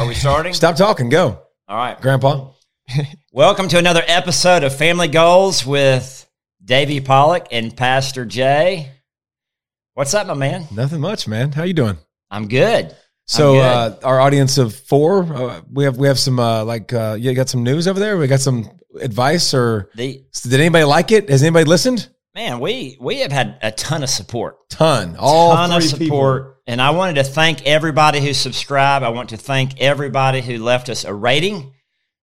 Are 0.00 0.06
we 0.06 0.14
starting? 0.14 0.54
Stop 0.54 0.76
talking. 0.76 1.10
Go, 1.10 1.42
All 1.68 1.76
right. 1.76 2.00
Grandpa. 2.00 2.52
Welcome 3.34 3.68
to 3.68 3.76
another 3.76 4.02
episode 4.06 4.64
of 4.64 4.74
Family 4.74 5.08
Goals 5.08 5.66
with 5.66 6.26
Davey 6.64 7.02
Pollock 7.02 7.48
and 7.52 7.76
Pastor 7.76 8.24
Jay. 8.24 8.90
What's 9.92 10.14
up, 10.14 10.26
my 10.26 10.32
man? 10.32 10.66
Nothing 10.72 11.02
much, 11.02 11.28
man. 11.28 11.52
How 11.52 11.64
you 11.64 11.74
doing? 11.74 11.98
I'm 12.30 12.48
good. 12.48 12.96
So, 13.26 13.52
good. 13.52 13.60
uh, 13.60 13.96
our 14.02 14.20
audience 14.20 14.56
of 14.56 14.74
four, 14.74 15.22
uh, 15.24 15.60
we 15.70 15.84
have 15.84 15.98
we 15.98 16.08
have 16.08 16.18
some 16.18 16.40
uh, 16.40 16.64
like 16.64 16.94
uh, 16.94 17.18
you 17.20 17.34
got 17.34 17.50
some 17.50 17.62
news 17.62 17.86
over 17.86 18.00
there. 18.00 18.16
We 18.16 18.26
got 18.26 18.40
some 18.40 18.70
advice, 19.02 19.52
or 19.52 19.90
The 19.96 20.24
did 20.44 20.54
anybody 20.60 20.84
like 20.84 21.12
it? 21.12 21.28
Has 21.28 21.42
anybody 21.42 21.66
listened? 21.66 22.08
Man, 22.40 22.58
we 22.58 22.96
we 22.98 23.18
have 23.18 23.32
had 23.32 23.58
a 23.60 23.70
ton 23.70 24.02
of 24.02 24.08
support. 24.08 24.70
Ton, 24.70 25.16
all 25.18 25.54
ton 25.54 25.72
of 25.72 25.82
support. 25.82 26.56
And 26.66 26.80
I 26.80 26.90
wanted 26.90 27.14
to 27.16 27.24
thank 27.24 27.66
everybody 27.66 28.20
who 28.20 28.32
subscribed. 28.32 29.04
I 29.04 29.10
want 29.10 29.30
to 29.30 29.36
thank 29.36 29.80
everybody 29.80 30.40
who 30.40 30.58
left 30.58 30.88
us 30.88 31.04
a 31.04 31.12
rating. 31.12 31.74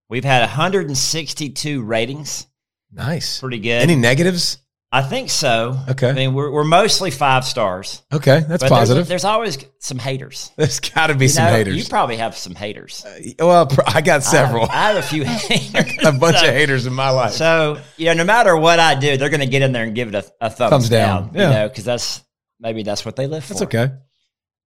We've 0.09 0.23
had 0.23 0.41
162 0.41 1.83
ratings. 1.83 2.47
Nice. 2.91 3.41
Pretty 3.41 3.59
good. 3.59 3.81
Any 3.81 3.95
negatives? 3.95 4.57
I 4.89 5.01
think 5.01 5.29
so. 5.29 5.77
Okay. 5.89 6.09
I 6.09 6.13
mean, 6.13 6.33
we're, 6.33 6.49
we're 6.49 6.63
mostly 6.63 7.11
five 7.11 7.43
stars. 7.43 8.03
Okay, 8.11 8.39
that's 8.47 8.63
But 8.63 8.69
positive. 8.69 9.05
There's, 9.07 9.23
there's 9.23 9.25
always 9.25 9.57
some 9.79 9.99
haters. 9.99 10.51
There's 10.57 10.79
got 10.79 11.07
to 11.07 11.15
be 11.15 11.25
You 11.25 11.29
some 11.29 11.43
know, 11.45 11.51
haters. 11.51 11.75
You 11.75 11.85
probably 11.89 12.15
have 12.17 12.37
some 12.37 12.55
haters. 12.55 13.03
Uh, 13.05 13.45
well, 13.45 13.69
I 13.85 13.99
got 13.99 14.23
several. 14.23 14.63
I, 14.63 14.73
I 14.75 14.91
have 14.93 14.97
a 14.97 15.01
few 15.01 15.23
haters. 15.25 16.05
a 16.05 16.13
bunch 16.13 16.37
so, 16.37 16.47
of 16.47 16.53
haters 16.53 16.85
in 16.85 16.93
my 16.93 17.09
life. 17.09 17.33
So, 17.33 17.81
you 17.97 18.05
know, 18.05 18.13
no 18.13 18.23
matter 18.23 18.55
what 18.55 18.79
I 18.79 18.95
do, 18.95 19.17
they're 19.17 19.29
going 19.29 19.41
to 19.41 19.45
get 19.45 19.61
in 19.61 19.73
there 19.73 19.83
and 19.83 19.93
give 19.93 20.07
it 20.07 20.15
a, 20.15 20.25
a 20.39 20.49
thumbs, 20.49 20.69
Thumbs 20.69 20.89
down. 20.89 21.23
down. 21.27 21.35
Yeah. 21.35 21.47
You 21.47 21.53
know, 21.53 21.67
because 21.67 21.83
that's 21.83 22.23
maybe 22.59 22.83
that's 22.83 23.03
what 23.03 23.17
they 23.17 23.27
live 23.27 23.43
for. 23.43 23.55
that's 23.55 23.63
okay. 23.63 23.89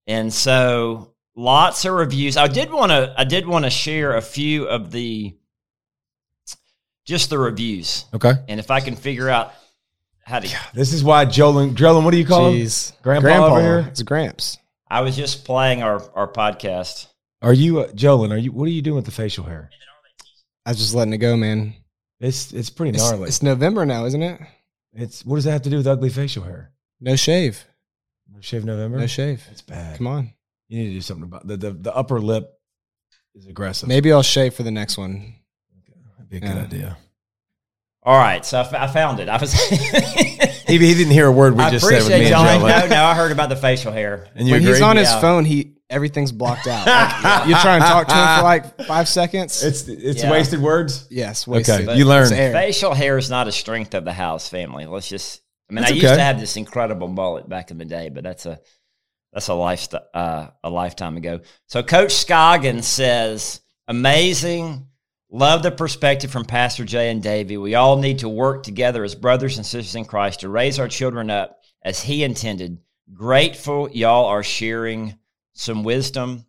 And 0.06 0.30
so 0.32 1.14
lots 1.34 1.86
of 1.86 1.94
reviews. 1.94 2.36
I 2.36 2.46
did 2.46 2.70
want 2.70 2.92
to 2.92 3.14
I 3.16 3.24
did 3.24 3.46
want 3.46 3.64
to 3.64 3.70
share 3.70 4.16
a 4.16 4.22
few 4.22 4.66
of 4.66 4.90
the 4.90 5.34
just 7.06 7.30
the 7.30 7.38
reviews. 7.38 8.04
Okay. 8.12 8.32
And 8.48 8.60
if 8.60 8.70
I 8.70 8.80
can 8.80 8.96
figure 8.96 9.30
out 9.30 9.54
how 10.30 10.38
to 10.38 10.48
This 10.72 10.92
is 10.92 11.04
why 11.04 11.26
Jolin, 11.26 11.74
Drellin, 11.74 12.04
what 12.04 12.12
do 12.12 12.16
you 12.18 12.24
call 12.26 12.48
him? 12.48 12.54
Jeez. 12.60 12.92
Grandpa 13.02 13.46
over 13.46 13.60
here? 13.60 13.86
It's 13.88 14.02
Gramps. 14.02 14.58
I 14.88 15.02
was 15.02 15.16
just 15.16 15.44
playing 15.44 15.82
our 15.82 16.00
our 16.14 16.26
podcast. 16.30 17.06
Are 17.42 17.52
you, 17.52 17.80
uh, 17.80 17.88
Jolin? 17.92 18.32
Are 18.32 18.36
you? 18.36 18.52
What 18.52 18.64
are 18.66 18.72
you 18.72 18.82
doing 18.82 18.96
with 18.96 19.04
the 19.06 19.10
facial 19.12 19.44
hair? 19.44 19.70
I 20.66 20.70
was 20.70 20.78
just 20.78 20.94
letting 20.94 21.12
it 21.12 21.18
go, 21.18 21.36
man. 21.36 21.74
It's 22.20 22.52
it's 22.52 22.70
pretty 22.70 22.90
It's, 22.90 22.98
gnarly. 23.10 23.22
It's, 23.24 23.36
it's 23.36 23.42
November 23.42 23.86
now, 23.86 24.04
isn't 24.04 24.22
it? 24.22 24.40
It's 24.92 25.24
what 25.24 25.36
does 25.36 25.44
that 25.44 25.52
have 25.52 25.62
to 25.62 25.70
do 25.70 25.76
with 25.78 25.86
ugly 25.86 26.10
facial 26.10 26.42
hair? 26.44 26.72
No 27.00 27.16
shave. 27.16 27.64
No 28.32 28.40
shave 28.40 28.64
November. 28.64 28.98
No 28.98 29.06
shave. 29.06 29.42
It's 29.50 29.62
bad. 29.62 29.96
Come 29.96 30.06
on. 30.06 30.32
You 30.68 30.78
need 30.80 30.88
to 30.88 30.94
do 30.94 31.00
something 31.00 31.24
about 31.24 31.46
the 31.46 31.56
the, 31.56 31.70
the 31.72 31.94
upper 31.96 32.20
lip 32.20 32.50
is 33.34 33.46
aggressive. 33.46 33.88
Maybe 33.88 34.12
I'll 34.12 34.22
shave 34.22 34.54
for 34.54 34.62
the 34.64 34.70
next 34.70 34.98
one. 34.98 35.34
That'd 36.18 36.28
be 36.28 36.36
a 36.36 36.40
good 36.40 36.48
Yeah. 36.48 36.62
idea. 36.62 36.96
All 38.02 38.16
right, 38.18 38.44
so 38.46 38.58
I, 38.58 38.60
f- 38.62 38.74
I 38.74 38.86
found 38.86 39.20
it. 39.20 39.28
I 39.28 39.36
was. 39.36 39.54
He, 40.70 40.78
he 40.78 40.94
didn't 40.94 41.12
hear 41.12 41.26
a 41.26 41.32
word 41.32 41.56
we 41.56 41.64
I 41.64 41.70
just 41.70 41.84
said 41.84 41.94
with 41.96 42.02
appreciate 42.04 42.18
me 42.28 42.32
and 42.32 42.46
y'all. 42.46 42.68
No, 42.68 42.86
no, 42.86 43.04
I 43.04 43.16
heard 43.16 43.32
about 43.32 43.48
the 43.48 43.56
facial 43.56 43.90
hair. 43.90 44.28
And 44.36 44.46
you 44.46 44.52
when 44.54 44.62
agree? 44.62 44.74
he's 44.74 44.82
on 44.82 44.96
his 44.96 45.08
Yeah. 45.08 45.20
phone, 45.20 45.44
he 45.44 45.72
everything's 45.90 46.30
blocked 46.30 46.68
out. 46.68 46.86
Like, 46.86 47.48
you 47.48 47.54
try 47.56 47.74
and 47.74 47.84
talk 47.84 48.06
to 48.06 48.14
him 48.14 48.36
for 48.38 48.42
like 48.44 48.82
five 48.86 49.08
seconds. 49.08 49.64
it's 49.64 49.88
it's 49.88 50.22
Yeah. 50.22 50.30
wasted 50.30 50.60
words. 50.62 51.08
yes, 51.10 51.44
wasted. 51.44 51.88
Okay, 51.88 51.98
you 51.98 52.04
learned. 52.04 52.30
It's 52.30 52.38
air. 52.38 52.52
Facial 52.52 52.94
hair 52.94 53.18
is 53.18 53.28
not 53.30 53.48
a 53.48 53.52
strength 53.52 53.94
of 53.94 54.04
the 54.04 54.12
house 54.12 54.48
family. 54.48 54.86
Let's 54.86 55.08
just. 55.08 55.40
I 55.68 55.72
mean, 55.72 55.80
That's 55.80 55.90
I 55.90 55.94
used 55.96 56.06
okay. 56.06 56.16
to 56.18 56.22
have 56.22 56.38
this 56.38 56.56
incredible 56.56 57.08
mullet 57.08 57.48
back 57.48 57.72
in 57.72 57.78
the 57.78 57.84
day, 57.84 58.08
but 58.08 58.22
that's 58.22 58.46
a 58.46 58.60
that's 59.32 59.48
a 59.48 59.54
life 59.54 59.88
uh, 60.14 60.46
a 60.62 60.70
lifetime 60.70 61.16
ago. 61.16 61.40
So, 61.66 61.82
Coach 61.82 62.12
Scoggins 62.12 62.86
says, 62.86 63.60
"Amazing, 63.88 64.86
love 65.30 65.62
the 65.62 65.70
perspective 65.70 66.30
from 66.30 66.44
Pastor 66.44 66.84
Jay 66.84 67.10
and 67.10 67.22
Davey. 67.22 67.56
We 67.56 67.74
all 67.74 67.96
need 67.96 68.18
to 68.20 68.28
work 68.28 68.62
together 68.62 69.04
as 69.04 69.14
brothers 69.14 69.56
and 69.56 69.66
sisters 69.66 69.94
in 69.94 70.04
Christ 70.04 70.40
to 70.40 70.48
raise 70.48 70.78
our 70.78 70.88
children 70.88 71.30
up 71.30 71.60
as 71.82 72.00
He 72.00 72.24
intended. 72.24 72.78
Grateful 73.12 73.90
y'all 73.90 74.26
are 74.26 74.42
sharing 74.42 75.16
some 75.54 75.82
wisdom. 75.84 76.44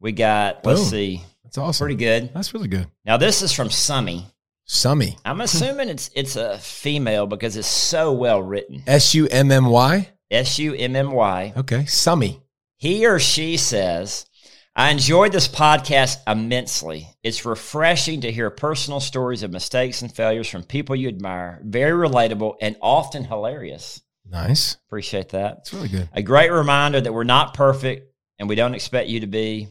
We 0.00 0.12
got 0.12 0.64
let's 0.64 0.82
see, 0.82 1.22
That's 1.44 1.58
awesome. 1.58 1.84
pretty 1.84 1.98
good. 1.98 2.32
That's 2.34 2.54
really 2.54 2.68
good. 2.68 2.86
Now 3.04 3.16
this 3.16 3.42
is 3.42 3.52
from 3.52 3.68
Summy." 3.68 4.24
Summy. 4.66 5.18
I'm 5.24 5.40
assuming 5.40 5.88
it's 5.88 6.08
it's 6.14 6.36
a 6.36 6.56
female 6.58 7.26
because 7.26 7.56
it's 7.56 7.66
so 7.68 8.12
well 8.12 8.40
written. 8.42 8.82
S 8.86 9.14
U 9.14 9.26
M 9.26 9.50
M 9.50 9.66
Y. 9.66 10.08
S 10.30 10.58
U 10.60 10.72
M 10.74 10.96
M 10.96 11.10
Y. 11.12 11.52
Okay. 11.56 11.82
Summy. 11.82 12.40
He 12.76 13.06
or 13.06 13.18
she 13.18 13.56
says, 13.58 14.26
I 14.74 14.90
enjoyed 14.90 15.32
this 15.32 15.48
podcast 15.48 16.16
immensely. 16.26 17.06
It's 17.22 17.44
refreshing 17.44 18.22
to 18.22 18.32
hear 18.32 18.48
personal 18.48 19.00
stories 19.00 19.42
of 19.42 19.50
mistakes 19.50 20.00
and 20.00 20.10
failures 20.10 20.48
from 20.48 20.62
people 20.62 20.96
you 20.96 21.08
admire. 21.08 21.60
Very 21.62 21.92
relatable 21.92 22.56
and 22.60 22.76
often 22.80 23.24
hilarious. 23.24 24.00
Nice. 24.24 24.78
Appreciate 24.86 25.28
that. 25.30 25.58
It's 25.58 25.74
really 25.74 25.88
good. 25.88 26.08
A 26.14 26.22
great 26.22 26.50
reminder 26.50 27.02
that 27.02 27.12
we're 27.12 27.24
not 27.24 27.52
perfect 27.52 28.14
and 28.38 28.48
we 28.48 28.54
don't 28.54 28.74
expect 28.74 29.10
you 29.10 29.20
to 29.20 29.26
be. 29.26 29.68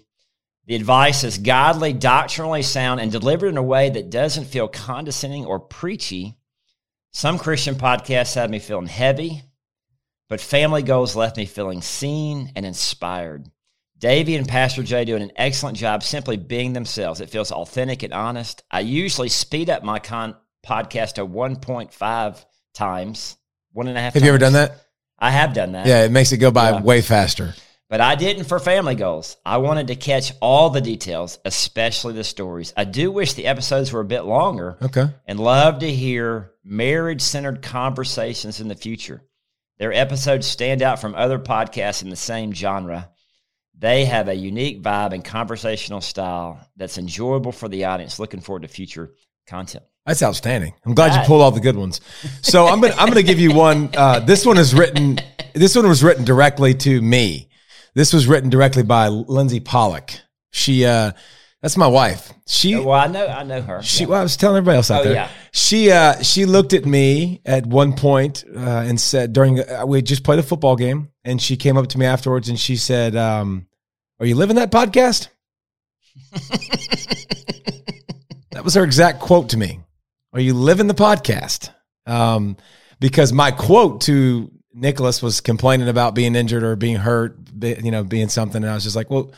The 0.68 0.76
advice 0.76 1.24
is 1.24 1.40
godly, 1.40 1.94
doctrinally 1.94 2.62
sound, 2.62 3.02
and 3.02 3.12
delivered 3.12 3.48
in 3.48 3.58
a 3.58 3.64
way 3.64 3.90
that 3.90 4.12
doesn't 4.12 4.46
feel 4.46 4.68
condescending 4.68 5.46
or 5.46 5.60
preachy. 5.60 6.38
Some 7.12 7.40
Christian 7.40 7.74
podcasts 7.74 8.36
had 8.36 8.52
me 8.52 8.60
feeling 8.60 8.86
heavy, 8.86 9.42
but 10.30 10.40
Family 10.40 10.84
Goals 10.84 11.16
left 11.16 11.38
me 11.38 11.48
feeling 11.48 11.82
seen 11.82 12.52
and 12.56 12.68
inspired. 12.68 13.50
Davey 14.02 14.36
and 14.36 14.48
Pastor 14.48 14.82
Jay 14.82 15.06
doing 15.06 15.22
an 15.22 15.32
excellent 15.36 15.78
job 15.78 16.02
simply 16.02 16.36
being 16.36 16.74
themselves. 16.74 17.22
It 17.22 17.30
feels 17.30 17.52
authentic 17.52 18.02
and 18.02 18.12
honest. 18.12 18.64
I 18.72 18.80
usually 18.80 19.30
speed 19.30 19.70
up 19.70 19.84
my 19.84 20.00
con- 20.00 20.36
podcast 20.66 21.14
to 21.14 21.26
1.5 21.26 22.46
times, 22.74 23.38
one 23.74 23.88
and 23.88 23.96
a 23.98 24.02
half 24.02 24.16
Have 24.16 24.24
you 24.24 24.30
ever 24.30 24.40
done 24.40 24.54
that? 24.54 24.76
I 25.20 25.30
have 25.30 25.54
done 25.54 25.74
that. 25.74 25.86
Yeah, 25.86 26.04
it 26.04 26.12
makes 26.12 26.32
it 26.32 26.38
go 26.38 26.50
by 26.50 26.72
Yeah. 26.72 26.82
way 26.82 27.02
faster. 27.02 27.54
But 27.90 28.02
I 28.02 28.16
didn't 28.16 28.46
for 28.46 28.58
family 28.58 28.96
goals. 28.96 29.38
I 29.46 29.58
wanted 29.58 29.88
to 29.88 29.96
catch 29.96 30.32
all 30.42 30.72
the 30.72 30.82
details, 30.82 31.38
especially 31.46 32.14
the 32.14 32.24
stories. 32.24 32.74
I 32.76 32.86
do 32.86 33.12
wish 33.12 33.34
the 33.34 33.46
episodes 33.46 33.92
were 33.92 34.00
a 34.00 34.06
bit 34.06 34.22
longer 34.24 34.78
Okay. 34.82 35.10
and 35.28 35.40
love 35.40 35.80
to 35.80 35.92
hear 35.92 36.54
marriage 36.64 37.22
centered 37.22 37.62
conversations 37.62 38.60
in 38.62 38.68
the 38.68 38.76
future. 38.76 39.22
Their 39.78 39.94
episodes 39.94 40.48
stand 40.48 40.82
out 40.82 41.00
from 41.00 41.14
other 41.14 41.38
podcasts 41.38 42.02
in 42.02 42.10
the 42.10 42.16
same 42.16 42.52
genre. 42.54 43.10
They 43.82 44.06
have 44.06 44.28
a 44.30 44.34
unique 44.36 44.82
vibe 44.82 45.12
and 45.14 45.26
conversational 45.26 46.02
style 46.02 46.60
that's 46.78 46.98
enjoyable 46.98 47.52
for 47.52 47.68
the 47.68 47.86
audience. 47.86 48.20
Looking 48.20 48.40
forward 48.40 48.62
to 48.62 48.68
future 48.68 49.12
content. 49.48 49.84
That's 50.06 50.24
outstanding. 50.24 50.74
I'm 50.86 50.94
glad 50.94 51.20
you 51.20 51.26
pulled 51.28 51.42
all 51.42 51.52
the 51.52 51.60
good 51.60 51.76
ones. 51.76 52.00
So 52.42 52.68
I'm 52.68 52.80
gonna 52.80 52.94
I'm 52.96 53.10
gonna 53.10 53.24
give 53.24 53.40
you 53.40 53.54
one. 53.54 53.90
Uh, 53.96 54.20
this 54.20 54.46
one 54.46 54.58
is 54.58 54.74
written. 54.74 55.20
This 55.54 55.76
one 55.76 55.88
was 55.88 56.04
written 56.04 56.24
directly 56.26 56.74
to 56.76 57.02
me. 57.02 57.50
This 57.96 58.14
was 58.14 58.28
written 58.28 58.50
directly 58.50 58.84
by 58.84 59.10
Lindsay 59.10 59.60
Pollock. 59.60 60.12
She 60.52 60.86
uh, 60.86 61.12
that's 61.62 61.78
my 61.78 61.88
wife. 61.88 62.34
She 62.48 62.76
Well, 62.76 62.92
I 62.92 63.08
know, 63.08 63.28
I 63.28 63.44
know 63.44 63.62
her. 63.62 63.84
She, 63.84 64.04
Yeah. 64.04 64.10
well, 64.10 64.20
I 64.22 64.24
was 64.24 64.36
telling 64.38 64.58
everybody 64.58 64.78
else 64.78 64.90
out 64.90 65.02
Oh, 65.02 65.04
there. 65.06 65.14
yeah. 65.14 65.30
She, 65.54 65.92
uh, 65.92 66.20
she 66.24 66.46
looked 66.46 66.74
at 66.74 66.86
me 66.88 67.40
at 67.46 67.68
one 67.68 67.94
point 67.94 68.44
uh, 68.56 68.60
and 68.60 69.00
said 69.00 69.32
during 69.34 69.60
uh, 69.60 69.84
we 69.86 70.02
just 70.02 70.24
played 70.24 70.40
a 70.40 70.44
football 70.44 70.76
game, 70.76 71.10
and 71.24 71.40
she 71.40 71.58
came 71.58 71.78
up 71.78 71.86
to 71.90 72.00
me 72.00 72.06
afterwards 72.08 72.50
and 72.50 72.60
she 72.60 72.76
said, 72.78 73.16
um, 73.16 73.68
"Are 74.22 74.26
you 74.26 74.36
living 74.36 74.56
that 74.56 74.72
podcast?" 74.72 75.28
that 78.52 78.64
was 78.64 78.76
her 78.76 78.84
exact 78.84 79.20
quote 79.20 79.50
to 79.50 79.58
me. 79.58 79.82
Are 80.34 80.40
you 80.40 80.54
living 80.54 80.88
the 80.88 80.94
podcast? 80.94 81.72
Um, 82.06 82.56
because 83.00 83.34
my 83.34 83.52
quote 83.52 84.02
to 84.02 84.52
Nicholas 84.74 85.22
was 85.22 85.42
complaining 85.42 85.90
about 85.90 86.16
being 86.16 86.36
injured 86.36 86.64
or 86.64 86.76
being 86.76 86.96
hurt, 86.96 87.38
you 87.62 87.92
know, 87.92 88.04
being 88.04 88.30
something, 88.30 88.64
and 88.64 88.72
I 88.72 88.76
was 88.76 88.84
just 88.84 88.96
like, 88.96 89.10
well, 89.10 89.34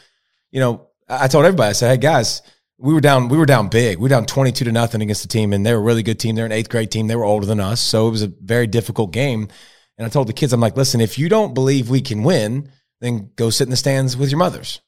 you 0.52 0.60
know, 0.60 0.88
I 1.10 1.28
told 1.28 1.46
everybody, 1.46 1.70
I 1.70 1.74
said, 1.74 1.90
hey 1.90 1.98
guys, 1.98 2.42
we 2.78 2.94
were 2.94 3.02
down, 3.02 3.30
we 3.30 3.38
were 3.38 3.46
down 3.46 3.70
big. 3.70 3.98
We 3.98 4.04
were 4.04 4.10
down 4.10 4.26
22 4.26 4.66
to 4.66 4.72
nothing 4.72 5.02
against 5.02 5.22
the 5.22 5.28
team 5.28 5.54
and 5.54 5.66
they 5.66 5.74
were 5.74 5.80
a 5.80 5.84
really 5.84 6.04
good 6.04 6.20
team. 6.20 6.36
They're 6.36 6.46
an 6.46 6.52
eighth 6.52 6.70
grade 6.70 6.92
team. 6.92 7.08
They 7.08 7.16
were 7.16 7.24
older 7.24 7.46
than 7.46 7.60
us. 7.60 7.80
So 7.80 8.08
it 8.08 8.12
was 8.12 8.24
a 8.24 8.32
very 8.42 8.68
difficult 8.68 9.12
game. 9.12 9.48
And 9.98 10.06
I 10.06 10.10
told 10.10 10.28
the 10.28 10.34
kids, 10.34 10.54
I'm 10.54 10.60
like, 10.60 10.78
listen, 10.78 11.02
if 11.02 11.18
you 11.18 11.30
don't 11.30 11.54
believe 11.54 11.90
we 11.90 12.02
can 12.02 12.24
win, 12.24 12.70
then 13.04 13.30
go 13.36 13.50
sit 13.50 13.66
in 13.66 13.70
the 13.72 13.78
stands 13.78 14.16
with 14.16 14.32
your 14.32 14.40
mothers. 14.40 14.82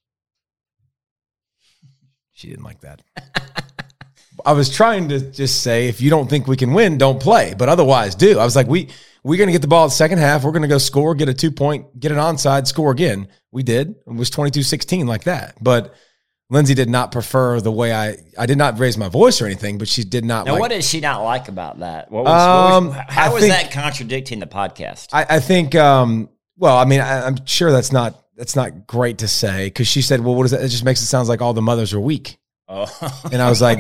She 2.34 2.50
didn't 2.50 2.64
like 2.64 2.82
that. 2.82 3.02
I 4.46 4.54
was 4.54 4.70
trying 4.74 5.10
to 5.10 5.20
just 5.32 5.64
say, 5.64 5.88
if 5.88 6.02
you 6.02 6.10
don't 6.10 6.30
think 6.30 6.48
we 6.48 6.58
can 6.58 6.74
win, 6.74 6.98
don't 6.98 7.20
play. 7.22 7.56
But 7.58 7.70
otherwise, 7.70 8.14
do. 8.16 8.38
I 8.38 8.44
was 8.46 8.56
like, 8.56 8.68
we 8.68 8.90
we're 9.24 9.40
gonna 9.40 9.52
get 9.54 9.62
the 9.62 9.68
ball 9.68 9.86
at 9.86 9.92
second 9.92 10.20
half. 10.20 10.44
We're 10.44 10.52
gonna 10.52 10.68
go 10.68 10.78
score, 10.78 11.16
get 11.16 11.30
a 11.30 11.34
two 11.34 11.52
point, 11.52 12.00
get 12.00 12.12
an 12.12 12.18
onside, 12.20 12.68
score 12.68 12.92
again. 12.92 13.28
We 13.52 13.64
did. 13.64 13.96
It 14.06 14.14
was 14.14 14.30
22-16 14.30 15.08
like 15.08 15.24
that. 15.24 15.56
But 15.62 15.96
Lindsay 16.52 16.74
did 16.76 16.90
not 16.90 17.12
prefer 17.12 17.60
the 17.60 17.72
way 17.72 17.92
I 17.94 18.18
I 18.38 18.46
did 18.46 18.58
not 18.58 18.78
raise 18.78 18.98
my 18.98 19.08
voice 19.10 19.42
or 19.42 19.46
anything, 19.46 19.78
but 19.80 19.88
she 19.88 20.04
did 20.04 20.26
not 20.26 20.46
Now, 20.46 20.52
like 20.54 20.62
what 20.62 20.72
did 20.72 20.84
she 20.84 21.00
not 21.00 21.24
like 21.24 21.48
about 21.48 21.80
that? 21.80 22.12
What 22.12 22.26
was, 22.26 22.32
what 22.32 22.74
Um, 22.74 22.88
was 22.90 22.96
how 23.08 23.26
I 23.26 23.34
was 23.34 23.44
think- 23.44 23.54
that 23.54 23.72
contradicting 23.72 24.40
the 24.40 24.46
podcast? 24.48 25.08
I, 25.14 25.26
I 25.28 25.40
think 25.40 25.74
um 25.74 26.30
well, 26.58 26.78
I 26.78 26.86
mean, 26.86 27.02
I, 27.02 27.26
I'm 27.26 27.46
sure 27.46 27.72
that's 27.72 27.92
not 27.92 28.22
that's 28.36 28.56
not 28.56 28.88
great 28.88 29.20
to 29.20 29.28
say 29.28 29.68
because 29.68 29.88
she 29.88 30.02
said, 30.02 30.22
well, 30.22 30.36
what 30.36 30.46
is 30.46 30.52
that? 30.52 30.62
It 30.62 30.70
just 30.70 30.84
makes 30.84 31.02
it 31.02 31.06
sounds 31.06 31.30
like 31.30 31.42
all 31.42 31.54
the 31.54 31.62
mothers 31.62 31.94
are 31.94 32.00
weak. 32.00 32.38
Oh. 32.68 32.88
And 33.32 33.42
I 33.42 33.50
was 33.50 33.62
like, 33.62 33.80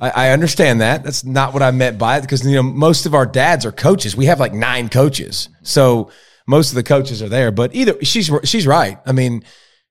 I, 0.00 0.10
I 0.10 0.30
understand 0.30 0.80
that. 0.80 1.02
That's 1.02 1.24
not 1.24 1.52
what 1.52 1.62
I 1.62 1.70
meant 1.70 1.98
by 1.98 2.18
it 2.18 2.22
because 2.22 2.46
you 2.46 2.54
know 2.54 2.62
most 2.62 3.06
of 3.06 3.14
our 3.14 3.26
dads 3.26 3.66
are 3.66 3.72
coaches. 3.72 4.16
We 4.16 4.26
have 4.26 4.40
like 4.40 4.52
nine 4.52 4.88
coaches, 4.88 5.48
so 5.62 6.10
most 6.46 6.70
of 6.70 6.76
the 6.76 6.82
coaches 6.82 7.22
are 7.22 7.28
there. 7.28 7.50
But 7.50 7.74
either 7.74 8.02
she's 8.04 8.30
she's 8.44 8.66
right. 8.66 8.98
I 9.04 9.12
mean, 9.12 9.42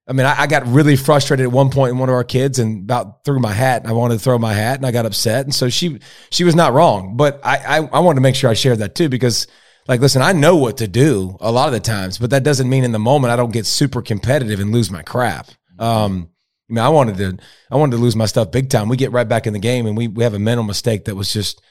I 0.07 0.13
mean, 0.13 0.25
I, 0.25 0.41
I 0.41 0.47
got 0.47 0.65
really 0.67 0.95
frustrated 0.95 1.45
at 1.45 1.51
one 1.51 1.69
point 1.69 1.91
in 1.91 1.97
one 1.97 2.09
of 2.09 2.15
our 2.15 2.23
kids 2.23 2.59
and 2.59 2.83
about 2.83 3.23
threw 3.25 3.39
my 3.39 3.53
hat. 3.53 3.81
And 3.81 3.89
I 3.89 3.93
wanted 3.93 4.15
to 4.15 4.19
throw 4.19 4.37
my 4.37 4.53
hat 4.53 4.77
and 4.77 4.85
I 4.85 4.91
got 4.91 5.05
upset. 5.05 5.45
And 5.45 5.53
so 5.53 5.69
she 5.69 5.99
she 6.29 6.43
was 6.43 6.55
not 6.55 6.73
wrong. 6.73 7.17
But 7.17 7.41
I 7.43 7.57
I, 7.57 7.77
I 7.77 7.99
wanted 7.99 8.15
to 8.15 8.21
make 8.21 8.35
sure 8.35 8.49
I 8.49 8.53
shared 8.53 8.79
that 8.79 8.95
too 8.95 9.09
because 9.09 9.47
like 9.87 10.01
listen, 10.01 10.21
I 10.21 10.31
know 10.31 10.55
what 10.55 10.77
to 10.77 10.87
do 10.87 11.37
a 11.41 11.51
lot 11.51 11.67
of 11.67 11.73
the 11.73 11.79
times, 11.79 12.17
but 12.17 12.29
that 12.29 12.43
doesn't 12.43 12.69
mean 12.69 12.83
in 12.83 12.91
the 12.91 12.99
moment 12.99 13.31
I 13.31 13.35
don't 13.35 13.51
get 13.51 13.65
super 13.65 14.01
competitive 14.01 14.59
and 14.59 14.71
lose 14.71 14.89
my 14.89 15.01
crap. 15.03 15.49
Um, 15.79 16.29
I 16.69 16.73
mean, 16.73 16.83
I 16.83 16.89
wanted 16.89 17.17
to, 17.17 17.37
I 17.69 17.75
wanted 17.75 17.97
to 17.97 18.01
lose 18.01 18.15
my 18.15 18.25
stuff 18.25 18.51
big 18.51 18.69
time. 18.69 18.87
We 18.87 18.97
get 18.97 19.11
right 19.11 19.27
back 19.27 19.47
in 19.47 19.53
the 19.53 19.59
game, 19.59 19.85
and 19.85 19.97
we 19.97 20.07
we 20.07 20.23
have 20.23 20.33
a 20.33 20.39
mental 20.39 20.63
mistake 20.63 21.05
that 21.05 21.15
was 21.15 21.31
just 21.31 21.61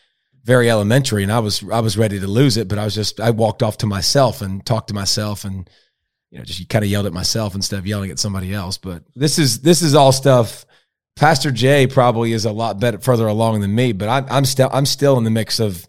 very 0.45 0.71
elementary, 0.71 1.23
and 1.23 1.33
I 1.33 1.39
was 1.39 1.65
I 1.71 1.81
was 1.81 1.97
ready 1.97 2.21
to 2.21 2.27
lose 2.27 2.57
it, 2.57 2.69
but 2.69 2.79
I 2.79 2.85
was 2.85 2.95
just 2.95 3.21
I 3.21 3.31
walked 3.31 3.63
off 3.63 3.79
to 3.79 3.87
myself 3.87 4.43
and 4.43 4.65
talked 4.65 4.89
to 4.89 4.95
myself, 4.95 5.45
and 5.45 5.69
you 6.31 6.39
know, 6.39 6.45
just 6.45 6.69
kind 6.69 6.85
of 6.85 6.91
yelled 6.91 7.07
at 7.07 7.13
myself 7.13 7.55
instead 7.55 7.79
of 7.79 7.87
yelling 7.87 8.11
at 8.11 8.19
somebody 8.19 8.53
else. 8.53 8.79
But 8.79 9.05
this 9.15 9.39
is 9.39 9.61
this 9.61 9.83
is 9.83 9.95
all 9.95 10.13
stuff. 10.13 10.67
Pastor 11.15 11.51
Jay 11.51 11.87
probably 11.87 12.33
is 12.33 12.47
a 12.47 12.53
lot 12.53 12.81
better 12.81 12.99
further 12.99 13.27
along 13.27 13.61
than 13.61 13.75
me, 13.75 13.93
but 13.93 14.09
I, 14.09 14.37
I'm 14.37 14.45
still 14.45 14.71
I'm 14.73 14.87
still 14.87 15.17
in 15.19 15.25
the 15.25 15.31
mix 15.31 15.61
of 15.61 15.87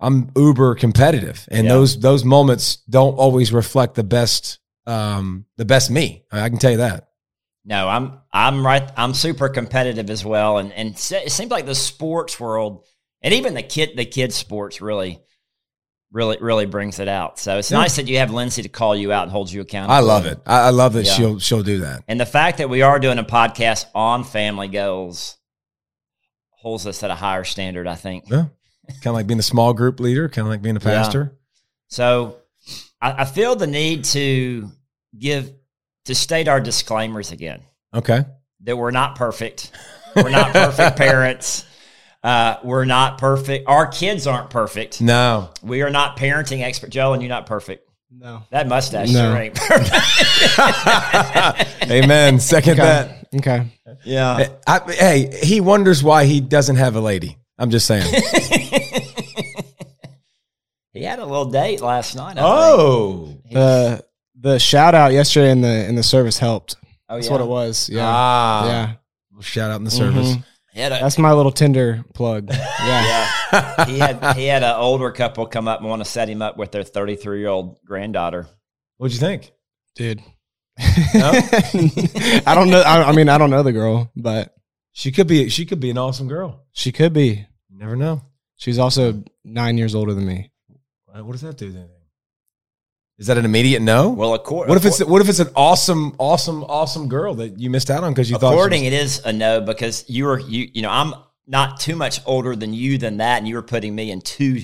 I'm 0.00 0.30
uber 0.36 0.74
competitive, 0.74 1.46
and 1.50 1.66
Yeah. 1.66 1.72
those 1.74 1.98
those 2.00 2.24
moments 2.24 2.76
don't 2.90 3.14
always 3.14 3.52
reflect 3.52 3.94
the 3.94 4.04
best 4.04 4.58
um 4.86 5.46
the 5.56 5.64
best 5.64 5.90
me. 5.90 6.24
I 6.32 6.48
can 6.48 6.58
tell 6.58 6.72
you 6.72 6.76
that. 6.78 7.08
No, 7.64 7.88
I'm 7.88 8.18
I'm 8.32 8.66
right. 8.66 8.90
I'm 8.96 9.14
super 9.14 9.48
competitive 9.48 10.10
as 10.10 10.24
well, 10.24 10.58
and 10.58 10.72
and 10.72 10.90
it 10.94 11.32
seems 11.32 11.50
like 11.50 11.64
the 11.66 11.74
sports 11.74 12.38
world 12.38 12.84
and 13.22 13.32
even 13.32 13.54
the 13.54 13.62
kid 13.62 13.96
the 13.96 14.04
kids 14.04 14.34
sports 14.34 14.82
really, 14.82 15.20
really, 16.12 16.36
really 16.40 16.66
brings 16.66 16.98
it 16.98 17.08
out. 17.08 17.38
So 17.38 17.56
it's 17.56 17.70
Yeah. 17.70 17.78
nice 17.78 17.96
that 17.96 18.06
you 18.08 18.18
have 18.18 18.30
Lindsay 18.30 18.62
to 18.62 18.68
call 18.68 18.94
you 18.94 19.12
out 19.12 19.22
and 19.22 19.32
hold 19.32 19.50
you 19.50 19.62
accountable. 19.62 19.94
I 19.94 20.00
love 20.00 20.26
it. 20.26 20.38
I, 20.44 20.68
love 20.70 20.92
that 20.92 21.06
Yeah. 21.06 21.12
she'll 21.14 21.38
she'll 21.38 21.62
do 21.62 21.78
that. 21.78 22.02
And 22.06 22.20
the 22.20 22.26
fact 22.26 22.58
that 22.58 22.68
we 22.68 22.82
are 22.82 22.98
doing 22.98 23.18
a 23.18 23.24
podcast 23.24 23.86
on 23.94 24.24
family 24.24 24.68
goals 24.68 25.38
holds 26.50 26.86
us 26.86 27.02
at 27.02 27.10
a 27.10 27.14
higher 27.14 27.44
standard, 27.44 27.86
I 27.86 27.94
think. 27.94 28.24
Yeah. 28.30 28.46
Kind 28.88 29.06
of 29.06 29.14
like 29.14 29.26
being 29.26 29.38
a 29.40 29.42
small 29.42 29.72
group 29.74 30.00
leader, 30.00 30.28
kind 30.28 30.46
of 30.46 30.50
like 30.50 30.62
being 30.62 30.76
a 30.76 30.80
Yeah. 30.80 30.84
pastor. 31.02 31.36
So 31.88 32.36
I, 33.00 33.22
I 33.22 33.24
feel 33.24 33.56
the 33.56 33.66
need 33.66 34.04
to 34.06 34.70
give 35.18 35.52
to 36.06 36.14
state 36.14 36.48
our 36.48 36.60
disclaimers 36.60 37.32
again. 37.32 37.62
Okay. 37.94 38.24
that 38.64 38.76
we're 38.76 38.90
not 38.90 39.14
perfect. 39.16 39.70
We're 40.16 40.30
not 40.30 40.52
perfect 40.52 40.96
parents. 40.98 41.64
Uh, 42.22 42.56
we're 42.64 42.84
not 42.86 43.18
perfect. 43.18 43.68
Our 43.68 43.86
kids 43.86 44.26
aren't 44.26 44.48
perfect. 44.50 45.00
No. 45.02 45.50
We 45.62 45.82
are 45.82 45.90
not 45.90 46.16
parenting 46.16 46.62
expert. 46.62 46.90
Joe, 46.90 47.12
and 47.12 47.22
you're 47.22 47.28
not 47.28 47.46
perfect. 47.46 47.88
No. 48.10 48.42
That 48.50 48.66
mustache 48.66 49.10
No. 49.12 49.30
sure 49.32 49.36
ain't 49.42 49.54
perfect. 49.54 49.90
Amen. 51.90 52.40
Second 52.40 52.78
that. 52.78 53.28
Okay. 53.34 53.66
yeah. 54.04 54.48
I, 54.66 54.80
hey, 54.92 55.38
he 55.42 55.60
wonders 55.60 56.02
why 56.02 56.24
he 56.24 56.40
doesn't 56.40 56.76
have 56.76 56.96
a 56.96 57.00
lady. 57.00 57.36
I'm 57.58 57.70
just 57.70 57.86
saying. 57.86 58.04
he 60.92 61.02
had 61.04 61.18
a 61.18 61.26
little 61.26 61.46
date 61.46 61.80
last 61.80 62.16
night. 62.16 62.36
I 62.38 62.42
oh. 62.42 63.26
think. 63.26 63.54
The 63.54 64.04
the 64.40 64.58
shout 64.58 64.94
out 64.94 65.12
yesterday 65.12 65.50
in 65.50 65.60
the 65.60 65.88
in 65.88 65.94
the 65.94 66.02
service 66.02 66.38
helped. 66.38 66.76
oh, 67.08 67.14
That's 67.14 67.26
yeah. 67.26 67.32
what 67.32 67.40
it 67.40 67.46
was. 67.46 67.88
Yeah. 67.88 68.02
Ah. 68.06 68.66
yeah. 68.66 68.94
Shout 69.40 69.70
out 69.70 69.76
in 69.76 69.84
the 69.84 69.90
service. 69.90 70.34
Mhm. 70.34 70.44
A, 70.76 70.88
That's 70.88 71.18
my 71.18 71.32
little 71.32 71.52
Tinder 71.52 72.04
plug. 72.14 72.50
Yeah. 72.84 73.30
yeah. 73.52 73.84
he 73.86 73.98
had 73.98 74.36
he 74.36 74.46
had 74.46 74.62
an 74.62 74.74
older 74.76 75.10
couple 75.10 75.46
come 75.46 75.68
up 75.68 75.80
and 75.80 75.88
want 75.88 76.04
to 76.04 76.10
set 76.10 76.28
him 76.28 76.42
up 76.42 76.58
with 76.58 76.70
their 76.70 76.82
33 76.82 77.38
year 77.38 77.48
old 77.48 77.78
granddaughter. 77.84 78.46
What'd 78.98 79.14
you 79.14 79.20
think? 79.20 79.52
Dude. 79.94 80.20
No? 81.14 81.32
I 82.46 82.54
don't 82.54 82.68
know. 82.68 82.82
I, 82.84 83.04
I 83.08 83.12
mean, 83.12 83.28
I 83.28 83.38
don't 83.38 83.50
know 83.50 83.62
the 83.62 83.72
girl, 83.72 84.10
but 84.16 84.53
She 84.96 85.10
could 85.12 85.26
be 85.26 85.48
she 85.50 85.66
could 85.66 85.80
be 85.80 85.90
an 85.90 85.98
awesome 85.98 86.28
girl. 86.28 86.62
she 86.72 86.90
could 86.92 87.12
be. 87.12 87.46
You 87.68 87.78
never 87.78 87.96
know. 87.96 88.22
She's 88.56 88.78
also 88.78 89.22
nine 89.44 89.76
years 89.76 89.94
older 89.94 90.14
than 90.14 90.24
me. 90.26 90.50
What 91.12 91.32
does 91.32 91.42
that 91.42 91.56
do 91.58 91.66
with 91.66 91.76
anything? 91.76 91.90
Is 93.18 93.26
that 93.26 93.36
an 93.38 93.44
immediate 93.44 93.82
no? 93.82 94.10
Well, 94.10 94.34
according 94.34 94.68
what 94.70 94.78
if 94.78 94.84
it's 94.84 95.04
what 95.04 95.20
if 95.20 95.28
it's 95.28 95.38
an 95.40 95.50
awesome, 95.56 96.14
awesome, 96.18 96.62
awesome 96.64 97.08
girl 97.08 97.34
that 97.34 97.58
you 97.60 97.70
missed 97.70 97.90
out 97.90 98.02
on 98.04 98.12
because 98.12 98.30
you 98.30 98.38
thought 98.38 98.52
According, 98.54 98.84
was- 98.84 98.92
it 98.92 98.96
is 98.96 99.22
a 99.24 99.32
no 99.32 99.60
because 99.60 100.04
you 100.08 100.24
were 100.26 100.38
you 100.40 100.68
you 100.72 100.82
know 100.82 100.90
I'm 100.90 101.12
not 101.46 101.78
too 101.80 101.94
much 101.96 102.20
older 102.24 102.56
than 102.56 102.72
you 102.72 102.96
than 102.98 103.16
that, 103.18 103.38
and 103.38 103.46
you 103.48 103.56
were 103.56 103.62
putting 103.62 103.94
me 103.94 104.10
in 104.12 104.20
two 104.20 104.62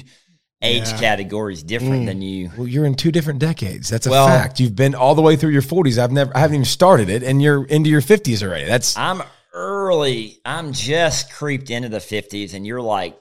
age 0.62 0.88
Yeah. 0.88 0.99
categories 0.99 1.62
different 1.62 2.03
Mm. 2.03 2.06
than 2.06 2.23
you. 2.23 2.50
Well, 2.56 2.67
you're 2.69 2.85
in 2.87 2.94
two 2.94 3.11
different 3.12 3.38
decades. 3.41 3.88
That's 3.88 4.06
a 4.06 4.11
Well- 4.11 4.26
fact. 4.29 4.61
You've 4.61 4.76
been 4.76 4.94
all 4.94 5.15
the 5.15 5.23
way 5.23 5.35
through 5.37 5.50
your 5.50 5.62
40s. 5.62 5.99
I've 5.99 6.12
never, 6.12 6.37
I 6.37 6.41
haven't 6.41 6.55
even 6.56 6.65
started 6.67 7.09
it, 7.09 7.23
and 7.23 7.41
you're 7.43 7.65
into 7.65 7.88
your 7.91 8.00
50s 8.03 8.43
already. 8.43 8.67
That's 8.67 8.97
I'm 8.97 9.23
early. 9.61 10.39
I'm 10.45 10.73
just 10.73 11.33
creeped 11.33 11.71
into 11.71 11.89
the 11.89 12.01
fifties, 12.01 12.55
and 12.55 12.67
you're 12.67 12.81
like 12.81 13.19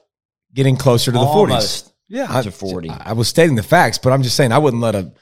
getting 0.54 0.76
closer 0.76 1.12
to 1.12 1.18
the 1.18 1.24
40s. 1.24 1.90
Yeah, 2.08 2.26
I, 2.28 2.42
to 2.42 2.50
40. 2.50 2.90
I 2.90 3.12
was 3.12 3.28
stating 3.28 3.54
the 3.54 3.62
facts, 3.62 3.98
but 3.98 4.12
I'm 4.12 4.22
just 4.24 4.34
saying 4.36 4.50
I 4.50 4.58
wouldn't 4.58 4.82
let 4.82 4.96
a 4.96 5.12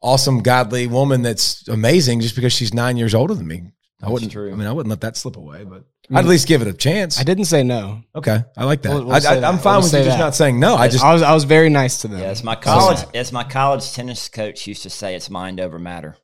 awesome, 0.00 0.42
godly 0.42 0.86
woman 0.86 1.22
that's 1.22 1.66
amazing 1.66 2.20
just 2.20 2.36
because 2.36 2.52
she's 2.52 2.72
nine 2.72 2.96
years 2.96 3.14
older 3.14 3.34
than 3.34 3.48
me. 3.48 3.56
I 4.02 4.06
That's 4.06 4.12
wouldn't. 4.12 4.32
true. 4.32 4.50
I 4.52 4.54
mean, 4.54 4.66
I 4.68 4.72
wouldn't 4.72 4.88
let 4.90 5.00
that 5.02 5.16
slip 5.16 5.36
away, 5.36 5.64
but 5.64 5.82
I 6.08 6.12
mean, 6.12 6.18
I'd 6.18 6.24
at 6.24 6.26
least 6.26 6.46
give 6.48 6.62
it 6.62 6.68
a 6.68 6.72
chance. 6.72 7.18
I 7.20 7.24
didn't 7.24 7.44
say 7.46 7.62
no. 7.64 8.02
okay, 8.14 8.44
I 8.56 8.64
like 8.64 8.80
that. 8.82 8.90
We'll- 8.94 9.04
we'll 9.06 9.14
I, 9.14 9.18
I, 9.18 9.34
I'm 9.34 9.56
that. 9.56 9.62
fine 9.62 9.74
We'll 9.74 9.82
with 9.82 9.92
you 9.92 9.98
say 9.98 10.04
just 10.04 10.18
not 10.18 10.34
saying 10.34 10.58
no. 10.60 10.76
I 10.76 10.88
just 10.88 11.04
I 11.04 11.12
was 11.12 11.22
I 11.22 11.34
was 11.34 11.44
very 11.44 11.68
nice 11.68 12.00
to 12.02 12.08
them. 12.08 12.20
Yeah, 12.20 12.26
as 12.26 12.42
my 12.44 12.54
So- 12.54 12.60
college 12.60 12.98
as 13.14 13.32
my 13.32 13.44
college 13.44 13.92
tennis 13.92 14.28
coach 14.28 14.66
used 14.66 14.84
to 14.84 14.90
say, 14.90 15.14
it's 15.16 15.28
mind 15.28 15.60
over 15.60 15.78
matter. 15.78 16.16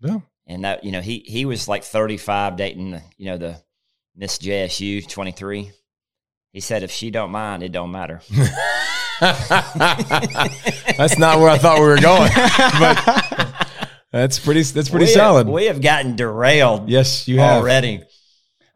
Yeah. 0.00 0.18
And 0.46 0.64
that 0.64 0.84
you 0.84 0.90
know 0.92 1.00
he 1.00 1.20
he 1.20 1.46
was 1.46 1.66
like 1.68 1.84
35 1.84 2.56
dating 2.56 2.90
the, 2.90 3.02
you 3.16 3.26
know 3.26 3.38
the 3.38 3.62
Miss 4.16 4.38
JSU 4.38 5.08
23. 5.08 5.70
He 6.52 6.60
said 6.60 6.82
if 6.82 6.90
she 6.90 7.10
don't 7.10 7.30
mind, 7.30 7.62
it 7.62 7.72
don't 7.72 7.90
matter. 7.90 8.20
that's 9.20 11.18
not 11.18 11.38
where 11.38 11.48
I 11.48 11.58
thought 11.58 11.78
we 11.78 11.86
were 11.86 12.00
going, 12.00 12.30
but 12.78 13.68
that's 14.10 14.38
pretty. 14.38 14.62
That's 14.62 14.88
pretty 14.88 15.06
we 15.06 15.12
solid. 15.12 15.46
Have, 15.46 15.54
we 15.54 15.66
have 15.66 15.80
gotten 15.80 16.16
derailed 16.16 16.88
yes, 16.88 17.28
you 17.28 17.38
have. 17.38 17.62
already. 17.62 18.02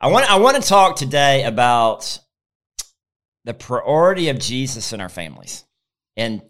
I 0.00 0.09
want 0.09 0.30
I 0.30 0.37
want 0.38 0.62
to 0.62 0.62
talk 0.62 0.97
today 0.97 1.45
about 1.45 2.21
the 3.45 3.54
priority 3.54 4.28
of 4.28 4.38
Jesus 4.38 4.92
in 4.92 5.00
our 5.00 5.09
families 5.09 5.64
and 6.16 6.42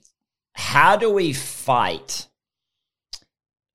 how 0.53 0.97
do 0.97 1.11
we 1.11 1.33
fight 1.33 2.27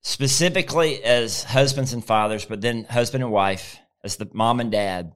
specifically 0.02 1.02
as 1.02 1.42
husbands 1.42 1.92
and 1.92 2.04
fathers, 2.04 2.44
but 2.44 2.60
then 2.60 2.84
husband 2.84 3.24
and 3.24 3.32
wife, 3.32 3.78
as 4.04 4.16
the 4.16 4.28
mom 4.32 4.60
and 4.60 4.70
dad, 4.70 5.12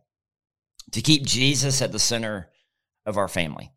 to 0.93 1.03
keep 1.03 1.25
Jesus 1.25 1.83
at 1.83 1.93
the 1.93 1.99
center 1.99 2.49
of 3.07 3.17
our 3.19 3.29
family. 3.29 3.71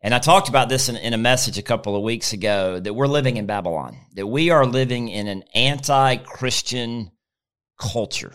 And 0.00 0.14
I 0.14 0.18
talked 0.18 0.48
about 0.48 0.68
this 0.68 0.88
in, 0.88 0.96
in 0.96 1.14
a 1.14 1.18
message 1.18 1.58
a 1.58 1.62
couple 1.62 1.94
of 1.94 2.02
weeks 2.02 2.32
ago 2.32 2.80
that 2.80 2.94
we're 2.94 3.06
living 3.06 3.36
in 3.36 3.46
Babylon, 3.46 3.96
that 4.14 4.26
we 4.26 4.50
are 4.50 4.66
living 4.66 5.08
in 5.08 5.28
an 5.28 5.44
anti 5.54 6.16
Christian 6.16 7.12
culture. 7.78 8.34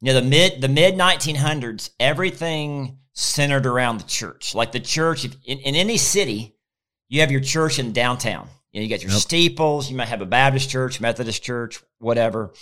You 0.00 0.12
know, 0.12 0.20
the 0.20 0.26
mid 0.26 0.60
the 0.60 0.68
mid 0.68 0.94
1900s, 0.94 1.90
everything 1.98 2.98
centered 3.14 3.66
around 3.66 3.98
the 3.98 4.06
church. 4.06 4.54
Like 4.54 4.72
the 4.72 4.80
church, 4.80 5.24
if, 5.24 5.34
in, 5.44 5.58
in 5.58 5.74
any 5.74 5.96
city, 5.96 6.54
you 7.08 7.20
have 7.20 7.30
your 7.30 7.40
church 7.40 7.78
in 7.78 7.92
downtown. 7.92 8.48
You 8.70 8.80
know, 8.80 8.84
you 8.84 8.90
got 8.90 9.02
your 9.02 9.12
Yep. 9.12 9.20
steeples. 9.20 9.90
You 9.90 9.96
might 9.96 10.08
have 10.08 10.20
a 10.20 10.26
Baptist 10.26 10.70
church, 10.70 11.00
Methodist 11.00 11.42
church, 11.42 11.82
whatever. 11.98 12.52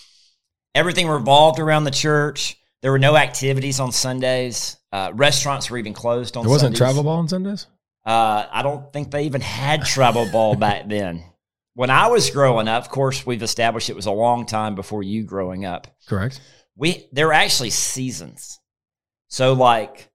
Everything 0.75 1.09
revolved 1.09 1.59
around 1.59 1.85
the 1.85 1.91
church. 1.91 2.57
There 2.83 2.93
were 2.93 2.99
no 2.99 3.17
activities 3.17 3.81
on 3.81 3.91
Sundays. 3.93 4.77
Uh, 4.93 5.11
restaurants 5.15 5.71
were 5.71 5.79
even 5.79 5.93
closed 5.95 6.37
on. 6.37 6.45
There 6.45 6.51
wasn't 6.51 6.77
Sundays. 6.77 6.79
travel 6.79 7.03
ball 7.03 7.19
on 7.19 7.29
Sundays. 7.29 7.67
Uh, 8.05 8.47
I 8.51 8.63
don't 8.63 8.93
think 8.93 9.11
they 9.11 9.25
even 9.25 9.41
had 9.41 9.85
travel 9.85 10.29
ball 10.31 10.55
back 10.67 10.89
then. 10.89 11.25
When 11.75 11.91
I 11.91 12.07
was 12.09 12.31
growing 12.31 12.69
up, 12.69 12.85
of 12.85 12.91
course, 12.91 13.27
we've 13.27 13.43
established 13.43 13.91
it 13.91 13.97
was 13.97 14.07
a 14.07 14.11
long 14.13 14.47
time 14.47 14.75
before 14.75 15.03
you 15.03 15.25
growing 15.25 15.65
up. 15.65 15.87
Correct. 16.09 16.41
We 16.77 17.09
there 17.13 17.27
were 17.27 17.33
actually 17.33 17.71
seasons. 17.71 18.61
So 19.29 19.55
like 19.55 20.09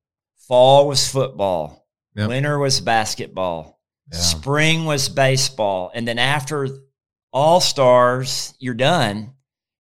fall 0.48 0.88
was 0.88 1.08
football, 1.08 1.86
Yep. 2.16 2.30
winter 2.30 2.58
was 2.60 2.80
basketball, 2.82 3.80
Yeah. 4.12 4.20
spring 4.20 4.86
was 4.86 5.10
baseball, 5.10 5.92
and 5.94 6.08
then 6.08 6.18
after 6.20 6.68
all 7.34 7.60
stars, 7.62 8.54
you're 8.60 8.74
done. 8.74 9.34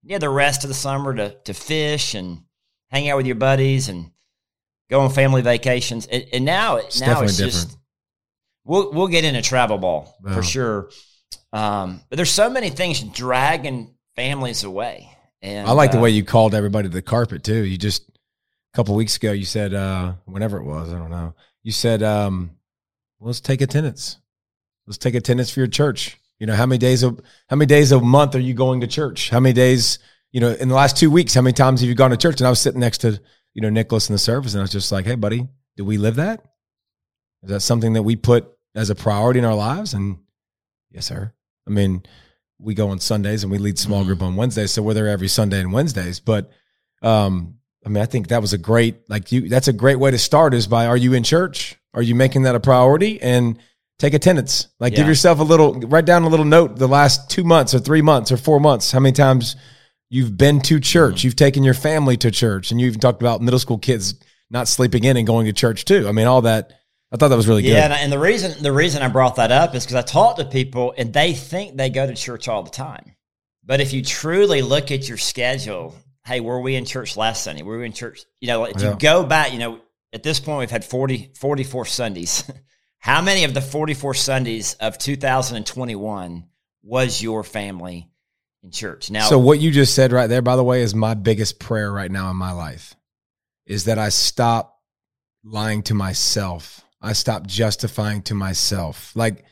You 0.03 0.13
had 0.13 0.21
the 0.21 0.29
rest 0.29 0.63
of 0.63 0.67
the 0.67 0.73
summer 0.73 1.13
to 1.15 1.29
to 1.45 1.53
fish 1.53 2.13
and 2.15 2.43
hang 2.91 3.09
out 3.09 3.17
with 3.17 3.25
your 3.25 3.35
buddies 3.35 3.89
and 3.89 4.11
go 4.89 5.01
on 5.01 5.09
family 5.09 5.41
vacations. 5.41 6.05
And, 6.07 6.25
and 6.33 6.45
now, 6.45 6.75
It's 6.77 6.99
now 6.99 7.21
it's 7.21 7.37
just 7.37 7.77
we'll 8.63 8.91
we'll 8.91 9.07
get 9.07 9.23
into 9.23 9.41
travel 9.41 9.77
ball 9.77 10.15
for 10.33 10.43
sure. 10.43 10.89
Um, 11.53 12.01
but 12.09 12.15
there's 12.17 12.31
so 12.31 12.49
many 12.49 12.69
things 12.69 13.01
dragging 13.01 13.93
families 14.15 14.63
away, 14.63 15.09
And 15.41 15.67
I 15.67 15.71
like 15.71 15.91
the 15.91 15.97
uh, 15.97 16.01
way 16.01 16.09
you 16.11 16.23
called 16.23 16.53
everybody 16.53 16.87
to 16.87 16.93
the 16.93 17.01
carpet 17.01 17.43
too. 17.43 17.63
You 17.63 17.77
just 17.77 18.07
a 18.09 18.75
couple 18.75 18.95
weeks 18.95 19.17
ago 19.17 19.31
you 19.31 19.45
said 19.45 19.73
uh 19.73 20.13
whenever 20.25 20.57
it 20.57 20.63
was, 20.63 20.93
I 20.93 20.97
don't 20.97 21.09
know. 21.09 21.33
You 21.63 21.71
said 21.71 22.03
um 22.03 22.51
well, 23.19 23.27
let's 23.27 23.41
take 23.41 23.61
attendance. 23.61 24.17
Let's 24.87 24.97
take 24.97 25.15
attendance 25.15 25.51
for 25.51 25.59
your 25.59 25.67
church. 25.67 26.17
You 26.39 26.47
know, 26.47 26.55
how 26.55 26.65
many 26.65 26.79
days 26.79 27.03
a 27.03 27.15
how 27.49 27.55
many 27.55 27.67
days 27.67 27.91
a 27.91 27.99
month 27.99 28.35
are 28.35 28.39
you 28.39 28.53
going 28.53 28.81
to 28.81 28.87
church? 28.87 29.29
How 29.29 29.39
many 29.39 29.53
days, 29.53 29.99
you 30.31 30.39
know, 30.39 30.51
in 30.51 30.69
the 30.69 30.75
last 30.75 30.97
2 30.97 31.11
weeks, 31.11 31.33
how 31.33 31.41
many 31.41 31.53
times 31.53 31.81
have 31.81 31.89
you 31.89 31.95
gone 31.95 32.11
to 32.11 32.17
church? 32.17 32.39
And 32.39 32.47
I 32.47 32.49
was 32.49 32.59
sitting 32.59 32.79
next 32.79 32.99
to, 32.99 33.19
you 33.53 33.61
know, 33.61 33.69
Nicholas 33.69 34.09
in 34.09 34.13
the 34.13 34.19
service 34.19 34.53
and 34.53 34.61
I 34.61 34.63
was 34.63 34.71
just 34.71 34.91
like, 34.91 35.05
"Hey 35.05 35.15
buddy, 35.15 35.47
do 35.77 35.85
we 35.85 35.97
live 35.97 36.15
that? 36.15 36.43
Is 37.43 37.49
that 37.49 37.59
something 37.61 37.93
that 37.93 38.03
we 38.03 38.15
put 38.15 38.49
as 38.75 38.89
a 38.89 38.95
priority 38.95 39.39
in 39.39 39.45
our 39.45 39.55
lives?" 39.55 39.93
And 39.93 40.19
yes, 40.91 41.05
sir. 41.05 41.33
I 41.67 41.69
mean, 41.69 42.03
we 42.59 42.73
go 42.73 42.89
on 42.89 42.99
Sundays 42.99 43.43
and 43.43 43.51
we 43.51 43.57
lead 43.57 43.77
small 43.77 44.03
group 44.05 44.21
on 44.21 44.35
Wednesdays, 44.35 44.71
so 44.71 44.81
we're 44.81 44.93
there 44.93 45.07
every 45.07 45.27
Sunday 45.27 45.59
and 45.59 45.73
Wednesdays. 45.73 46.19
But 46.19 46.51
um, 47.01 47.55
I 47.85 47.89
mean, 47.89 48.01
I 48.01 48.05
think 48.05 48.27
that 48.27 48.41
was 48.41 48.53
a 48.53 48.57
great 48.57 49.09
like 49.09 49.31
you. 49.31 49.49
That's 49.49 49.67
a 49.67 49.73
great 49.73 49.97
way 49.97 50.11
to 50.11 50.17
start. 50.17 50.53
Is 50.53 50.67
by 50.67 50.85
are 50.85 50.97
you 50.97 51.13
in 51.13 51.23
church? 51.23 51.77
Are 51.93 52.01
you 52.01 52.15
making 52.15 52.43
that 52.43 52.55
a 52.55 52.59
priority? 52.59 53.21
And 53.21 53.57
take 53.99 54.13
attendance. 54.13 54.67
Like 54.79 54.95
give 54.95 55.07
yourself 55.07 55.39
a 55.39 55.43
little. 55.43 55.73
Write 55.73 56.05
down 56.05 56.23
a 56.23 56.29
little 56.29 56.45
note. 56.45 56.77
The 56.77 56.87
last 56.87 57.29
two 57.29 57.43
months 57.43 57.73
or 57.73 57.79
three 57.79 58.01
months 58.01 58.31
or 58.31 58.37
four 58.37 58.59
months. 58.59 58.91
How 58.91 58.99
many 58.99 59.13
times 59.13 59.55
you've 60.11 60.37
been 60.37 60.59
to 60.61 60.79
church? 60.79 61.15
Mhm. 61.15 61.23
You've 61.23 61.35
taken 61.35 61.63
your 61.63 61.73
family 61.73 62.17
to 62.17 62.29
church, 62.29 62.69
and 62.69 62.79
you 62.79 62.85
even 62.87 62.99
talked 62.99 63.21
about 63.23 63.41
middle 63.41 63.59
school 63.59 63.79
kids 63.79 64.13
not 64.51 64.67
sleeping 64.67 65.03
in 65.05 65.17
and 65.17 65.25
going 65.25 65.47
to 65.47 65.53
church 65.53 65.85
too. 65.85 66.07
I 66.07 66.11
mean, 66.11 66.27
all 66.27 66.41
that. 66.43 66.73
I 67.13 67.17
thought 67.17 67.29
that 67.29 67.35
was 67.37 67.47
really 67.47 67.63
Yeah, 67.63 67.87
good. 67.87 67.93
and, 67.93 67.93
and 67.93 68.11
the 68.11 68.19
reason 68.19 68.61
the 68.61 68.71
reason 68.71 69.01
I 69.01 69.07
brought 69.07 69.37
that 69.37 69.51
up 69.51 69.73
is 69.75 69.83
because 69.83 69.95
I 69.95 70.01
talk 70.01 70.37
to 70.37 70.45
people 70.45 70.93
and 70.97 71.11
they 71.11 71.33
think 71.33 71.75
they 71.77 71.89
go 71.89 72.05
to 72.05 72.13
church 72.13 72.47
all 72.47 72.61
the 72.63 72.69
time. 72.69 73.15
But 73.65 73.81
if 73.81 73.91
you 73.93 74.01
truly 74.03 74.61
look 74.61 74.91
at 74.91 75.07
your 75.09 75.17
schedule, 75.17 75.95
hey, 76.25 76.39
were 76.39 76.59
we 76.61 76.75
in 76.75 76.85
church 76.85 77.17
last 77.17 77.43
Sunday? 77.43 77.63
Were 77.63 77.79
we 77.79 77.85
in 77.85 77.93
church? 77.93 78.23
You 78.39 78.47
know, 78.49 78.65
if 78.65 78.79
Yeah. 78.81 78.91
you 78.91 78.97
go 78.97 79.23
back, 79.25 79.51
you 79.53 79.59
know, 79.59 79.79
at 80.13 80.23
this 80.23 80.39
point 80.39 80.59
we've 80.59 80.71
had 80.71 80.83
40, 80.85 81.31
44 81.37 81.85
Sundays. 81.85 82.43
How 82.99 83.21
many 83.21 83.43
of 83.45 83.53
the 83.53 83.61
44 83.61 84.13
Sundays 84.13 84.75
of 84.75 84.97
2021 84.97 86.45
was 86.83 87.21
your 87.21 87.43
family 87.43 88.09
in 88.63 88.71
church? 88.71 89.11
Now, 89.11 89.27
so 89.27 89.39
what 89.39 89.59
you 89.59 89.71
just 89.71 89.95
said 89.95 90.11
right 90.11 90.27
there, 90.27 90.41
by 90.41 90.55
the 90.55 90.63
way, 90.63 90.81
is 90.81 90.93
my 90.93 91.13
biggest 91.13 91.59
prayer 91.59 91.91
right 91.91 92.11
now 92.11 92.29
in 92.29 92.37
my 92.37 92.51
life, 92.51 92.95
is 93.65 93.85
that 93.85 93.97
I 93.97 94.09
stop 94.09 94.79
lying 95.43 95.83
to 95.83 95.93
myself. 95.93 96.83
I 97.01 97.13
stop 97.13 97.47
justifying 97.47 98.21
to 98.23 98.35
myself. 98.35 99.11
Like 99.15 99.43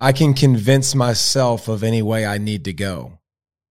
I 0.00 0.12
can 0.12 0.34
convince 0.34 0.94
myself 0.94 1.68
of 1.68 1.84
any 1.84 2.02
way 2.02 2.26
I 2.26 2.38
need 2.38 2.64
to 2.64 2.72
go. 2.72 3.18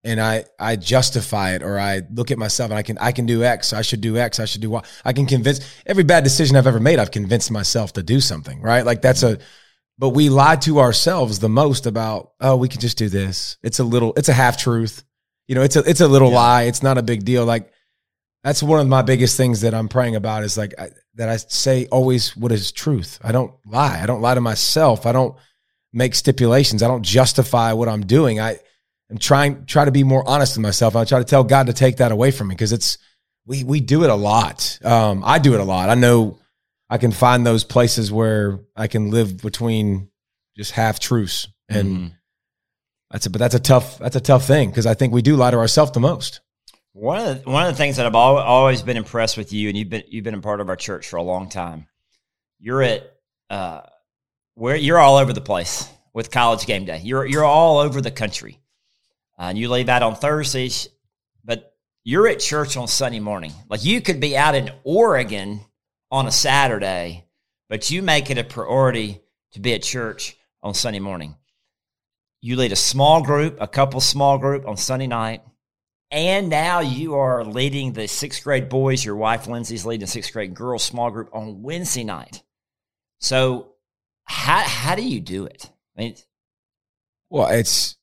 And 0.06 0.20
I, 0.20 0.46
I 0.60 0.76
justify 0.76 1.52
it 1.52 1.64
or 1.64 1.80
I 1.80 2.02
look 2.12 2.30
at 2.30 2.38
myself 2.38 2.72
and 2.72 2.78
I 2.78 2.82
can 2.82 2.98
I 2.98 3.14
can 3.14 3.26
do 3.26 3.44
X. 3.44 3.72
I 3.72 3.82
should 3.82 4.02
do 4.02 4.18
X. 4.18 4.40
I 4.40 4.46
should 4.46 4.62
do 4.62 4.70
Y. 4.70 4.84
I 5.06 5.14
can 5.14 5.26
convince 5.26 5.62
every 5.86 6.04
bad 6.04 6.26
decision 6.26 6.58
I've 6.58 6.68
ever 6.68 6.82
made, 6.82 7.00
I've 7.00 7.12
convinced 7.12 7.52
myself 7.52 7.94
to 7.94 8.04
do 8.04 8.20
something, 8.20 8.62
right? 8.62 8.86
Like 8.86 9.02
that's 9.02 9.24
a 9.24 9.40
but 9.98 10.10
we 10.10 10.30
lie 10.30 10.56
to 10.58 10.80
ourselves 10.80 11.40
the 11.40 11.50
most 11.50 11.86
about, 11.86 12.32
oh, 12.42 12.56
we 12.56 12.68
can 12.68 12.82
just 12.82 12.98
do 12.98 13.10
this. 13.10 13.58
It's 13.62 13.80
a 13.80 13.84
little, 13.84 14.14
it's 14.18 14.30
a 14.30 14.34
half 14.34 14.58
truth. 14.58 15.04
You 15.48 15.56
know, 15.56 15.62
it's 15.62 15.76
a 15.76 15.80
it's 15.82 16.00
a 16.02 16.08
little 16.08 16.30
Yeah. 16.30 16.36
lie. 16.36 16.64
It's 16.64 16.82
not 16.82 16.98
a 16.98 17.04
big 17.04 17.26
deal. 17.26 17.46
Like 17.46 17.70
that's 18.44 18.64
one 18.64 18.80
of 18.80 18.88
my 18.88 19.02
biggest 19.02 19.36
things 19.38 19.62
that 19.62 19.74
I'm 19.74 19.90
praying 19.90 20.16
about 20.16 20.44
is 20.44 20.58
like 20.58 20.74
I, 20.80 20.90
that 21.16 21.30
I 21.30 21.36
say 21.38 21.86
always 21.92 22.36
what 22.36 22.52
is 22.52 22.72
truth. 22.72 23.20
I 23.22 23.32
don't 23.34 23.54
lie. 23.66 24.00
I 24.02 24.06
don't 24.06 24.22
lie 24.22 24.36
to 24.36 24.42
myself. 24.42 25.06
I 25.06 25.12
don't 25.12 25.36
make 25.92 26.16
stipulations. 26.16 26.82
I 26.82 26.88
don't 26.88 27.04
justify 27.04 27.74
what 27.74 27.90
I'm 27.90 28.06
doing. 28.06 28.40
I 28.40 28.58
am 29.12 29.18
trying 29.18 29.66
try 29.66 29.84
to 29.86 29.92
be 29.92 30.04
more 30.04 30.28
honest 30.28 30.56
with 30.56 30.64
myself. 30.64 30.96
I 30.96 31.04
try 31.04 31.20
to 31.20 31.26
tell 31.26 31.44
God 31.44 31.68
to 31.68 31.74
take 31.74 31.98
that 31.98 32.12
away 32.14 32.32
from 32.32 32.48
me 32.48 32.56
because 32.56 32.72
it's 32.72 32.98
we 33.46 33.66
we 33.66 33.82
do 33.82 34.04
it 34.06 34.10
a 34.10 34.16
lot. 34.16 34.80
Um, 34.84 35.24
I 35.26 35.40
do 35.40 35.54
it 35.54 35.60
a 35.60 35.66
lot. 35.66 35.90
I 35.90 35.96
know 35.96 36.40
I 36.94 36.98
can 37.00 37.12
find 37.12 37.44
those 37.44 37.64
places 37.64 38.12
where 38.12 38.60
I 38.76 38.86
can 38.88 39.10
live 39.10 39.42
between 39.42 40.10
just 40.56 40.72
half 40.72 41.00
truths 41.00 41.48
and 41.68 41.88
Mhm. 41.98 42.12
that's 43.10 43.26
a, 43.26 43.30
but 43.32 43.40
that's 43.40 43.56
a 43.56 43.60
tough 43.60 43.98
that's 43.98 44.16
a 44.16 44.22
tough 44.22 44.46
thing 44.46 44.70
because 44.70 44.86
I 44.86 44.94
think 44.94 45.12
we 45.12 45.24
do 45.24 45.36
lie 45.36 45.50
to 45.50 45.58
ourselves 45.58 45.92
the 45.92 46.00
most. 46.00 46.42
One 46.92 47.18
of 47.20 47.44
the, 47.44 47.50
one 47.50 47.66
of 47.66 47.74
the 47.74 47.78
things 47.78 47.96
that 47.98 48.06
I've 48.06 48.14
al- 48.14 48.38
always 48.38 48.84
been 48.84 48.98
impressed 48.98 49.38
with 49.38 49.52
you, 49.52 49.70
and 49.70 49.76
you've 49.78 49.90
been 49.90 50.04
you've 50.08 50.24
been 50.24 50.36
a 50.36 50.42
part 50.42 50.62
of 50.62 50.70
our 50.70 50.76
church 50.76 51.08
for 51.08 51.18
a 51.18 51.24
long 51.24 51.50
time. 51.50 51.88
You're 52.60 52.84
at 52.84 53.02
uh, 53.50 53.82
where 54.54 54.76
you're 54.76 55.00
all 55.00 55.18
over 55.18 55.34
the 55.34 55.42
place 55.42 55.90
with 56.14 56.30
college 56.30 56.68
game 56.68 56.86
day. 56.86 57.02
You're 57.04 57.26
you're 57.26 57.44
all 57.46 57.80
over 57.80 58.02
the 58.02 58.12
country, 58.12 58.60
uh, 59.40 59.46
and 59.50 59.58
you 59.58 59.68
leave 59.70 59.90
out 59.90 60.04
on 60.04 60.16
Thursdays, 60.16 60.88
but 61.44 61.74
you're 62.04 62.28
at 62.28 62.40
church 62.40 62.78
on 62.78 62.88
Sunday 62.88 63.20
morning. 63.20 63.52
Like 63.68 63.84
you 63.84 64.00
could 64.00 64.20
be 64.20 64.38
out 64.38 64.54
in 64.54 64.70
Oregon 64.84 65.62
on 66.14 66.28
a 66.28 66.32
Saturday, 66.32 67.26
but 67.70 67.90
you 67.90 68.04
make 68.04 68.30
it 68.30 68.38
a 68.38 68.44
priority 68.44 69.20
to 69.54 69.60
be 69.60 69.74
at 69.74 69.82
church 69.82 70.38
on 70.62 70.76
Sunday 70.76 71.00
morning. 71.00 71.36
You 72.40 72.56
lead 72.56 72.72
a 72.72 72.76
small 72.76 73.24
group, 73.24 73.58
a 73.60 73.68
couple 73.68 74.00
small 74.00 74.38
group 74.38 74.68
on 74.68 74.78
Sunday 74.78 75.08
night. 75.08 75.42
And 76.12 76.50
now 76.50 76.82
you 76.82 77.16
are 77.16 77.44
leading 77.44 77.94
the 77.94 78.08
sixth 78.08 78.44
grade 78.44 78.70
boys. 78.70 79.04
Your 79.04 79.16
wife 79.16 79.48
Lindsay's 79.48 79.88
leading 79.88 80.06
sixth 80.06 80.32
grade 80.32 80.54
girls 80.54 80.84
small 80.84 81.10
group 81.10 81.30
on 81.34 81.64
Wednesday 81.64 82.04
night. 82.04 82.44
So 83.20 83.74
how 84.26 84.60
how 84.60 84.94
do 84.94 85.02
you 85.02 85.20
do 85.20 85.46
it? 85.46 85.72
I 85.98 86.02
mean, 86.02 86.16
Well, 87.32 87.48
it's 87.48 87.98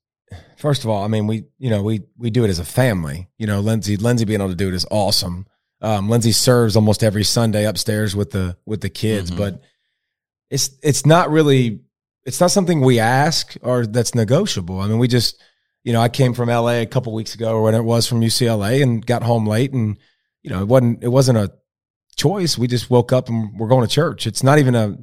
first 0.56 0.82
of 0.82 0.90
all, 0.90 1.04
I 1.04 1.06
mean, 1.06 1.28
we 1.28 1.44
you 1.58 1.70
know 1.70 1.84
we 1.84 2.00
we 2.18 2.30
do 2.30 2.44
it 2.44 2.48
as 2.48 2.58
a 2.58 2.64
family. 2.64 3.28
You 3.38 3.46
know, 3.46 3.60
Lindsay 3.60 3.96
Lindsay 3.96 4.24
being 4.24 4.40
able 4.40 4.50
to 4.50 4.56
do 4.56 4.66
it 4.66 4.74
is 4.74 4.86
awesome. 4.90 5.46
Um, 5.82 6.08
Lindsay 6.10 6.32
serves 6.32 6.76
almost 6.76 7.02
every 7.02 7.24
Sunday 7.24 7.64
upstairs 7.64 8.14
with 8.14 8.30
the 8.30 8.56
with 8.66 8.80
the 8.82 8.90
kids, 8.90 9.30
Mhm. 9.30 9.36
but 9.38 9.62
it's 10.50 10.70
it's 10.82 11.06
not 11.06 11.30
really 11.30 11.80
it's 12.26 12.40
not 12.40 12.50
something 12.50 12.80
we 12.80 12.98
ask 12.98 13.56
or 13.62 13.86
that's 13.86 14.14
negotiable. 14.14 14.80
I 14.80 14.88
mean, 14.88 14.98
we 14.98 15.08
just 15.08 15.40
you 15.84 15.92
know 15.92 16.00
I 16.02 16.08
came 16.08 16.34
from 16.34 16.48
LA 16.50 16.80
a 16.82 16.86
couple 16.86 17.14
weeks 17.14 17.34
ago 17.34 17.54
or 17.54 17.62
when 17.62 17.74
it 17.74 17.84
was 17.84 18.06
from 18.06 18.20
UCLA 18.20 18.82
and 18.82 19.04
got 19.04 19.22
home 19.22 19.46
late 19.46 19.72
and 19.72 19.96
you 20.42 20.50
know 20.50 20.60
it 20.60 20.68
wasn't 20.68 21.02
it 21.02 21.08
wasn't 21.08 21.38
a 21.38 21.52
choice. 22.16 22.58
We 22.58 22.66
just 22.66 22.90
woke 22.90 23.12
up 23.12 23.28
and 23.30 23.58
we're 23.58 23.68
going 23.68 23.86
to 23.86 23.92
church. 23.94 24.26
It's 24.26 24.42
not 24.42 24.58
even 24.58 24.74
a 24.74 24.98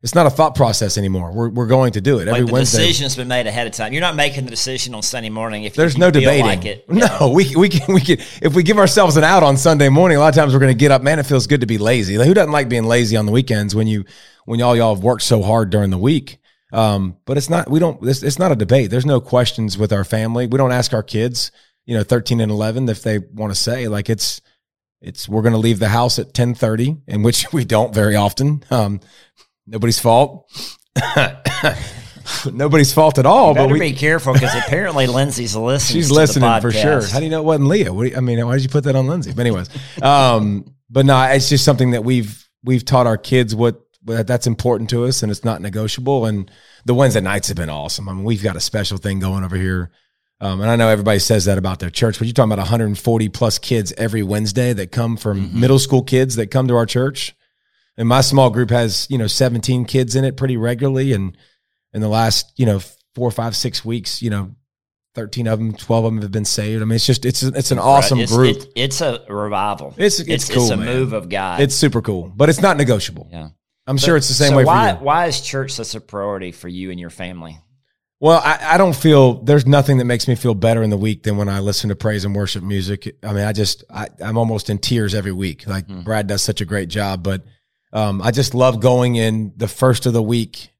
it's 0.00 0.14
not 0.14 0.26
a 0.26 0.30
thought 0.30 0.54
process 0.54 0.96
anymore. 0.96 1.32
We're 1.32 1.48
we're 1.48 1.66
going 1.66 1.92
to 1.92 2.00
do 2.00 2.20
it 2.20 2.28
every 2.28 2.42
like 2.42 2.46
the 2.46 2.52
Wednesday. 2.52 2.78
decision's 2.78 3.16
been 3.16 3.26
made 3.26 3.48
ahead 3.48 3.66
of 3.66 3.72
time. 3.72 3.92
You're 3.92 4.00
not 4.00 4.14
making 4.14 4.44
the 4.44 4.50
decision 4.50 4.94
on 4.94 5.02
Sunday 5.02 5.28
morning 5.28 5.64
if 5.64 5.74
There's 5.74 5.94
you 5.94 6.00
no 6.00 6.10
debating. 6.12 6.46
Like 6.46 6.64
it. 6.64 6.88
No, 6.88 7.32
we 7.34 7.54
we 7.56 7.68
can 7.68 7.92
we 7.92 8.00
can 8.00 8.18
if 8.40 8.54
we 8.54 8.62
give 8.62 8.78
ourselves 8.78 9.16
an 9.16 9.24
out 9.24 9.42
on 9.42 9.56
Sunday 9.56 9.88
morning. 9.88 10.16
A 10.16 10.20
lot 10.20 10.28
of 10.28 10.36
times 10.36 10.52
we're 10.52 10.60
going 10.60 10.72
to 10.72 10.78
get 10.78 10.92
up. 10.92 11.02
Man, 11.02 11.18
it 11.18 11.26
feels 11.26 11.48
good 11.48 11.62
to 11.62 11.66
be 11.66 11.78
lazy. 11.78 12.16
Like, 12.16 12.28
who 12.28 12.34
doesn't 12.34 12.52
like 12.52 12.68
being 12.68 12.84
lazy 12.84 13.16
on 13.16 13.26
the 13.26 13.32
weekends 13.32 13.74
when 13.74 13.88
you 13.88 14.04
when 14.44 14.60
y'all 14.60 14.76
y'all 14.76 14.94
have 14.94 15.02
worked 15.02 15.22
so 15.22 15.42
hard 15.42 15.70
during 15.70 15.90
the 15.90 15.98
week? 15.98 16.38
Um, 16.72 17.16
but 17.24 17.36
it's 17.36 17.50
not. 17.50 17.68
We 17.68 17.80
don't. 17.80 18.00
It's, 18.06 18.22
it's 18.22 18.38
not 18.38 18.52
a 18.52 18.56
debate. 18.56 18.90
There's 18.90 19.06
no 19.06 19.20
questions 19.20 19.76
with 19.76 19.92
our 19.92 20.04
family. 20.04 20.46
We 20.46 20.58
don't 20.58 20.72
ask 20.72 20.92
our 20.92 21.02
kids. 21.02 21.50
You 21.86 21.96
know, 21.96 22.04
13 22.04 22.40
and 22.40 22.52
11 22.52 22.88
if 22.90 23.02
they 23.02 23.18
want 23.18 23.50
to 23.50 23.58
say 23.58 23.88
like 23.88 24.10
it's 24.10 24.42
it's 25.00 25.28
we're 25.28 25.40
going 25.42 25.52
to 25.54 25.58
leave 25.58 25.78
the 25.78 25.88
house 25.88 26.18
at 26.18 26.34
10:30, 26.34 27.00
in 27.06 27.22
which 27.22 27.46
we 27.52 27.64
don't 27.64 27.94
very 27.94 28.14
often. 28.14 28.62
Um, 28.70 29.00
nobody's 29.68 29.98
fault. 29.98 30.50
nobody's 32.52 32.92
fault 32.92 33.18
at 33.18 33.26
all. 33.26 33.54
Better 33.54 33.68
but 33.68 33.72
we, 33.72 33.80
be 33.80 33.92
careful 33.92 34.32
because 34.32 34.54
apparently 34.54 35.06
Lindsay's 35.06 35.56
listening. 35.56 35.94
She's 36.02 36.08
to 36.08 36.14
the 36.14 36.20
listening 36.20 36.60
for 36.60 36.72
sure. 36.72 37.06
How 37.06 37.18
do 37.18 37.24
you 37.24 37.30
know 37.30 37.40
it 37.40 37.44
wasn't 37.44 37.68
Leah? 37.68 37.92
What 37.92 38.04
do 38.04 38.10
you- 38.10 38.16
I 38.16 38.20
mean, 38.20 38.44
why 38.46 38.54
did 38.54 38.62
you 38.62 38.68
put 38.68 38.84
that 38.84 38.96
on 38.96 39.06
Lindsay? 39.06 39.32
But 39.32 39.42
anyways, 39.42 39.68
um, 40.02 40.74
but 40.90 41.06
no, 41.06 41.20
it's 41.24 41.48
just 41.48 41.64
something 41.64 41.92
that 41.92 42.04
we've 42.04 42.46
we've 42.64 42.84
taught 42.84 43.06
our 43.06 43.18
kids 43.18 43.54
what 43.54 43.80
what- 44.04 44.26
that's 44.26 44.46
important 44.46 44.90
to 44.90 45.04
us, 45.04 45.22
and 45.22 45.30
it's 45.30 45.44
not 45.44 45.60
negotiable. 45.60 46.26
And 46.26 46.50
the 46.84 46.94
Wednesday 46.94 47.20
nights 47.20 47.48
have 47.48 47.56
been 47.56 47.70
awesome. 47.70 48.08
I 48.08 48.12
mean, 48.12 48.24
we've 48.24 48.42
got 48.42 48.56
a 48.56 48.60
special 48.60 48.98
thing 48.98 49.18
going 49.20 49.44
over 49.44 49.56
here. 49.56 49.90
Um, 50.40 50.60
and 50.60 50.70
I 50.70 50.76
know 50.76 50.88
everybody 50.88 51.18
says 51.18 51.46
that 51.46 51.58
about 51.58 51.80
their 51.80 51.90
church, 51.90 52.16
but 52.18 52.28
you're 52.28 52.32
talking 52.32 52.52
about 52.52 52.62
140 52.62 53.28
plus 53.28 53.58
kids 53.58 53.92
every 53.98 54.22
Wednesday 54.22 54.72
that 54.72 54.92
come 54.92 55.16
from 55.16 55.48
Mhm. 55.48 55.54
middle 55.54 55.80
school 55.80 56.02
kids 56.02 56.36
that 56.36 56.46
come 56.52 56.68
to 56.68 56.76
our 56.76 56.86
church. 56.86 57.34
And 57.98 58.08
my 58.08 58.22
small 58.22 58.48
group 58.48 58.70
has, 58.70 59.06
you 59.10 59.18
know, 59.18 59.26
17 59.26 59.84
kids 59.84 60.14
in 60.16 60.24
it 60.24 60.36
pretty 60.36 60.56
regularly. 60.56 61.12
And 61.12 61.36
in 61.92 62.00
the 62.00 62.08
last, 62.08 62.52
you 62.56 62.64
know, 62.64 62.80
four, 63.14 63.30
five, 63.30 63.54
six 63.56 63.84
weeks, 63.84 64.22
you 64.22 64.30
know, 64.30 64.54
13 65.14 65.48
of 65.48 65.58
them, 65.58 65.72
12 65.74 66.04
of 66.04 66.12
them 66.14 66.22
have 66.22 66.30
been 66.30 66.44
saved. 66.44 66.80
I 66.80 66.84
mean, 66.84 66.94
it's 66.94 67.04
just, 67.06 67.26
it's, 67.26 67.42
it's 67.42 67.72
an 67.72 67.78
awesome 67.80 68.20
It's- 68.20 68.34
group. 68.34 68.56
it- 68.56 68.68
it's 68.76 69.00
a 69.00 69.20
revival. 69.28 69.88
It's- 69.96 70.20
it's 70.20 70.48
cool, 70.48 70.62
it's 70.62 70.70
a 70.70 70.76
man. 70.76 70.86
move 70.86 71.12
of 71.12 71.28
God. 71.28 71.60
it's 71.60 71.74
super 71.74 72.00
cool, 72.00 72.32
but 72.34 72.48
it's 72.48 72.60
not 72.62 72.76
negotiable. 72.76 73.28
yeah. 73.32 73.48
I'm 73.88 73.96
sure 73.96 74.16
it's 74.16 74.28
the 74.28 74.34
same 74.34 74.50
so 74.50 74.58
way 74.58 74.64
why, 74.64 74.92
for 74.92 74.98
you. 75.00 75.04
Why 75.04 75.26
is 75.26 75.40
church 75.40 75.72
such 75.72 75.94
a 75.94 76.00
priority 76.00 76.52
for 76.52 76.68
you 76.68 76.90
and 76.90 77.00
your 77.00 77.08
family? 77.10 77.58
Well, 78.20 78.40
I, 78.44 78.74
I 78.74 78.78
don't 78.78 78.94
feel 78.94 79.42
there's 79.42 79.66
nothing 79.66 79.96
that 79.98 80.04
makes 80.04 80.28
me 80.28 80.34
feel 80.34 80.54
better 80.54 80.82
in 80.82 80.90
the 80.90 80.96
week 80.98 81.22
than 81.22 81.36
when 81.38 81.48
I 81.48 81.60
listen 81.60 81.88
to 81.88 81.96
praise 81.96 82.24
and 82.26 82.36
worship 82.36 82.62
music. 82.62 83.16
I 83.22 83.32
mean, 83.32 83.44
I 83.44 83.52
just 83.52 83.84
I, 83.90 84.08
I'm 84.20 84.36
almost 84.36 84.68
in 84.70 84.76
tears 84.78 85.14
every 85.14 85.32
week. 85.32 85.66
Like 85.66 85.86
Mhm. 85.88 86.04
Brad 86.04 86.26
does 86.26 86.42
such 86.42 86.60
a 86.60 86.64
great 86.66 86.88
job, 86.90 87.22
but 87.22 87.44
um, 87.92 88.20
I 88.22 88.30
just 88.30 88.54
love 88.54 88.80
going 88.80 89.16
in 89.16 89.52
the 89.56 89.68
first 89.68 90.06
of 90.06 90.12
the 90.12 90.22
week. 90.22 90.70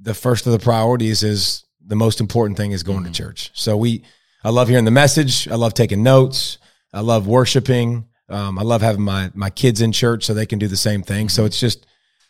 The 0.00 0.14
first 0.14 0.46
of 0.46 0.52
the 0.52 0.58
priorities 0.58 1.22
is 1.22 1.64
the 1.84 1.96
most 1.96 2.20
important 2.20 2.56
thing 2.56 2.72
is 2.72 2.82
going 2.82 3.02
Mhm. 3.04 3.06
to 3.06 3.12
church. 3.12 3.50
So 3.54 3.76
we, 3.76 4.02
I 4.44 4.50
love 4.50 4.68
hearing 4.68 4.84
the 4.84 4.90
message. 4.90 5.48
I 5.48 5.54
love 5.54 5.74
taking 5.74 6.02
notes. 6.02 6.58
I 6.92 7.00
love 7.00 7.26
worshiping. 7.26 8.06
Um, 8.28 8.58
I 8.58 8.62
love 8.62 8.80
having 8.82 9.02
my 9.02 9.30
my 9.34 9.50
kids 9.50 9.80
in 9.80 9.92
church 9.92 10.24
so 10.24 10.34
they 10.34 10.46
can 10.46 10.58
do 10.58 10.66
the 10.68 10.76
same 10.76 11.02
thing. 11.02 11.28
So 11.28 11.44
it's 11.44 11.60
just 11.60 11.86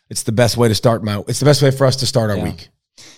it's 0.09 0.23
the 0.23 0.31
best 0.31 0.55
way 0.57 0.67
to 0.67 0.75
start 0.75 1.03
my. 1.03 1.23
It's 1.27 1.39
the 1.39 1.45
best 1.45 1.61
way 1.61 1.71
for 1.71 1.85
us 1.87 1.95
to 1.97 2.05
start 2.05 2.29
our 2.29 2.37
Yeah. 2.37 2.43
week. 2.43 2.69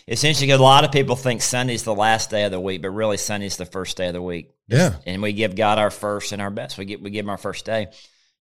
It's 0.08 0.24
interesting. 0.24 0.51
A 0.51 0.58
lot 0.58 0.84
of 0.86 0.92
people 0.92 1.16
think 1.16 1.42
Sunday's 1.42 1.84
the 1.84 1.94
last 1.96 2.30
day 2.30 2.44
of 2.46 2.51
the 2.51 2.60
week, 2.60 2.82
but 2.82 2.89
really 2.89 3.18
Sunday's 3.18 3.58
the 3.58 3.66
first 3.66 3.96
day 3.98 4.08
of 4.08 4.13
the 4.13 4.22
week. 4.22 4.51
Yeah. 4.68 4.96
and 5.08 5.22
we 5.22 5.34
give 5.34 5.56
God 5.56 5.78
our 5.80 5.89
first 5.92 6.32
and 6.32 6.42
our 6.42 6.51
best. 6.51 6.78
We 6.78 6.86
give 6.86 7.01
we 7.01 7.10
give 7.10 7.25
him 7.25 7.30
our 7.32 7.38
first 7.38 7.66
day. 7.66 7.88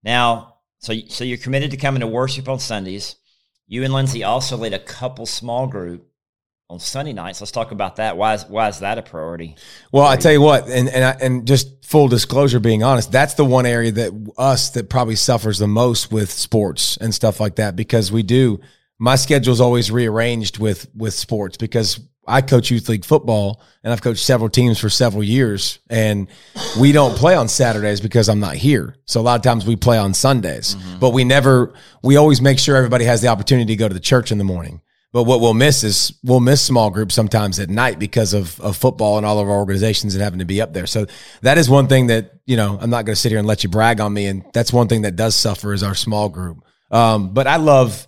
Now, 0.05 0.57
so 0.79 0.95
so 1.09 1.25
you're 1.25 1.39
committed 1.39 1.71
to 1.73 1.77
coming 1.77 2.01
to 2.01 2.07
worship 2.07 2.49
on 2.49 2.59
Sundays. 2.59 3.17
You 3.67 3.85
and 3.85 3.93
Lindsay 3.93 4.25
also 4.25 4.57
lead 4.57 4.73
a 4.73 4.79
couple 4.79 5.27
small 5.27 5.67
group 5.67 6.09
on 6.71 6.79
Sunday 6.79 7.13
nights. 7.13 7.41
Let's 7.41 7.51
talk 7.51 7.71
about 7.71 7.97
that. 7.97 8.17
Why 8.17 8.35
is 8.35 8.45
why 8.47 8.69
is 8.69 8.81
that 8.81 8.99
a 8.99 9.03
priority? 9.03 9.57
Well, 9.93 10.07
I 10.07 10.17
tell 10.17 10.33
you 10.33 10.41
what, 10.41 10.69
and 10.69 10.89
and 10.89 11.05
I, 11.05 11.11
and 11.21 11.47
just 11.47 11.85
full 11.85 12.09
disclosure, 12.09 12.61
being 12.61 12.83
honest, 12.83 13.11
that's 13.11 13.35
the 13.35 13.45
one 13.45 13.67
area 13.67 13.93
that 13.93 14.33
us 14.37 14.71
that 14.71 14.91
probably 14.91 15.17
suffers 15.17 15.59
the 15.59 15.69
most 15.69 16.13
with 16.13 16.31
sports 16.31 16.97
and 16.99 17.15
stuff 17.15 17.41
like 17.41 17.57
that 17.57 17.77
because 17.77 18.13
we 18.13 18.23
do. 18.23 18.61
My 18.99 19.17
schedule's 19.17 19.61
always 19.61 19.91
rearranged 19.91 20.59
with 20.59 20.89
with 20.95 21.15
sports 21.15 21.57
because 21.57 22.01
I 22.29 22.43
coach 22.43 22.71
youth 22.71 22.89
league 22.89 23.05
football 23.05 23.61
and 23.83 23.93
I've 23.93 24.03
coached 24.03 24.25
several 24.25 24.51
teams 24.51 24.79
for 24.79 24.91
several 24.91 25.25
years, 25.25 25.79
and 25.89 26.29
we 26.79 26.93
don't 26.93 27.17
play 27.17 27.35
on 27.35 27.49
Saturdays 27.49 28.01
because 28.01 28.29
I'm 28.29 28.41
not 28.41 28.55
here. 28.55 28.97
So 29.07 29.21
a 29.21 29.23
lot 29.23 29.37
of 29.37 29.43
times 29.43 29.65
we 29.65 29.77
play 29.77 29.99
on 29.99 30.15
Sundays, 30.15 30.77
but 31.01 31.11
we 31.11 31.25
never. 31.25 31.73
We 32.03 32.17
always 32.17 32.41
make 32.41 32.59
sure 32.59 32.77
everybody 32.77 33.05
has 33.07 33.23
the 33.23 33.29
opportunity 33.29 33.75
to 33.75 33.77
go 33.77 33.89
to 33.89 33.95
the 33.95 34.01
church 34.01 34.31
in 34.31 34.39
the 34.39 34.45
morning. 34.45 34.83
But 35.11 35.23
what 35.23 35.41
we'll 35.41 35.55
miss 35.55 35.85
is 35.85 36.19
we'll 36.23 36.41
miss 36.41 36.61
small 36.61 36.91
groups 36.91 37.15
sometimes 37.15 37.59
at 37.59 37.71
night 37.71 37.99
because 37.99 38.35
of, 38.35 38.61
of 38.61 38.77
football 38.77 39.17
and 39.17 39.25
all 39.25 39.39
of 39.39 39.49
our 39.49 39.57
organizations 39.57 40.15
and 40.15 40.23
having 40.23 40.41
to 40.41 40.45
be 40.45 40.61
up 40.61 40.75
there. 40.75 40.87
So 40.87 41.07
that 41.41 41.57
is 41.57 41.71
one 41.71 41.87
thing 41.87 42.09
that, 42.09 42.33
you 42.45 42.59
know, 42.59 42.79
I'm 42.79 42.91
not 42.91 43.07
going 43.07 43.15
to 43.15 43.21
sit 43.21 43.31
here 43.31 43.39
and 43.39 43.49
let 43.49 43.65
you 43.65 43.71
brag 43.71 44.01
on 44.01 44.13
me. 44.13 44.27
And 44.27 44.45
that's 44.53 44.71
one 44.71 44.87
thing 44.87 45.03
that 45.03 45.17
does 45.17 45.35
suffer 45.35 45.73
is 45.73 45.83
our 45.83 45.95
small 45.95 46.29
group. 46.29 46.63
Um, 46.91 47.33
but 47.33 47.47
I 47.47 47.57
love, 47.57 48.07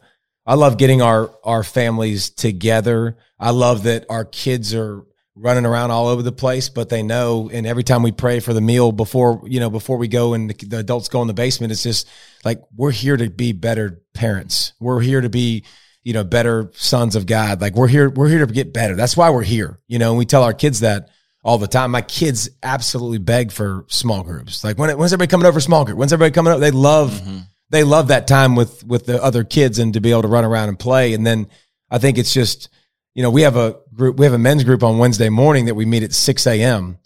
I 0.51 0.55
love 0.55 0.79
getting 0.79 1.01
our, 1.01 1.31
our 1.45 1.63
families 1.63 2.31
together. 2.31 3.17
I 3.39 3.51
love 3.51 3.85
that 3.85 4.07
our 4.11 4.25
kids 4.25 4.75
are 4.75 5.05
running 5.37 5.65
around 5.65 5.93
all 5.93 6.09
over 6.09 6.23
the 6.23 6.33
place, 6.33 6.69
but 6.69 6.89
they 6.89 7.05
know, 7.05 7.49
and 7.53 7.69
every 7.69 7.85
time 7.85 8.03
we 8.03 8.11
pray 8.11 8.41
for 8.41 8.53
the 8.53 8.61
meal 8.61 8.91
before, 8.91 9.43
you 9.47 9.61
know, 9.61 9.71
before 9.71 9.97
we 9.97 10.09
go 10.09 10.35
and 10.35 10.51
the, 10.51 10.67
the 10.67 10.79
adults 10.79 11.09
go 11.09 11.23
in 11.23 11.29
the 11.29 11.35
basement, 11.35 11.71
it's 11.71 11.85
just 11.85 12.09
like, 12.45 12.61
we're 12.77 12.91
here 12.91 13.17
to 13.17 13.31
be 13.31 13.53
better 13.53 14.03
parents. 14.13 14.73
We're 14.81 14.99
here 14.99 15.21
to 15.21 15.29
be, 15.29 15.67
you 16.03 16.15
know, 16.15 16.25
better 16.25 16.73
sons 16.75 17.15
of 17.15 17.27
God. 17.27 17.61
Like 17.61 17.77
we're 17.77 17.87
here, 17.87 18.11
we're 18.11 18.29
here 18.29 18.45
to 18.45 18.53
get 18.53 18.73
better. 18.73 18.97
That's 18.97 19.17
why 19.17 19.31
we're 19.31 19.45
here. 19.45 19.79
You 19.87 20.01
know, 20.01 20.11
and 20.11 20.19
we 20.19 20.27
tell 20.27 20.43
our 20.43 20.53
kids 20.53 20.81
that 20.81 21.11
all 21.45 21.59
the 21.59 21.69
time. 21.69 21.93
My 21.93 22.03
kids 22.03 22.51
absolutely 22.61 23.19
beg 23.19 23.53
for 23.53 23.85
small 23.87 24.25
groups. 24.25 24.65
Like 24.65 24.79
when, 24.79 24.99
when's 24.99 25.13
everybody 25.13 25.31
coming 25.31 25.47
over 25.47 25.61
small 25.61 25.85
group? 25.85 25.97
When's 25.97 26.13
everybody 26.13 26.35
coming 26.35 26.53
up? 26.53 26.59
They 26.59 26.73
love, 26.73 27.13
mm-hmm. 27.13 27.39
They 27.71 27.85
love 27.85 28.09
that 28.09 28.27
time 28.27 28.57
with, 28.57 28.85
with 28.85 29.07
the 29.07 29.23
other 29.23 29.45
kids 29.45 29.79
and 29.79 29.95
to 29.95 30.01
be 30.01 30.11
able 30.11 30.23
to 30.23 30.29
run 30.29 30.45
around 30.45 30.69
and 30.69 30.79
play. 30.79 31.15
And 31.15 31.27
then 31.27 31.49
I 31.91 31.99
think 31.99 32.19
it's 32.19 32.35
just, 32.35 32.69
you 33.15 33.23
know, 33.23 33.31
we 33.31 33.43
have 33.43 33.57
a 33.57 33.77
group, 33.95 34.19
we 34.19 34.27
have 34.27 34.35
a 34.35 34.39
men's 34.39 34.65
group 34.65 34.83
on 34.83 34.99
Wednesday 34.99 35.29
morning 35.29 35.67
that 35.67 35.75
we 35.75 35.87
meet 35.87 36.03
at 36.03 36.13
6 36.13 36.47
a.m. 36.47 36.99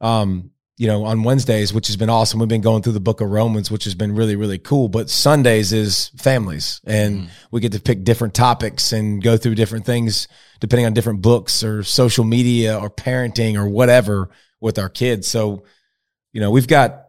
Um, 0.00 0.50
you 0.78 0.86
know, 0.86 1.04
on 1.04 1.22
Wednesdays, 1.22 1.72
which 1.72 1.86
has 1.86 1.96
been 1.96 2.10
awesome. 2.10 2.38
We've 2.38 2.48
been 2.48 2.60
going 2.60 2.82
through 2.82 2.92
the 2.92 3.00
book 3.00 3.22
of 3.22 3.30
Romans, 3.30 3.70
which 3.70 3.84
has 3.84 3.94
been 3.94 4.14
really, 4.14 4.36
really 4.36 4.58
cool. 4.58 4.88
But 4.88 5.08
Sundays 5.08 5.72
is 5.72 6.10
families 6.16 6.82
and 6.84 7.30
we 7.50 7.60
get 7.60 7.72
to 7.72 7.80
pick 7.80 8.04
different 8.04 8.34
topics 8.34 8.92
and 8.92 9.22
go 9.22 9.38
through 9.38 9.54
different 9.54 9.86
things 9.86 10.28
depending 10.60 10.86
on 10.86 10.92
different 10.92 11.22
books 11.22 11.64
or 11.64 11.82
social 11.82 12.24
media 12.24 12.78
or 12.78 12.90
parenting 12.90 13.56
or 13.56 13.68
whatever 13.68 14.28
with 14.60 14.78
our 14.78 14.88
kids. 14.88 15.26
So, 15.28 15.64
you 16.32 16.40
know, 16.40 16.50
we've 16.50 16.68
got, 16.68 17.05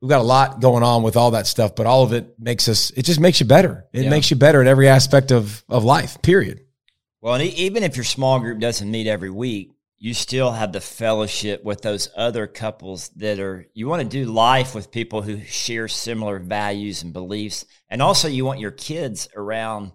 we've 0.00 0.08
got 0.08 0.20
a 0.20 0.24
lot 0.24 0.60
going 0.60 0.82
on 0.82 1.02
with 1.02 1.16
all 1.16 1.32
that 1.32 1.46
stuff, 1.46 1.74
but 1.74 1.86
all 1.86 2.02
of 2.02 2.12
it 2.12 2.38
makes 2.38 2.68
us, 2.68 2.90
it 2.90 3.04
just 3.04 3.20
makes 3.20 3.40
you 3.40 3.46
better. 3.46 3.86
It 3.92 4.04
Yeah. 4.04 4.10
makes 4.10 4.30
you 4.30 4.36
better 4.36 4.60
at 4.60 4.66
every 4.66 4.88
aspect 4.88 5.30
of, 5.32 5.64
of 5.68 5.84
life, 5.84 6.20
period. 6.22 6.60
Well, 7.20 7.34
and 7.34 7.42
even 7.42 7.82
if 7.82 7.96
your 7.96 8.04
small 8.04 8.38
group 8.38 8.60
doesn't 8.60 8.88
meet 8.90 9.06
every 9.08 9.30
week, 9.30 9.72
you 10.00 10.14
still 10.14 10.52
have 10.52 10.72
the 10.72 10.80
fellowship 10.80 11.64
with 11.64 11.82
those 11.82 12.08
other 12.16 12.46
couples 12.46 13.08
that 13.16 13.40
are, 13.40 13.66
you 13.74 13.88
want 13.88 14.00
to 14.02 14.08
do 14.08 14.30
life 14.30 14.72
with 14.72 14.92
people 14.92 15.22
who 15.22 15.42
share 15.42 15.88
similar 15.88 16.38
values 16.38 17.02
and 17.02 17.12
beliefs. 17.12 17.64
And 17.90 18.00
also, 18.00 18.28
you 18.28 18.44
want 18.44 18.60
your 18.60 18.70
kids 18.70 19.28
around 19.34 19.90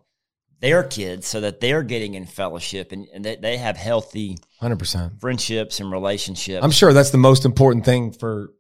their 0.59 0.83
kids 0.83 1.25
so 1.27 1.39
that 1.39 1.61
they're 1.61 1.83
getting 1.83 2.15
in 2.15 2.25
fellowship 2.25 2.91
and, 2.91 3.07
and 3.13 3.23
that 3.23 3.41
they 3.41 3.55
have 3.55 3.77
healthy 3.77 4.37
100%. 4.61 5.21
friendships 5.21 5.79
and 5.79 5.89
relationships. 5.89 6.61
I'm 6.61 6.71
sure 6.71 6.91
that's 6.91 7.11
the 7.11 7.17
most 7.17 7.45
important 7.45 7.85
thing 7.85 8.11
for 8.11 8.51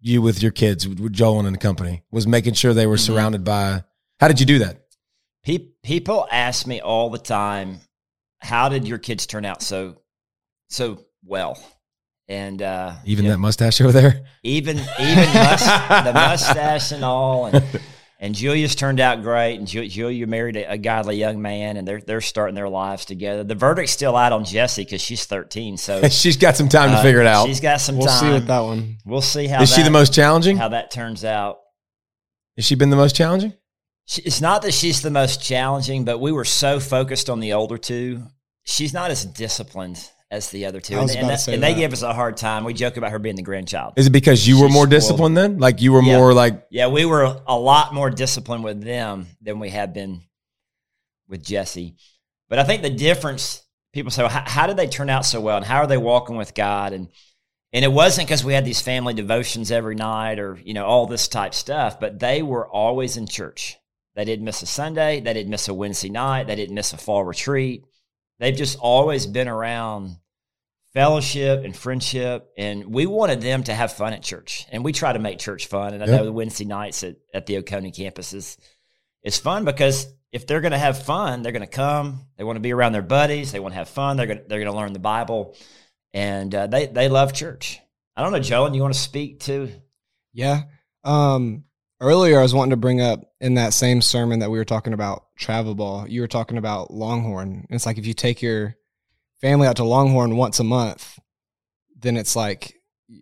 you 0.00 0.22
with 0.22 0.42
your 0.42 0.52
kids, 0.52 0.86
with 0.88 1.12
Joel 1.12 1.44
and 1.46 1.54
the 1.54 1.58
company, 1.58 2.02
was 2.10 2.26
making 2.26 2.54
sure 2.54 2.72
they 2.74 2.86
were 2.86 2.96
Mhm. 2.96 3.06
surrounded 3.06 3.44
by. 3.44 3.84
How 4.20 4.28
did 4.28 4.40
you 4.40 4.46
do 4.46 4.58
that? 4.60 4.82
Pe- 5.44 5.70
people 5.82 6.26
ask 6.30 6.66
me 6.66 6.80
all 6.80 7.10
the 7.10 7.18
time, 7.18 7.80
"How 8.40 8.68
did 8.68 8.86
your 8.86 8.98
kids 8.98 9.26
turn 9.26 9.44
out 9.44 9.62
so 9.62 9.96
so 10.68 11.04
well?" 11.24 11.58
And 12.28 12.60
uh, 12.60 12.96
Even 13.06 13.24
you 13.24 13.30
know, 13.30 13.36
that 13.36 13.40
mustache 13.40 13.80
over 13.80 13.92
there. 13.92 14.24
even 14.42 14.76
even 15.00 15.32
mus- 15.34 16.04
the 16.04 16.12
mustache 16.14 16.92
and 16.92 17.04
all, 17.04 17.46
and 17.46 17.64
and 18.20 18.34
Julia's 18.34 18.74
turned 18.74 18.98
out 19.00 19.22
great. 19.22 19.56
And 19.58 19.66
Ju- 19.68 19.86
Julia 19.86 20.26
married 20.26 20.56
a, 20.56 20.72
a 20.72 20.78
godly 20.78 21.16
young 21.16 21.40
man, 21.40 21.76
and 21.76 21.86
they're 21.86 22.00
they're 22.00 22.20
starting 22.20 22.54
their 22.54 22.68
lives 22.68 23.04
together. 23.04 23.44
The 23.44 23.54
verdict's 23.54 23.92
still 23.92 24.16
out 24.16 24.32
on 24.32 24.44
Jessie 24.44 24.84
because 24.84 25.00
she's 25.00 25.24
thirteen, 25.24 25.76
so 25.76 26.08
She's 26.08 26.36
got 26.36 26.56
some 26.56 26.68
time 26.68 26.90
to 26.90 26.96
uh, 26.96 27.02
figure 27.02 27.20
it 27.20 27.26
out. 27.26 27.46
She's 27.46 27.60
got 27.60 27.80
some 27.80 27.94
time. 27.94 27.98
We'll 28.00 28.08
time. 28.08 28.20
see 28.20 28.32
with 28.32 28.46
that 28.48 28.60
one. 28.60 28.96
We'll 29.04 29.20
see 29.20 29.46
how 29.46 29.62
Is 29.62 29.72
she 29.72 29.82
the 29.82 29.90
most 29.90 30.12
challenging? 30.12 30.56
how 30.56 30.68
that 30.70 30.90
turns 30.90 31.24
out. 31.24 31.58
Has 32.56 32.64
she 32.64 32.74
been 32.74 32.90
the 32.90 32.96
most 32.96 33.14
challenging? 33.14 33.52
She- 34.06 34.22
It's 34.22 34.40
not 34.40 34.62
that 34.62 34.74
she's 34.74 35.00
the 35.02 35.10
most 35.10 35.42
challenging, 35.42 36.04
but 36.04 36.18
we 36.18 36.32
were 36.32 36.44
so 36.44 36.80
focused 36.80 37.30
on 37.30 37.40
the 37.40 37.52
older 37.52 37.78
two. 37.78 38.24
She's 38.64 38.92
not 38.92 39.10
as 39.10 39.24
disciplined 39.24 40.02
as 40.30 40.50
the 40.50 40.66
other 40.66 40.80
two, 40.80 40.98
and, 40.98 41.10
and 41.10 41.28
that- 41.30 41.48
and 41.48 41.62
they 41.62 41.74
give 41.74 41.92
us 41.92 42.02
a 42.02 42.12
hard 42.12 42.36
time. 42.36 42.64
We 42.64 42.74
joke 42.74 42.96
about 42.98 43.12
her 43.12 43.18
being 43.18 43.36
the 43.36 43.42
grandchild. 43.42 43.94
Is 43.96 44.06
it 44.08 44.10
because 44.10 44.46
you 44.46 44.60
were 44.60 44.66
She's 44.66 44.74
more 44.74 44.82
spoiled. 44.84 44.90
disciplined 44.90 45.36
then? 45.36 45.58
Like 45.58 45.80
you 45.80 45.92
were 45.92 46.02
Yeah. 46.02 46.16
more 46.18 46.34
like 46.34 46.66
Yeah, 46.70 46.88
we 46.88 47.04
were 47.06 47.40
a 47.46 47.58
lot 47.58 47.94
more 47.94 48.10
disciplined 48.10 48.62
with 48.62 48.82
them 48.82 49.26
than 49.40 49.58
we 49.58 49.70
have 49.70 49.94
been 49.94 50.20
with 51.28 51.42
Jesse. 51.44 51.94
But 52.48 52.58
I 52.58 52.64
think 52.64 52.82
the 52.82 52.90
difference, 52.90 53.62
people 53.92 54.10
say, 54.10 54.22
well, 54.22 54.30
how, 54.30 54.44
how 54.46 54.66
did 54.66 54.76
they 54.76 54.86
turn 54.86 55.08
out 55.10 55.24
so 55.24 55.40
well, 55.40 55.56
and 55.56 55.64
how 55.66 55.78
are 55.78 55.86
they 55.86 55.98
walking 55.98 56.36
with 56.36 56.54
God? 56.54 56.92
And 56.92 57.08
and 57.72 57.84
it 57.84 57.92
wasn't 57.92 58.26
because 58.26 58.42
we 58.44 58.54
had 58.54 58.64
these 58.64 58.80
family 58.80 59.12
devotions 59.12 59.70
every 59.70 59.94
night 59.94 60.38
or 60.38 60.58
you 60.62 60.72
know 60.74 60.86
all 60.86 61.06
this 61.06 61.28
type 61.28 61.52
stuff, 61.54 62.00
but 62.00 62.18
they 62.18 62.42
were 62.42 62.66
always 62.68 63.16
in 63.16 63.26
church. 63.26 63.76
They 64.14 64.24
didn't 64.24 64.44
miss 64.44 64.62
a 64.62 64.66
Sunday. 64.66 65.20
They 65.20 65.32
didn't 65.34 65.50
miss 65.50 65.68
a 65.68 65.74
Wednesday 65.74 66.08
night. 66.10 66.46
They 66.48 66.56
didn't 66.56 66.74
miss 66.74 66.92
a 66.92 66.96
fall 66.98 67.24
retreat. 67.24 67.84
They've 68.38 68.56
just 68.56 68.78
always 68.78 69.26
been 69.26 69.48
around 69.48 70.16
fellowship 70.94 71.64
and 71.64 71.76
friendship. 71.76 72.50
And 72.56 72.86
we 72.86 73.06
wanted 73.06 73.40
them 73.40 73.62
to 73.64 73.74
have 73.74 73.92
fun 73.92 74.12
at 74.12 74.22
church. 74.22 74.66
And 74.70 74.84
we 74.84 74.92
try 74.92 75.12
to 75.12 75.18
make 75.18 75.38
church 75.38 75.66
fun. 75.66 75.94
And 75.94 76.02
I 76.02 76.06
Yeah. 76.06 76.16
know 76.18 76.24
the 76.24 76.32
Wednesday 76.32 76.64
nights 76.64 77.04
at, 77.04 77.16
at 77.34 77.46
the 77.46 77.58
Oconee 77.58 77.90
campus 77.90 78.32
is, 78.32 78.56
is 79.22 79.38
fun 79.38 79.64
because 79.64 80.06
if 80.32 80.46
they're 80.46 80.60
going 80.60 80.72
to 80.72 80.78
have 80.78 81.02
fun, 81.02 81.42
they're 81.42 81.52
going 81.52 81.60
to 81.62 81.66
come. 81.66 82.20
They 82.36 82.44
want 82.44 82.56
to 82.56 82.60
be 82.60 82.72
around 82.72 82.92
their 82.92 83.02
buddies. 83.02 83.52
They 83.52 83.60
want 83.60 83.72
to 83.72 83.78
have 83.78 83.88
fun. 83.88 84.16
They're 84.16 84.26
going 84.26 84.38
to, 84.38 84.44
they're 84.48 84.60
going 84.60 84.72
to 84.72 84.76
learn 84.76 84.92
the 84.92 84.98
Bible. 84.98 85.56
And 86.12 86.54
uh, 86.54 86.66
they, 86.66 86.86
they 86.86 87.08
love 87.08 87.32
church. 87.32 87.80
I 88.16 88.22
don't 88.22 88.32
know, 88.32 88.40
Joel, 88.40 88.74
you 88.74 88.82
want 88.82 88.94
to 88.94 89.00
speak 89.00 89.40
to? 89.40 89.70
Yeah. 90.32 90.62
Um, 91.04 91.64
earlier, 92.00 92.38
I 92.38 92.42
was 92.42 92.54
wanting 92.54 92.70
to 92.70 92.76
bring 92.76 93.00
up 93.00 93.20
in 93.40 93.54
that 93.54 93.72
same 93.74 94.00
sermon 94.02 94.40
that 94.40 94.50
we 94.50 94.58
were 94.58 94.64
talking 94.64 94.92
about 94.92 95.24
travel 95.36 95.74
ball. 95.74 96.06
You 96.08 96.20
were 96.20 96.28
talking 96.28 96.58
about 96.58 96.92
Longhorn. 96.92 97.66
It's 97.70 97.86
like 97.86 97.98
if 97.98 98.06
you 98.06 98.14
take 98.14 98.42
your 98.42 98.76
family 99.40 99.66
out 99.66 99.76
to 99.76 99.84
Longhorn 99.84 100.36
once 100.36 100.60
a 100.60 100.64
month, 100.64 101.18
then 102.00 102.16
it's 102.16 102.36
like 102.36 102.74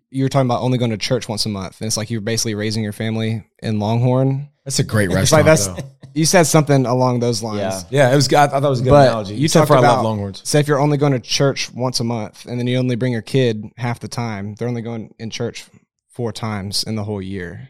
you 0.09 0.23
were 0.23 0.29
talking 0.29 0.47
about 0.47 0.61
only 0.61 0.77
going 0.77 0.91
to 0.91 0.97
church 0.97 1.29
once 1.29 1.45
a 1.45 1.49
month, 1.49 1.79
and 1.81 1.87
it's 1.87 1.97
like 1.97 2.09
you're 2.09 2.21
basically 2.21 2.55
raising 2.55 2.83
your 2.83 2.93
family 2.93 3.45
in 3.63 3.79
Longhorn. 3.79 4.49
that's 4.65 4.79
a 4.79 4.83
great 4.83 5.09
It's 5.11 5.31
like 5.31 5.45
restaurant. 5.45 5.45
that's- 5.45 5.67
though. 5.67 5.93
You 6.13 6.25
said 6.25 6.43
something 6.43 6.87
along 6.87 7.19
those 7.19 7.43
lines. 7.43 7.59
Yeah. 7.91 8.07
Yeah, 8.07 8.11
it 8.11 8.15
was. 8.15 8.33
I 8.33 8.47
thought 8.47 8.63
it 8.63 8.67
was 8.67 8.79
a 8.79 8.83
good 8.83 8.89
But 8.89 9.07
analogy. 9.09 9.35
you 9.35 9.45
Except 9.45 9.67
talked 9.67 9.79
for 9.81 9.85
I 9.85 9.87
love 9.87 9.99
about- 9.99 10.03
Longhorns. 10.05 10.41
Say 10.49 10.59
if 10.59 10.67
you're 10.67 10.79
only 10.79 10.97
going 10.97 11.11
to 11.11 11.19
church 11.19 11.71
once 11.71 11.99
a 11.99 12.03
month, 12.03 12.47
and 12.47 12.57
then 12.59 12.65
you 12.65 12.77
only 12.77 12.95
bring 12.95 13.13
your 13.13 13.21
kid 13.21 13.65
half 13.77 13.99
the 13.99 14.07
time, 14.07 14.55
they're 14.55 14.67
only 14.67 14.81
going 14.81 15.13
in 15.19 15.29
church 15.29 15.65
four 16.09 16.31
times 16.31 16.83
in 16.85 16.95
the 16.95 17.03
whole 17.03 17.21
year. 17.21 17.69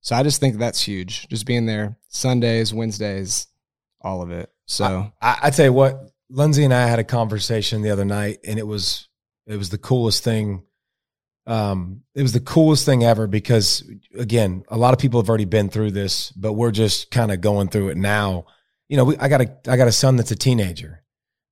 So 0.00 0.16
I 0.16 0.22
just 0.22 0.40
think 0.40 0.56
that's 0.56 0.80
huge. 0.80 1.28
Just 1.28 1.46
being 1.46 1.66
there 1.66 1.96
Sundays, 2.08 2.72
Wednesdays, 2.72 3.46
all 4.00 4.22
of 4.22 4.30
it. 4.30 4.50
So 4.66 5.12
I, 5.20 5.38
I 5.44 5.50
tell 5.50 5.66
you 5.66 5.72
what, 5.72 6.10
Lindsay 6.30 6.64
and 6.64 6.72
I 6.72 6.86
had 6.86 6.98
a 6.98 7.04
conversation 7.04 7.82
the 7.82 7.90
other 7.90 8.04
night, 8.04 8.38
and 8.44 8.58
it 8.58 8.66
was 8.66 9.08
it 9.46 9.56
was 9.56 9.70
the 9.70 9.78
coolest 9.78 10.24
thing. 10.24 10.62
Um, 11.46 12.02
it 12.14 12.22
was 12.22 12.32
the 12.32 12.40
coolest 12.40 12.86
thing 12.86 13.02
ever 13.02 13.26
because 13.26 13.82
again, 14.16 14.64
a 14.68 14.78
lot 14.78 14.94
of 14.94 15.00
people 15.00 15.20
have 15.20 15.28
already 15.28 15.44
been 15.44 15.68
through 15.68 15.90
this, 15.90 16.30
but 16.32 16.52
we're 16.52 16.70
just 16.70 17.10
kind 17.10 17.32
of 17.32 17.40
going 17.40 17.68
through 17.68 17.88
it 17.88 17.96
now. 17.96 18.46
You 18.88 18.96
know, 18.96 19.04
we, 19.04 19.16
I 19.18 19.28
got 19.28 19.40
a 19.40 19.52
I 19.66 19.76
got 19.76 19.88
a 19.88 19.92
son 19.92 20.16
that's 20.16 20.30
a 20.30 20.36
teenager. 20.36 21.02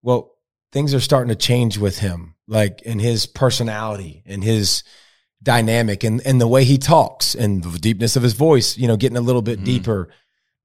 Well, 0.03 0.35
things 0.73 0.95
are 0.95 1.01
starting 1.01 1.31
to 1.31 1.37
change 1.37 1.79
with 1.79 1.99
him, 1.99 2.37
like 2.47 2.83
in 2.83 2.99
his 2.99 3.27
personality 3.27 4.23
and 4.27 4.45
his 4.45 4.85
dynamic 5.43 6.05
and 6.05 6.21
and 6.27 6.41
the 6.41 6.49
way 6.49 6.65
he 6.65 6.79
talks 6.79 7.35
and 7.35 7.63
the 7.63 7.79
deepness 7.79 8.17
of 8.17 8.23
his 8.23 8.33
voice, 8.33 8.77
you 8.77 8.89
know, 8.89 8.97
getting 8.97 9.17
a 9.17 9.21
little 9.23 9.43
bit 9.43 9.61
Mhm. 9.61 9.65
deeper. 9.65 10.09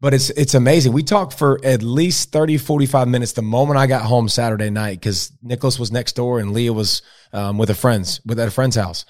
But 0.02 0.14
it's 0.14 0.30
it's 0.32 0.54
amazing. 0.54 0.92
We 0.94 1.04
talked 1.04 1.34
for 1.38 1.60
at 1.64 1.82
least 1.82 2.32
30, 2.32 2.58
45 2.58 3.08
minutes 3.08 3.32
the 3.34 3.42
moment 3.42 3.78
I 3.78 3.88
got 3.88 4.02
home 4.06 4.28
Saturday 4.28 4.70
night 4.70 5.00
because 5.00 5.32
Nicholas 5.42 5.80
was 5.80 5.92
next 5.92 6.16
door 6.16 6.40
and 6.40 6.52
Leah 6.54 6.74
was 6.74 7.02
um, 7.32 7.58
with 7.58 7.70
a 7.70 7.76
friend's 7.76 8.20
with 8.26 8.40
at 8.40 8.48
a 8.48 8.52
friend's 8.52 8.76
house. 8.76 9.06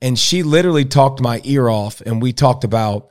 And 0.00 0.18
she 0.18 0.42
literally 0.42 0.86
talked 0.86 1.20
my 1.20 1.42
ear 1.44 1.68
off 1.68 2.00
and 2.00 2.22
we 2.22 2.32
talked 2.32 2.64
about 2.64 3.08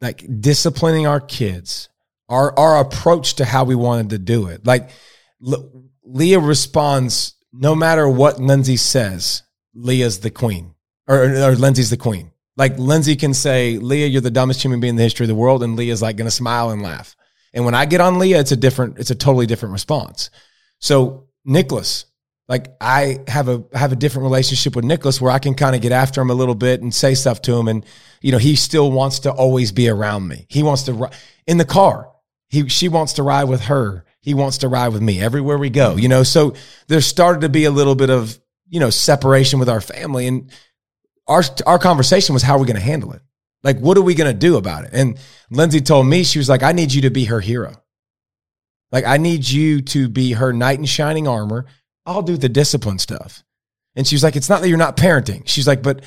like 0.00 0.24
disciplining 0.40 1.06
our 1.06 1.20
kids, 1.20 1.88
our 2.28 2.56
our 2.58 2.78
approach 2.80 3.34
to 3.36 3.44
how 3.44 3.64
we 3.64 3.74
wanted 3.74 4.10
to 4.10 4.18
do 4.18 4.48
it. 4.48 4.66
Like 4.66 4.90
Le- 5.40 5.64
Leah 6.04 6.40
responds 6.40 7.34
no 7.52 7.74
matter 7.74 8.06
what 8.08 8.38
Lindsay 8.40 8.76
says, 8.76 9.42
Leah's 9.74 10.18
the 10.20 10.30
queen 10.30 10.74
or, 11.08 11.24
or 11.24 11.56
Lindsay's 11.56 11.90
the 11.90 11.96
queen. 11.96 12.30
Like 12.56 12.78
Lindsay 12.78 13.16
can 13.16 13.34
say, 13.34 13.78
Leah, 13.78 14.06
you're 14.06 14.20
the 14.20 14.30
dumbest 14.30 14.62
human 14.62 14.80
being 14.80 14.90
in 14.90 14.96
the 14.96 15.02
history 15.02 15.24
of 15.24 15.28
the 15.28 15.34
world. 15.34 15.62
And 15.62 15.76
Leah's 15.76 16.02
like 16.02 16.16
going 16.16 16.26
to 16.26 16.30
smile 16.30 16.70
and 16.70 16.82
laugh. 16.82 17.16
And 17.54 17.64
when 17.64 17.74
I 17.74 17.86
get 17.86 18.00
on 18.00 18.18
Leah, 18.18 18.40
it's 18.40 18.52
a 18.52 18.56
different, 18.56 18.98
it's 18.98 19.10
a 19.10 19.14
totally 19.14 19.46
different 19.46 19.72
response. 19.72 20.30
So 20.80 21.28
Nicholas, 21.44 22.04
like 22.48 22.74
I 22.80 23.18
have 23.28 23.48
a 23.48 23.64
have 23.74 23.92
a 23.92 23.96
different 23.96 24.24
relationship 24.24 24.74
with 24.74 24.84
Nicholas 24.84 25.20
where 25.20 25.30
I 25.30 25.38
can 25.38 25.54
kind 25.54 25.76
of 25.76 25.82
get 25.82 25.92
after 25.92 26.20
him 26.20 26.30
a 26.30 26.34
little 26.34 26.54
bit 26.54 26.80
and 26.80 26.94
say 26.94 27.14
stuff 27.14 27.42
to 27.42 27.54
him, 27.54 27.68
and 27.68 27.84
you 28.22 28.32
know 28.32 28.38
he 28.38 28.56
still 28.56 28.90
wants 28.90 29.20
to 29.20 29.30
always 29.30 29.70
be 29.70 29.88
around 29.88 30.26
me. 30.26 30.46
He 30.48 30.62
wants 30.62 30.84
to 30.84 31.10
in 31.46 31.58
the 31.58 31.66
car. 31.66 32.10
He 32.48 32.68
she 32.68 32.88
wants 32.88 33.14
to 33.14 33.22
ride 33.22 33.44
with 33.44 33.62
her. 33.62 34.04
He 34.20 34.32
wants 34.32 34.58
to 34.58 34.68
ride 34.68 34.88
with 34.88 35.02
me 35.02 35.20
everywhere 35.20 35.58
we 35.58 35.70
go. 35.70 35.96
You 35.96 36.08
know, 36.08 36.22
so 36.22 36.54
there 36.86 37.02
started 37.02 37.42
to 37.42 37.48
be 37.50 37.64
a 37.64 37.70
little 37.70 37.94
bit 37.94 38.08
of 38.08 38.38
you 38.68 38.80
know 38.80 38.90
separation 38.90 39.58
with 39.58 39.68
our 39.68 39.82
family, 39.82 40.26
and 40.26 40.50
our 41.28 41.42
our 41.66 41.78
conversation 41.78 42.32
was 42.32 42.42
how 42.42 42.56
are 42.56 42.58
we 42.58 42.66
going 42.66 42.76
to 42.76 42.82
handle 42.82 43.12
it? 43.12 43.22
Like, 43.62 43.78
what 43.78 43.96
are 43.98 44.02
we 44.02 44.14
going 44.14 44.32
to 44.32 44.38
do 44.38 44.56
about 44.56 44.84
it? 44.84 44.90
And 44.92 45.18
Lindsay 45.50 45.80
told 45.80 46.06
me 46.06 46.22
she 46.22 46.38
was 46.38 46.48
like, 46.48 46.62
I 46.62 46.72
need 46.72 46.92
you 46.92 47.02
to 47.02 47.10
be 47.10 47.24
her 47.24 47.40
hero. 47.40 47.82
Like, 48.92 49.04
I 49.04 49.16
need 49.16 49.48
you 49.48 49.82
to 49.82 50.08
be 50.08 50.32
her 50.32 50.52
knight 50.52 50.78
in 50.78 50.84
shining 50.84 51.26
armor. 51.26 51.66
I'll 52.06 52.22
do 52.22 52.36
the 52.36 52.48
discipline 52.48 52.98
stuff. 52.98 53.42
And 53.94 54.06
she 54.06 54.14
was 54.14 54.22
like, 54.22 54.36
It's 54.36 54.48
not 54.48 54.62
that 54.62 54.68
you're 54.68 54.78
not 54.78 54.96
parenting. 54.96 55.42
She's 55.46 55.66
like, 55.66 55.82
But 55.82 56.02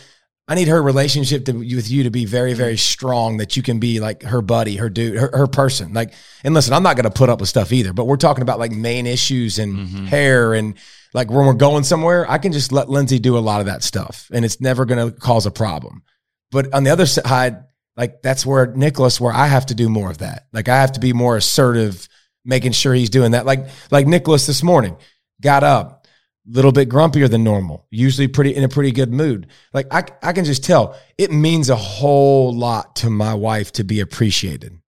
I 0.51 0.55
need 0.55 0.67
her 0.67 0.83
relationship 0.83 1.45
to, 1.45 1.53
with 1.53 1.89
you 1.89 2.03
to 2.03 2.09
be 2.11 2.25
very, 2.25 2.53
very 2.53 2.75
strong 2.75 3.37
that 3.37 3.55
you 3.55 3.63
can 3.63 3.79
be 3.79 4.01
like 4.01 4.21
her 4.23 4.41
buddy, 4.41 4.75
her 4.75 4.89
dude, 4.89 5.15
her, 5.17 5.29
her 5.33 5.47
person. 5.47 5.93
Like, 5.93 6.11
and 6.43 6.53
listen, 6.53 6.73
I'm 6.73 6.83
not 6.83 6.97
going 6.97 7.05
to 7.05 7.09
put 7.09 7.29
up 7.29 7.39
with 7.39 7.47
stuff 7.47 7.71
either, 7.71 7.93
but 7.93 8.03
we're 8.03 8.17
talking 8.17 8.41
about 8.41 8.59
like 8.59 8.73
main 8.73 9.07
issues 9.07 9.59
and 9.59 9.77
Mhm. 9.87 10.07
hair 10.07 10.53
and 10.53 10.73
like 11.13 11.31
when 11.31 11.45
we're 11.45 11.53
going 11.53 11.85
somewhere, 11.85 12.29
I 12.29 12.37
can 12.37 12.51
just 12.51 12.73
let 12.73 12.89
Lindsay 12.89 13.17
do 13.17 13.37
a 13.37 13.39
lot 13.39 13.61
of 13.61 13.67
that 13.67 13.81
stuff 13.81 14.29
and 14.33 14.43
it's 14.43 14.59
never 14.59 14.83
going 14.83 15.09
to 15.13 15.17
cause 15.17 15.45
a 15.45 15.51
problem. 15.51 16.03
But 16.51 16.73
on 16.73 16.83
the 16.83 16.89
other 16.89 17.05
side, 17.05 17.63
like 17.95 18.21
that's 18.21 18.45
where 18.45 18.67
Nicholas, 18.75 19.21
where 19.21 19.31
I 19.33 19.47
have 19.47 19.67
to 19.67 19.73
do 19.73 19.87
more 19.87 20.11
of 20.11 20.17
that. 20.17 20.47
Like 20.51 20.67
I 20.67 20.81
have 20.81 20.91
to 20.93 20.99
be 20.99 21.13
more 21.13 21.37
assertive, 21.37 22.09
making 22.43 22.73
sure 22.73 22.93
he's 22.93 23.09
doing 23.09 23.31
that. 23.31 23.45
Like, 23.45 23.67
like 23.89 24.05
Nicholas 24.05 24.47
this 24.47 24.63
morning 24.63 24.97
got 25.39 25.63
up, 25.63 26.00
little 26.47 26.71
bit 26.71 26.89
grumpier 26.89 27.29
than 27.29 27.43
normal, 27.43 27.85
usually 27.89 28.27
pretty 28.27 28.55
in 28.55 28.63
a 28.63 28.69
pretty 28.69 28.91
good 28.91 29.11
mood. 29.11 29.47
Like 29.73 29.87
I, 29.91 30.03
I 30.23 30.33
can 30.33 30.45
just 30.45 30.63
tell 30.63 30.97
it 31.17 31.31
means 31.31 31.69
a 31.69 31.75
whole 31.75 32.53
lot 32.53 32.95
to 32.97 33.09
my 33.09 33.33
wife 33.33 33.71
to 33.73 33.83
be 33.83 33.99
appreciated. 33.99 34.79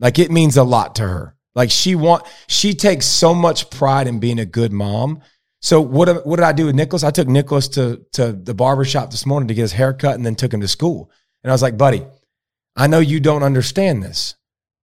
Like 0.00 0.18
it 0.18 0.30
means 0.30 0.56
a 0.56 0.64
lot 0.64 0.96
to 0.96 1.02
her. 1.02 1.36
Like 1.54 1.70
she 1.70 1.94
want, 1.94 2.24
she 2.48 2.74
takes 2.74 3.06
so 3.06 3.34
much 3.34 3.70
pride 3.70 4.06
in 4.06 4.18
being 4.18 4.38
a 4.38 4.46
good 4.46 4.72
mom. 4.72 5.20
So 5.60 5.80
what, 5.80 6.26
what 6.26 6.36
did 6.36 6.44
I 6.44 6.52
do 6.52 6.66
with 6.66 6.74
Nicholas? 6.74 7.04
I 7.04 7.10
took 7.10 7.28
Nicholas 7.28 7.68
to, 7.68 8.04
to 8.12 8.32
the 8.32 8.54
barber 8.54 8.84
shop 8.84 9.10
this 9.10 9.24
morning 9.24 9.48
to 9.48 9.54
get 9.54 9.62
his 9.62 9.72
hair 9.72 9.92
cut 9.92 10.14
and 10.14 10.26
then 10.26 10.34
took 10.34 10.52
him 10.52 10.60
to 10.60 10.68
school. 10.68 11.10
And 11.42 11.50
I 11.50 11.54
was 11.54 11.62
like, 11.62 11.78
buddy, 11.78 12.04
I 12.76 12.86
know 12.86 12.98
you 12.98 13.20
don't 13.20 13.42
understand 13.42 14.02
this, 14.02 14.34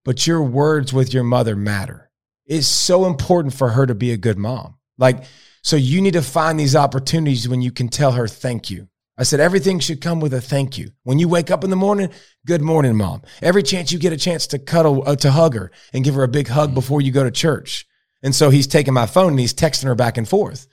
but 0.05 0.25
your 0.25 0.41
words 0.41 0.93
with 0.93 1.13
your 1.13 1.23
mother 1.23 1.55
matter. 1.55 2.09
It's 2.45 2.67
so 2.67 3.05
important 3.05 3.53
for 3.53 3.69
her 3.69 3.85
to 3.85 3.95
be 3.95 4.11
a 4.11 4.17
good 4.17 4.37
mom. 4.37 4.75
Like, 4.97 5.23
so 5.63 5.75
you 5.75 6.01
need 6.01 6.13
to 6.13 6.21
find 6.21 6.59
these 6.59 6.75
opportunities 6.75 7.47
when 7.47 7.61
you 7.61 7.71
can 7.71 7.87
tell 7.87 8.13
her 8.13 8.27
thank 8.27 8.69
you. 8.69 8.87
I 9.17 9.23
said, 9.23 9.39
everything 9.39 9.79
should 9.79 10.01
come 10.01 10.19
with 10.19 10.33
a 10.33 10.41
thank 10.41 10.77
you. 10.77 10.91
When 11.03 11.19
you 11.19 11.27
wake 11.27 11.51
up 11.51 11.63
in 11.63 11.69
the 11.69 11.75
morning, 11.75 12.09
good 12.45 12.61
morning, 12.61 12.95
mom. 12.95 13.21
Every 13.41 13.61
chance 13.61 13.91
you 13.91 13.99
get 13.99 14.13
a 14.13 14.17
chance 14.17 14.47
to 14.47 14.59
cuddle, 14.59 15.03
uh, 15.07 15.15
to 15.17 15.31
hug 15.31 15.53
her 15.53 15.71
and 15.93 16.03
give 16.03 16.15
her 16.15 16.23
a 16.23 16.27
big 16.27 16.47
hug 16.47 16.73
before 16.73 17.01
you 17.01 17.11
go 17.11 17.23
to 17.23 17.29
church. 17.29 17.85
And 18.23 18.33
so 18.33 18.49
he's 18.49 18.67
taking 18.67 18.93
my 18.93 19.05
phone 19.05 19.31
and 19.31 19.39
he's 19.39 19.53
texting 19.53 19.83
her 19.83 19.95
back 19.95 20.17
and 20.17 20.27
forth. 20.27 20.67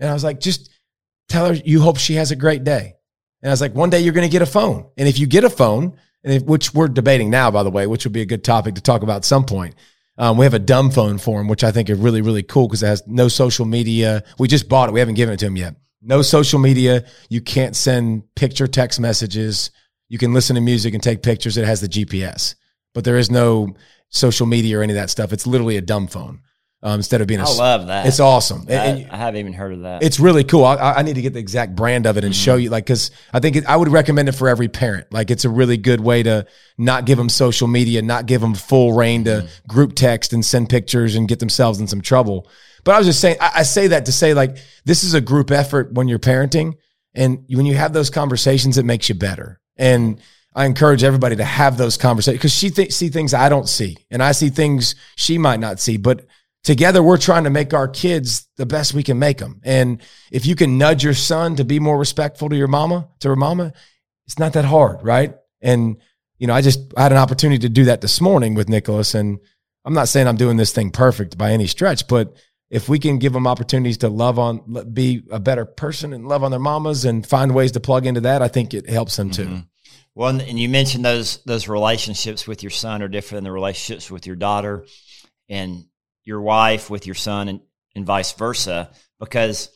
And 0.00 0.10
I 0.10 0.14
was 0.14 0.24
like, 0.24 0.40
just 0.40 0.70
tell 1.28 1.46
her 1.46 1.54
you 1.54 1.80
hope 1.80 1.98
she 1.98 2.14
has 2.14 2.30
a 2.30 2.36
great 2.36 2.64
day. 2.64 2.94
And 3.42 3.50
I 3.50 3.52
was 3.52 3.60
like, 3.60 3.74
one 3.74 3.90
day 3.90 4.00
you're 4.00 4.14
going 4.14 4.28
to 4.28 4.32
get 4.32 4.42
a 4.42 4.46
phone. 4.46 4.88
And 4.96 5.08
if 5.08 5.18
you 5.18 5.26
get 5.26 5.44
a 5.44 5.50
phone, 5.50 5.96
and 6.24 6.32
if, 6.32 6.42
which 6.44 6.72
we're 6.72 6.88
debating 6.88 7.30
now, 7.30 7.50
by 7.50 7.62
the 7.62 7.70
way, 7.70 7.86
which 7.86 8.04
would 8.04 8.12
be 8.12 8.22
a 8.22 8.26
good 8.26 8.44
topic 8.44 8.76
to 8.76 8.80
talk 8.80 9.02
about 9.02 9.16
at 9.16 9.24
some 9.24 9.44
point. 9.44 9.74
Um, 10.22 10.36
we 10.36 10.44
have 10.44 10.54
a 10.54 10.60
dumb 10.60 10.92
phone 10.92 11.18
for 11.18 11.40
him, 11.40 11.48
which 11.48 11.64
I 11.64 11.72
think 11.72 11.90
is 11.90 11.98
really, 11.98 12.22
really 12.22 12.44
cool 12.44 12.68
because 12.68 12.84
it 12.84 12.86
has 12.86 13.02
no 13.08 13.26
social 13.26 13.66
media. 13.66 14.22
We 14.38 14.46
just 14.46 14.68
bought 14.68 14.88
it. 14.88 14.92
We 14.92 15.00
haven't 15.00 15.16
given 15.16 15.34
it 15.34 15.38
to 15.38 15.46
him 15.46 15.56
yet. 15.56 15.74
No 16.00 16.22
social 16.22 16.60
media. 16.60 17.04
You 17.28 17.40
can't 17.40 17.74
send 17.74 18.32
picture 18.36 18.68
text 18.68 19.00
messages. 19.00 19.72
You 20.08 20.18
can 20.18 20.32
listen 20.32 20.54
to 20.54 20.62
music 20.62 20.94
and 20.94 21.02
take 21.02 21.24
pictures. 21.24 21.56
It 21.56 21.64
has 21.64 21.80
the 21.80 21.88
GPS, 21.88 22.54
but 22.94 23.02
there 23.02 23.18
is 23.18 23.32
no 23.32 23.74
social 24.10 24.46
media 24.46 24.78
or 24.78 24.82
any 24.84 24.92
of 24.92 24.96
that 24.96 25.10
stuff. 25.10 25.32
It's 25.32 25.44
literally 25.44 25.76
a 25.76 25.80
dumb 25.80 26.06
phone 26.06 26.42
um, 26.82 26.94
instead 26.98 27.20
of 27.20 27.26
being 27.26 27.40
a. 27.40 27.44
I 27.48 27.52
love 27.54 27.86
that. 27.86 28.06
It's 28.06 28.18
awesome. 28.20 28.66
I, 28.68 28.72
And- 28.72 29.02
and 29.02 29.10
I 29.12 29.16
haven't 29.16 29.38
even 29.40 29.52
heard 29.52 29.72
of 29.72 29.82
that. 29.82 30.02
it's 30.02 30.18
really 30.18 30.44
cool. 30.44 30.64
I, 30.64 30.76
I 30.94 31.02
need 31.02 31.14
to 31.14 31.22
get 31.22 31.32
the 31.32 31.38
exact 31.38 31.76
brand 31.76 32.06
of 32.06 32.16
it 32.16 32.24
and 32.24 32.34
show 32.34 32.56
you, 32.56 32.70
like, 32.70 32.84
because 32.84 33.10
I 33.32 33.40
think 33.40 33.56
it, 33.56 33.66
I 33.66 33.76
would 33.76 33.88
recommend 33.88 34.28
it 34.28 34.32
for 34.32 34.48
every 34.48 34.68
parent. 34.68 35.12
Like, 35.12 35.30
it's 35.30 35.44
a 35.44 35.50
really 35.50 35.76
good 35.76 36.00
way 36.00 36.22
to 36.24 36.46
not 36.78 37.04
give 37.06 37.18
them 37.18 37.28
social 37.28 37.68
media, 37.68 38.02
not 38.02 38.26
give 38.26 38.40
them 38.40 38.54
full 38.54 38.92
reign 38.92 39.24
to 39.24 39.48
group 39.68 39.94
text 39.94 40.32
and 40.32 40.44
send 40.44 40.68
pictures 40.70 41.14
and 41.14 41.28
get 41.28 41.38
themselves 41.38 41.80
in 41.80 41.86
some 41.86 42.00
trouble. 42.00 42.48
But 42.84 42.96
I 42.96 42.98
was 42.98 43.06
just 43.06 43.20
saying, 43.20 43.36
I, 43.40 43.50
I 43.58 43.62
say 43.62 43.86
that 43.88 44.06
to 44.06 44.12
say, 44.12 44.34
like, 44.34 44.56
this 44.84 45.04
is 45.04 45.14
a 45.14 45.20
group 45.20 45.50
effort 45.52 45.92
when 45.92 46.08
you're 46.08 46.18
parenting, 46.18 46.74
and 47.14 47.44
when 47.48 47.66
you 47.66 47.76
have 47.76 47.92
those 47.92 48.10
conversations, 48.10 48.76
it 48.78 48.84
makes 48.84 49.08
you 49.08 49.14
better. 49.14 49.60
And 49.76 50.20
I 50.54 50.66
encourage 50.66 51.04
everybody 51.04 51.36
to 51.36 51.44
have 51.44 51.76
those 51.78 51.96
conversations 51.96 52.38
because 52.40 52.52
she 52.52 52.70
th- 52.70 52.92
see 52.92 53.08
things 53.08 53.32
I 53.34 53.48
don't 53.48 53.68
see, 53.68 53.98
and 54.10 54.22
I 54.22 54.32
see 54.32 54.48
things 54.50 54.96
she 55.16 55.38
might 55.38 55.60
not 55.60 55.78
see, 55.78 55.96
but 55.96 56.26
together 56.64 57.02
we're 57.02 57.18
trying 57.18 57.44
to 57.44 57.50
make 57.50 57.74
our 57.74 57.88
kids 57.88 58.48
the 58.56 58.66
best 58.66 58.94
we 58.94 59.02
can 59.02 59.18
make 59.18 59.38
them. 59.38 59.60
And 59.64 60.00
if 60.30 60.46
you 60.46 60.54
can 60.54 60.78
nudge 60.78 61.02
your 61.04 61.14
son 61.14 61.56
to 61.56 61.64
be 61.64 61.80
more 61.80 61.98
respectful 61.98 62.48
to 62.48 62.56
your 62.56 62.68
mama, 62.68 63.08
to 63.20 63.28
her 63.28 63.36
mama, 63.36 63.72
it's 64.26 64.38
not 64.38 64.52
that 64.54 64.64
hard, 64.64 65.02
right? 65.02 65.34
And 65.60 65.96
you 66.38 66.46
know, 66.46 66.54
I 66.54 66.60
just 66.60 66.80
I 66.96 67.02
had 67.02 67.12
an 67.12 67.18
opportunity 67.18 67.60
to 67.60 67.68
do 67.68 67.84
that 67.84 68.00
this 68.00 68.20
morning 68.20 68.54
with 68.54 68.68
Nicholas, 68.68 69.14
and 69.14 69.38
I'm 69.84 69.94
not 69.94 70.08
saying 70.08 70.26
I'm 70.26 70.36
doing 70.36 70.56
this 70.56 70.72
thing 70.72 70.90
perfect 70.90 71.38
by 71.38 71.52
any 71.52 71.66
stretch, 71.66 72.08
but 72.08 72.34
if 72.70 72.88
we 72.88 72.98
can 72.98 73.18
give 73.18 73.32
them 73.32 73.46
opportunities 73.46 73.98
to 73.98 74.08
love 74.08 74.38
on, 74.38 74.84
be 74.92 75.22
a 75.30 75.38
better 75.38 75.64
person 75.64 76.12
and 76.12 76.26
love 76.26 76.42
on 76.42 76.50
their 76.50 76.58
mamas 76.58 77.04
and 77.04 77.24
find 77.26 77.54
ways 77.54 77.72
to 77.72 77.80
plug 77.80 78.06
into 78.06 78.22
that, 78.22 78.42
I 78.42 78.48
think 78.48 78.72
it 78.72 78.88
helps 78.88 79.16
them 79.16 79.30
too. 79.30 79.46
Mhm. 79.46 79.66
Well, 80.14 80.40
and 80.40 80.58
you 80.58 80.68
mentioned 80.68 81.04
those 81.04 81.38
those 81.44 81.68
relationships 81.68 82.46
with 82.46 82.62
your 82.62 82.70
son 82.70 83.02
are 83.02 83.08
different 83.08 83.38
than 83.38 83.44
the 83.44 83.52
relationships 83.52 84.10
with 84.10 84.26
your 84.26 84.36
daughter 84.36 84.84
and 85.48 85.84
your 86.24 86.40
wife 86.40 86.90
with 86.90 87.06
your 87.06 87.14
son, 87.14 87.48
and, 87.48 87.60
and 87.94 88.06
vice 88.06 88.32
versa. 88.32 88.90
Because 89.18 89.70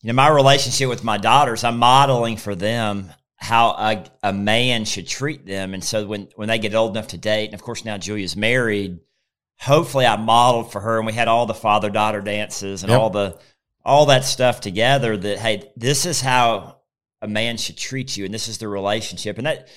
you 0.00 0.08
know, 0.08 0.14
my 0.14 0.28
relationship 0.28 0.88
with 0.88 1.04
my 1.04 1.18
daughters, 1.18 1.64
I'm 1.64 1.78
modeling 1.78 2.36
for 2.36 2.54
them 2.54 3.12
how 3.36 3.70
a, 3.70 4.04
a 4.22 4.32
man 4.32 4.84
should 4.84 5.06
treat 5.08 5.46
them, 5.46 5.74
and 5.74 5.82
so 5.82 6.06
when 6.06 6.28
when 6.36 6.48
they 6.48 6.58
get 6.58 6.74
old 6.74 6.92
enough 6.96 7.08
to 7.08 7.18
date, 7.18 7.46
and 7.46 7.54
of 7.54 7.62
course 7.62 7.84
now 7.84 7.98
Julia's 7.98 8.36
married, 8.36 9.00
hopefully 9.60 10.06
I 10.06 10.16
modeled 10.16 10.70
for 10.70 10.80
her, 10.80 10.98
and 10.98 11.06
we 11.06 11.12
had 11.12 11.28
all 11.28 11.46
the 11.46 11.54
father 11.54 11.90
daughter 11.90 12.20
dances 12.20 12.82
and 12.82 12.90
Yep. 12.90 13.00
all 13.00 13.10
the 13.10 13.38
all 13.84 14.06
that 14.06 14.24
stuff 14.24 14.60
together. 14.60 15.16
That 15.16 15.38
hey, 15.38 15.72
this 15.76 16.06
is 16.06 16.20
how 16.20 16.78
a 17.20 17.26
man 17.28 17.56
should 17.56 17.76
treat 17.76 18.16
you, 18.16 18.24
and 18.24 18.32
this 18.32 18.48
is 18.48 18.58
the 18.58 18.68
relationship, 18.68 19.38
and 19.38 19.46
that. 19.46 19.68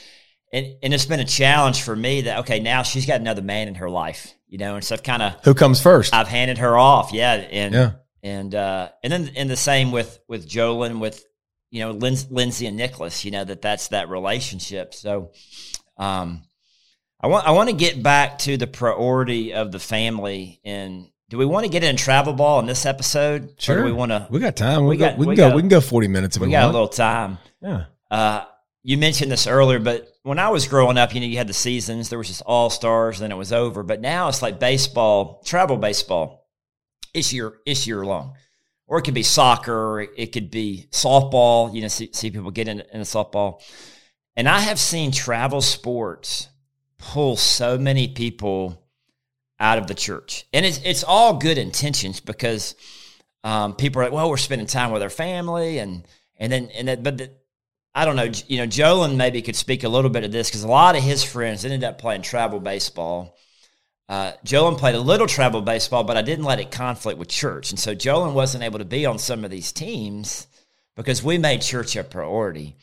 And, 0.56 0.76
and 0.84 0.94
it's 0.94 1.06
been 1.06 1.20
a 1.20 1.26
challenge 1.26 1.82
for 1.82 1.96
me 1.96 2.22
that 2.22 2.40
okay 2.40 2.60
now 2.60 2.84
she's 2.84 3.06
got 3.06 3.20
another 3.20 3.42
man 3.42 3.68
in 3.68 3.76
her 3.76 3.90
life 3.90 4.34
you 4.48 4.58
know 4.58 4.76
and 4.76 4.84
so 4.84 4.96
I've 4.96 5.04
kind 5.04 5.22
of 5.22 5.34
Who 5.44 5.54
comes 5.54 5.82
first? 5.82 6.14
I've 6.14 6.28
handed 6.30 6.60
her 6.60 6.78
off 6.78 7.12
yeah 7.12 7.34
and 7.34 7.74
yeah. 7.74 7.92
and 8.24 8.56
uh 8.56 8.90
and 9.04 9.12
then 9.12 9.32
and 9.36 9.50
the 9.50 9.58
same 9.58 9.92
with 9.92 10.20
with 10.30 10.48
Jolyn 10.48 11.00
with 11.00 11.26
you 11.72 11.82
know 11.82 11.92
Lin- 11.92 12.28
Lindsay 12.30 12.68
and 12.68 12.78
Nicholas 12.78 13.26
you 13.26 13.32
know 13.32 13.44
that 13.44 13.62
that's 13.62 13.90
that 13.90 14.08
relationship 14.10 14.94
so 14.94 15.32
um 15.98 16.44
I 17.20 17.28
want 17.28 17.48
I 17.48 17.52
want 17.52 17.70
to 17.70 17.76
get 17.76 18.02
back 18.04 18.40
to 18.40 18.56
the 18.58 18.68
priority 18.68 19.54
of 19.54 19.72
the 19.72 19.80
family 19.80 20.60
and 20.64 21.08
do 21.30 21.38
we 21.38 21.46
want 21.46 21.66
to 21.66 21.72
get 21.72 21.84
in 21.84 21.98
travel 21.98 22.34
ball 22.34 22.60
in 22.60 22.66
this 22.66 22.86
episode 22.86 23.46
or 23.46 23.54
Sure. 23.58 23.78
do 23.80 23.84
we 23.84 23.92
want 23.92 24.12
to 24.12 24.28
We 24.30 24.40
got 24.40 24.56
time. 24.56 24.84
We, 24.84 24.90
We 24.92 24.98
go, 24.98 25.10
got- 25.10 25.18
we 25.18 25.26
can 25.26 25.30
we 25.32 25.36
go. 25.36 25.48
got- 25.50 25.56
we 25.56 25.62
can 25.64 25.70
go 25.70 25.82
forty 25.82 26.08
minutes 26.08 26.36
if 26.38 26.42
we, 26.42 26.48
we 26.48 26.52
got 26.54 26.66
a 26.70 26.72
little 26.72 26.88
time 26.88 27.40
yeah. 27.62 27.86
uh, 28.12 28.46
you 28.84 28.98
mentioned 29.00 29.32
this 29.32 29.48
earlier, 29.48 29.80
but 29.80 30.08
when 30.26 30.40
I 30.40 30.50
was 30.50 30.68
growing 30.68 30.98
up, 30.98 31.14
you 31.14 31.20
know, 31.20 31.28
you 31.28 31.38
had 31.38 31.48
the 31.48 31.54
seasons. 31.54 32.10
There 32.10 32.18
was 32.18 32.30
just 32.30 32.42
all 32.48 32.72
stars, 32.72 33.20
then 33.20 33.32
it 33.32 33.38
was 33.38 33.54
over. 33.54 33.84
But 33.84 34.02
now 34.02 34.28
it's 34.28 34.42
like 34.42 34.60
baseball, 34.60 35.44
travel 35.46 35.78
baseball. 35.78 36.50
It's 37.14 37.32
year, 37.32 37.60
it's 37.64 37.86
year 37.86 38.04
long. 38.04 38.34
or 38.88 38.98
it 38.98 39.04
could 39.04 39.14
be 39.14 39.22
soccer, 39.22 40.02
it 40.02 40.32
could 40.32 40.50
be 40.50 40.88
softball. 40.90 41.72
You 41.76 41.84
know, 41.84 41.90
see, 41.90 42.10
see 42.12 42.32
people 42.32 42.50
get 42.50 42.68
into, 42.68 42.84
into 42.92 43.06
softball. 43.06 43.62
And 44.36 44.50
I 44.50 44.62
have 44.62 44.80
seen 44.80 45.12
travel 45.12 45.62
sports 45.62 46.50
pull 46.98 47.38
so 47.38 47.78
many 47.78 48.08
people 48.08 48.84
out 49.60 49.78
of 49.78 49.86
the 49.86 49.94
church. 49.94 50.48
And 50.52 50.66
it's, 50.66 50.82
it's 50.84 51.04
all 51.04 51.38
good 51.38 51.60
intentions 51.60 52.20
because 52.20 52.74
um, 53.44 53.76
people 53.76 54.02
are 54.02 54.06
like, 54.06 54.14
well, 54.14 54.30
we're 54.30 54.38
spending 54.38 54.66
time 54.66 54.90
with 54.90 55.04
our 55.04 55.12
family. 55.12 55.78
And, 55.78 56.04
and 56.38 56.52
then, 56.52 56.70
and 56.76 56.88
then, 56.88 57.04
but 57.04 57.18
the, 57.20 57.32
I 57.98 58.04
don't 58.04 58.18
know, 58.18 58.30
you 58.48 58.58
know, 58.58 58.68
Jolin 58.68 59.16
maybe 59.16 59.42
could 59.42 59.56
speak 59.56 59.86
a 59.86 59.90
little 59.90 60.10
bit 60.10 60.26
of 60.26 60.32
this 60.34 60.50
because 60.50 60.64
a 60.64 60.68
lot 60.68 60.98
of 60.98 61.02
his 61.02 61.24
friends 61.24 61.64
ended 61.64 61.86
up 61.86 61.98
playing 61.98 62.24
travel 62.24 62.60
baseball. 62.60 63.38
Uh, 64.10 64.34
Jolin 64.46 64.78
played 64.78 64.96
a 64.96 65.00
little 65.00 65.28
travel 65.28 65.62
baseball, 65.62 66.04
but 66.04 66.18
I 66.18 66.22
didn't 66.22 66.44
let 66.44 66.60
it 66.60 66.72
conflict 66.72 67.18
with 67.18 67.30
church. 67.30 67.72
And 67.72 67.80
so 67.80 67.96
Jolin 67.96 68.34
wasn't 68.34 68.66
able 68.66 68.80
to 68.80 68.86
be 68.86 69.06
on 69.06 69.18
some 69.18 69.46
of 69.46 69.50
these 69.50 69.72
teams 69.72 70.48
because 70.96 71.24
we 71.24 71.38
made 71.38 71.62
church 71.62 71.96
a 71.96 72.04
priority. 72.04 72.76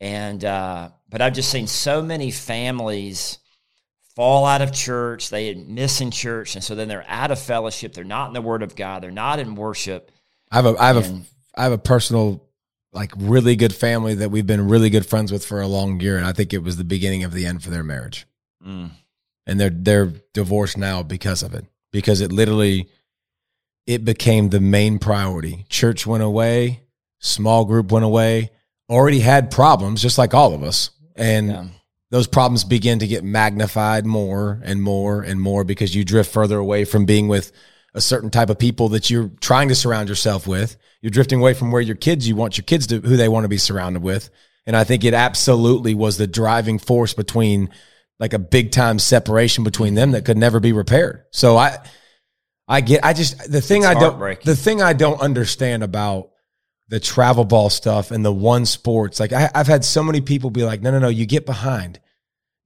And, 0.00 0.42
uh, 0.42 0.90
but 1.10 1.20
I've 1.20 1.34
just 1.34 1.50
seen 1.50 1.66
so 1.66 2.00
many 2.00 2.30
families 2.30 3.38
fall 4.16 4.46
out 4.46 4.62
of 4.62 4.72
church. 4.72 5.28
They 5.28 5.54
missing 5.54 6.10
church. 6.10 6.54
And 6.54 6.64
so 6.64 6.74
then 6.74 6.88
they're 6.88 7.04
out 7.06 7.30
of 7.30 7.38
fellowship. 7.38 7.92
They're 7.92 8.02
not 8.02 8.28
in 8.28 8.32
the 8.32 8.42
word 8.42 8.62
of 8.62 8.74
God. 8.74 9.02
They're 9.02 9.10
not 9.10 9.38
in 9.40 9.54
worship. 9.54 10.10
I 10.50 10.56
have 10.56 10.66
a, 10.66 10.74
I 10.76 10.86
have 10.88 11.04
and, 11.04 11.22
a, 11.22 11.60
I 11.60 11.62
have 11.64 11.72
a 11.72 11.78
personal, 11.78 12.47
like 12.98 13.12
really 13.16 13.54
good 13.54 13.72
family 13.72 14.12
that 14.16 14.32
we've 14.32 14.46
been 14.46 14.68
really 14.68 14.90
good 14.90 15.06
friends 15.06 15.30
with 15.30 15.46
for 15.46 15.60
a 15.60 15.68
long 15.68 16.00
year. 16.00 16.16
And 16.16 16.26
I 16.26 16.32
think 16.32 16.52
it 16.52 16.64
was 16.64 16.76
the 16.76 16.84
beginning 16.84 17.22
of 17.22 17.32
the 17.32 17.46
end 17.46 17.62
for 17.62 17.70
their 17.70 17.84
marriage. 17.84 18.26
Mm. 18.66 18.90
And 19.46 19.60
they're, 19.60 19.70
they're 19.70 20.12
divorced 20.34 20.76
now 20.76 21.04
because 21.04 21.44
of 21.44 21.54
it, 21.54 21.64
because 21.92 22.20
it 22.20 22.32
literally, 22.32 22.88
it 23.86 24.04
became 24.04 24.48
the 24.48 24.58
main 24.58 24.98
priority. 24.98 25.64
Church 25.68 26.08
went 26.08 26.24
away, 26.24 26.82
small 27.20 27.64
group 27.64 27.92
went 27.92 28.04
away, 28.04 28.50
already 28.90 29.20
had 29.20 29.52
problems, 29.52 30.02
just 30.02 30.18
like 30.18 30.34
all 30.34 30.52
of 30.52 30.64
us. 30.64 30.90
And 31.14 31.48
yeah. 31.48 31.66
those 32.10 32.26
problems 32.26 32.64
begin 32.64 32.98
to 32.98 33.06
get 33.06 33.22
magnified 33.22 34.06
more 34.06 34.60
and 34.64 34.82
more 34.82 35.22
and 35.22 35.40
more 35.40 35.62
because 35.62 35.94
you 35.94 36.04
drift 36.04 36.32
further 36.32 36.58
away 36.58 36.84
from 36.84 37.06
being 37.06 37.28
with 37.28 37.52
a 37.94 38.00
certain 38.00 38.30
type 38.30 38.50
of 38.50 38.58
people 38.58 38.90
that 38.90 39.10
you're 39.10 39.30
trying 39.40 39.68
to 39.68 39.74
surround 39.74 40.08
yourself 40.08 40.46
with. 40.46 40.76
You're 41.00 41.10
drifting 41.10 41.40
away 41.40 41.54
from 41.54 41.70
where 41.70 41.80
your 41.80 41.96
kids, 41.96 42.28
you 42.28 42.36
want 42.36 42.58
your 42.58 42.64
kids 42.64 42.86
to, 42.88 43.00
who 43.00 43.16
they 43.16 43.28
want 43.28 43.44
to 43.44 43.48
be 43.48 43.58
surrounded 43.58 44.02
with. 44.02 44.30
And 44.66 44.76
I 44.76 44.84
think 44.84 45.04
it 45.04 45.14
absolutely 45.14 45.94
was 45.94 46.18
the 46.18 46.26
driving 46.26 46.78
force 46.78 47.14
between 47.14 47.70
like 48.20 48.34
a 48.34 48.38
big 48.38 48.72
time 48.72 48.98
separation 48.98 49.64
between 49.64 49.94
them 49.94 50.10
that 50.12 50.24
could 50.24 50.36
never 50.36 50.60
be 50.60 50.72
repaired. 50.72 51.24
So 51.30 51.56
I, 51.56 51.78
I 52.66 52.80
get, 52.80 53.04
I 53.04 53.12
just, 53.12 53.50
the 53.50 53.60
thing 53.60 53.82
it's 53.82 53.90
I 53.90 53.94
don't, 53.94 54.42
the 54.42 54.56
thing 54.56 54.82
I 54.82 54.92
don't 54.92 55.20
understand 55.20 55.82
about 55.82 56.30
the 56.88 57.00
travel 57.00 57.44
ball 57.44 57.70
stuff 57.70 58.10
and 58.10 58.24
the 58.24 58.32
one 58.32 58.66
sports. 58.66 59.20
Like 59.20 59.32
I, 59.32 59.50
have 59.54 59.66
had 59.66 59.84
so 59.84 60.02
many 60.02 60.20
people 60.20 60.50
be 60.50 60.64
like, 60.64 60.82
no, 60.82 60.90
no, 60.90 60.98
no, 60.98 61.08
you 61.08 61.26
get 61.26 61.46
behind. 61.46 62.00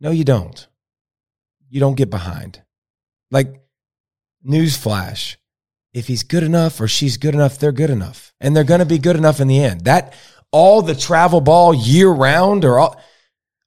No, 0.01 0.11
you 0.11 0.25
don't. 0.25 0.67
You 1.69 1.81
don't 1.81 1.97
get 1.97 2.11
behind. 2.11 2.63
Like, 3.31 3.62
newsflash 4.47 5.37
if 5.93 6.07
he's 6.07 6.23
good 6.23 6.43
enough 6.43 6.81
or 6.81 6.89
she's 6.89 7.17
good 7.17 7.35
enough, 7.35 7.59
they're 7.59 7.73
good 7.73 7.91
enough. 7.91 8.33
And 8.41 8.57
they're 8.57 8.65
going 8.65 8.81
to 8.81 8.87
be 8.87 8.99
good 8.99 9.17
enough 9.17 9.41
in 9.41 9.49
the 9.49 9.63
end. 9.63 9.83
That 9.83 10.15
all 10.51 10.83
the 10.83 10.95
travel 10.95 11.41
ball 11.41 11.75
year 11.75 12.09
round 12.09 12.65
or 12.65 12.79
all, 12.79 13.01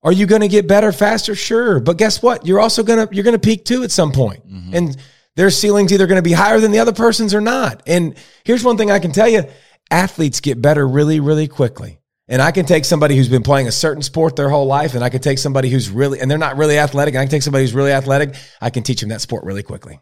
are 0.04 0.12
you 0.12 0.26
going 0.26 0.42
to 0.42 0.48
get 0.48 0.68
better 0.68 0.92
faster? 0.92 1.36
Sure. 1.36 1.80
But 1.80 1.98
guess 1.98 2.22
what? 2.22 2.46
You're 2.46 2.60
also 2.60 2.84
going 2.84 3.08
to, 3.08 3.14
you're 3.14 3.24
going 3.24 3.36
to 3.36 3.40
peak 3.40 3.66
too 3.66 3.84
at 3.84 3.92
some 3.92 4.12
point. 4.12 4.48
Mm-hmm. 4.48 4.76
And 4.76 4.98
their 5.36 5.50
ceiling's 5.50 5.92
either 5.94 6.08
going 6.08 6.18
to 6.18 6.28
be 6.28 6.32
higher 6.32 6.60
than 6.60 6.72
the 6.72 6.80
other 6.80 6.94
person's 6.94 7.34
or 7.34 7.42
not. 7.42 7.84
And 7.86 8.16
here's 8.44 8.64
one 8.64 8.78
thing 8.78 8.92
I 8.92 9.00
can 9.00 9.12
tell 9.12 9.28
you 9.28 9.44
athletes 9.92 10.40
get 10.40 10.62
better 10.62 10.88
really, 10.88 11.20
really 11.20 11.48
quickly. 11.48 12.00
And 12.28 12.42
I 12.42 12.52
can 12.52 12.66
take 12.66 12.86
somebody 12.86 13.16
who's 13.16 13.30
been 13.30 13.44
playing 13.44 13.68
a 13.68 13.72
certain 13.72 14.02
sport 14.02 14.36
their 14.36 14.50
whole 14.50 14.66
life, 14.66 14.96
and 14.96 15.04
I 15.04 15.10
can 15.10 15.22
take 15.22 15.38
somebody 15.38 15.70
who's 15.70 15.92
really, 15.92 16.20
and 16.20 16.32
they're 16.32 16.40
not 16.40 16.58
really 16.58 16.80
athletic, 16.80 17.14
and 17.14 17.20
I 17.20 17.26
can 17.26 17.30
take 17.30 17.44
somebody 17.44 17.64
who's 17.64 17.76
really 17.76 17.92
athletic. 17.92 18.34
I 18.60 18.72
can 18.72 18.82
teach 18.82 19.00
them 19.00 19.10
that 19.10 19.22
sport 19.22 19.44
really 19.44 19.62
quickly. 19.62 20.00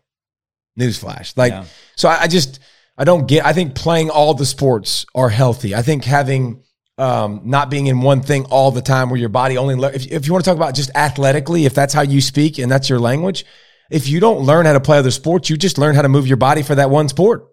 Newsflash. 0.80 1.38
Like, 1.38 1.52
yeah. 1.52 1.66
so 1.96 2.10
I, 2.10 2.22
I, 2.22 2.28
just, 2.28 2.60
I 2.98 3.04
don't 3.04 3.28
get, 3.28 3.46
I 3.46 3.54
think 3.54 3.76
playing 3.76 4.10
all 4.10 4.34
the 4.34 4.46
sports 4.46 5.06
are 5.14 5.30
healthy. 5.30 5.76
I 5.76 5.82
think 5.82 6.04
having, 6.04 6.64
um, 6.98 7.42
not 7.46 7.70
being 7.70 7.88
in 7.88 8.02
one 8.02 8.22
thing 8.22 8.46
all 8.46 8.72
the 8.72 8.82
time 8.82 9.10
where 9.10 9.20
your 9.20 9.30
body 9.30 9.58
only, 9.58 9.76
le- 9.76 9.92
if, 9.92 10.06
if 10.08 10.28
you 10.28 10.34
want 10.34 10.46
to 10.46 10.50
talk 10.50 10.58
about 10.58 10.76
just 10.76 10.92
athletically, 10.96 11.66
if 11.66 11.74
that's 11.74 11.94
how 11.94 12.02
you 12.02 12.22
speak 12.22 12.60
and 12.60 12.72
that's 12.72 12.90
your 12.90 13.00
language, 13.00 13.46
if 13.92 14.08
you 14.08 14.20
don't 14.20 14.40
learn 14.40 14.66
how 14.66 14.74
to 14.74 14.80
play 14.80 14.98
other 14.98 15.12
sports, 15.12 15.50
you 15.50 15.58
just 15.58 15.78
learn 15.78 15.96
how 15.96 16.02
to 16.02 16.10
move 16.10 16.28
your 16.28 16.38
body 16.38 16.64
for 16.64 16.76
that 16.76 16.90
one 16.90 17.10
sport. 17.10 17.48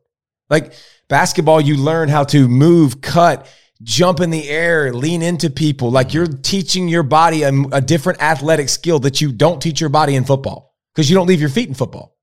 Like, 0.49 0.73
Basketball, 1.09 1.61
you 1.61 1.77
learn 1.77 2.09
how 2.09 2.25
to 2.25 2.49
move, 2.49 3.01
cut, 3.01 3.49
jump 3.83 4.21
in 4.21 4.31
the 4.31 4.49
air, 4.49 4.93
lean 4.93 5.23
into 5.23 5.51
people. 5.51 5.91
Like 5.91 6.15
you're 6.15 6.27
teaching 6.27 6.89
your 6.89 7.03
body 7.03 7.43
a, 7.43 7.53
a 7.73 7.81
different 7.81 8.23
athletic 8.23 8.69
skill 8.69 9.01
that 9.01 9.21
you 9.21 9.33
don't 9.33 9.61
teach 9.61 9.81
your 9.81 9.91
body 9.91 10.17
in 10.17 10.25
football 10.25 10.75
because 10.95 11.11
you 11.11 11.17
don't 11.17 11.27
leave 11.27 11.41
your 11.41 11.51
feet 11.51 11.69
in 11.69 11.75
football. 11.75 12.17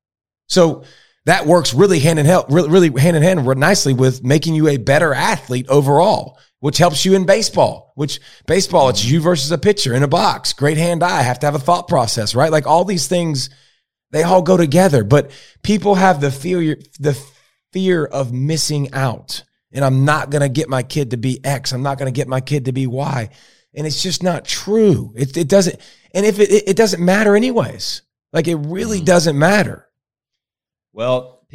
So 0.47 0.83
that 1.25 1.45
works 1.45 1.73
really 1.73 1.99
hand 1.99 2.19
in 2.19 2.25
hand, 2.25 2.45
really, 2.49 2.69
really 2.69 3.01
hand 3.01 3.17
in 3.17 3.23
hand 3.23 3.45
nicely 3.57 3.93
with 3.93 4.23
making 4.23 4.55
you 4.55 4.67
a 4.69 4.77
better 4.77 5.13
athlete 5.13 5.67
overall, 5.67 6.39
which 6.59 6.77
helps 6.77 7.05
you 7.05 7.15
in 7.15 7.25
baseball, 7.25 7.91
which 7.95 8.19
baseball, 8.45 8.89
it's 8.89 9.03
you 9.03 9.19
versus 9.19 9.51
a 9.51 9.57
pitcher 9.57 9.93
in 9.93 10.03
a 10.03 10.07
box, 10.07 10.53
great 10.53 10.77
hand 10.77 11.03
eye, 11.03 11.21
have 11.21 11.39
to 11.39 11.45
have 11.45 11.55
a 11.55 11.59
thought 11.59 11.87
process, 11.87 12.33
right? 12.33 12.51
Like 12.51 12.65
all 12.65 12.85
these 12.85 13.07
things, 13.07 13.49
they 14.11 14.23
all 14.23 14.41
go 14.41 14.55
together, 14.55 15.03
but 15.03 15.31
people 15.63 15.95
have 15.95 16.21
the 16.21 16.31
fear, 16.31 16.77
the 16.99 17.21
fear 17.73 18.05
of 18.05 18.31
missing 18.31 18.93
out. 18.93 19.43
And 19.73 19.83
I'm 19.83 20.05
not 20.05 20.29
going 20.29 20.41
to 20.41 20.49
get 20.49 20.69
my 20.69 20.81
kid 20.81 21.11
to 21.11 21.17
be 21.17 21.43
X. 21.43 21.73
I'm 21.73 21.83
not 21.83 21.97
going 21.97 22.11
to 22.11 22.17
get 22.17 22.29
my 22.29 22.39
kid 22.39 22.65
to 22.65 22.71
be 22.71 22.87
Y. 22.87 23.29
And 23.75 23.85
it's 23.85 24.01
just 24.01 24.23
not 24.23 24.45
true. 24.45 25.13
It, 25.15 25.35
it 25.35 25.49
doesn't. 25.49 25.79
And 26.13 26.25
if 26.25 26.39
it, 26.39 26.69
it 26.69 26.77
doesn't 26.77 27.03
matter 27.03 27.35
anyways, 27.35 28.01
like 28.31 28.47
it 28.47 28.55
really 28.55 28.97
mm-hmm. 28.97 29.05
doesn't 29.05 29.37
matter. 29.37 29.86
Well, 30.93 31.45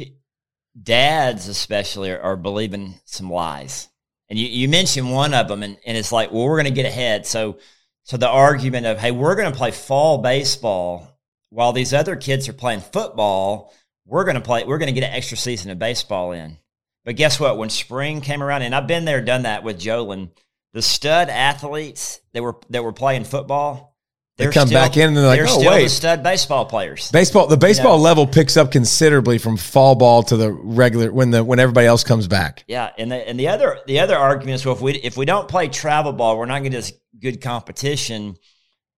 dads 0.81 1.47
especially 1.47 2.11
are, 2.11 2.19
are 2.19 2.37
believing 2.37 2.95
some 3.05 3.29
lies. 3.29 3.89
And 4.29 4.39
you, 4.39 4.47
you 4.47 4.69
mentioned 4.69 5.11
one 5.11 5.33
of 5.33 5.47
them 5.47 5.63
and, 5.63 5.77
and 5.85 5.97
it's 5.97 6.11
like, 6.11 6.31
well, 6.31 6.45
we're 6.45 6.61
going 6.61 6.73
to 6.73 6.81
get 6.81 6.85
ahead. 6.85 7.25
So, 7.25 7.59
so 8.03 8.17
the 8.17 8.29
argument 8.29 8.85
of, 8.85 8.97
hey, 8.99 9.11
we're 9.11 9.35
going 9.35 9.51
to 9.51 9.57
play 9.57 9.71
fall 9.71 10.19
baseball 10.19 11.19
while 11.49 11.73
these 11.73 11.93
other 11.93 12.15
kids 12.15 12.49
are 12.49 12.53
playing 12.53 12.81
football 12.81 13.73
we're 14.05 14.23
going 14.23 14.35
to 14.35 14.41
play, 14.41 14.63
we're 14.63 14.77
going 14.77 14.93
to 14.93 14.99
get 14.99 15.07
an 15.07 15.15
extra 15.15 15.37
season 15.37 15.71
of 15.71 15.79
baseball 15.79 16.31
in. 16.31 16.57
But 17.05 17.15
guess 17.15 17.39
what? 17.39 17.57
When 17.57 17.69
spring 17.69 18.21
came 18.21 18.41
around, 18.41 18.61
and 18.61 18.73
I've 18.73 18.87
been 18.87 19.05
there, 19.05 19.21
done 19.21 19.43
that 19.43 19.63
with 19.63 19.79
Jolin, 19.79 20.31
the 20.73 20.81
stud 20.81 21.29
athletes 21.29 22.21
that 22.33 22.41
were 22.41 22.57
that 22.69 22.83
were 22.83 22.93
playing 22.93 23.25
football, 23.25 23.92
they 24.37 24.45
come 24.49 24.67
still, 24.67 24.81
back 24.81 24.97
in 24.97 25.09
and 25.09 25.17
they're 25.17 25.27
like, 25.27 25.39
they're 25.39 25.47
oh 25.47 25.59
still 25.59 25.71
wait, 25.71 25.83
the 25.83 25.89
stud 25.89 26.23
baseball 26.23 26.65
players. 26.65 27.11
Baseball, 27.11 27.45
the 27.45 27.57
baseball 27.57 27.97
you 27.97 27.99
know? 27.99 28.03
level 28.03 28.27
picks 28.27 28.57
up 28.57 28.71
considerably 28.71 29.37
from 29.37 29.57
fall 29.57 29.93
ball 29.93 30.23
to 30.23 30.35
the 30.35 30.51
regular 30.51 31.11
when 31.11 31.29
the 31.29 31.43
when 31.43 31.59
everybody 31.59 31.85
else 31.85 32.03
comes 32.03 32.27
back. 32.27 32.63
Yeah, 32.67 32.91
and 32.97 33.11
the 33.11 33.27
and 33.27 33.39
the 33.39 33.49
other 33.49 33.79
the 33.85 33.99
other 33.99 34.17
argument 34.17 34.55
is 34.55 34.65
well, 34.65 34.75
if 34.75 34.81
we 34.81 34.93
if 34.93 35.17
we 35.17 35.25
don't 35.25 35.47
play 35.47 35.67
travel 35.67 36.13
ball, 36.13 36.37
we're 36.39 36.47
not 36.47 36.59
going 36.59 36.71
to 36.71 36.81
get 36.81 36.99
good 37.19 37.41
competition, 37.41 38.35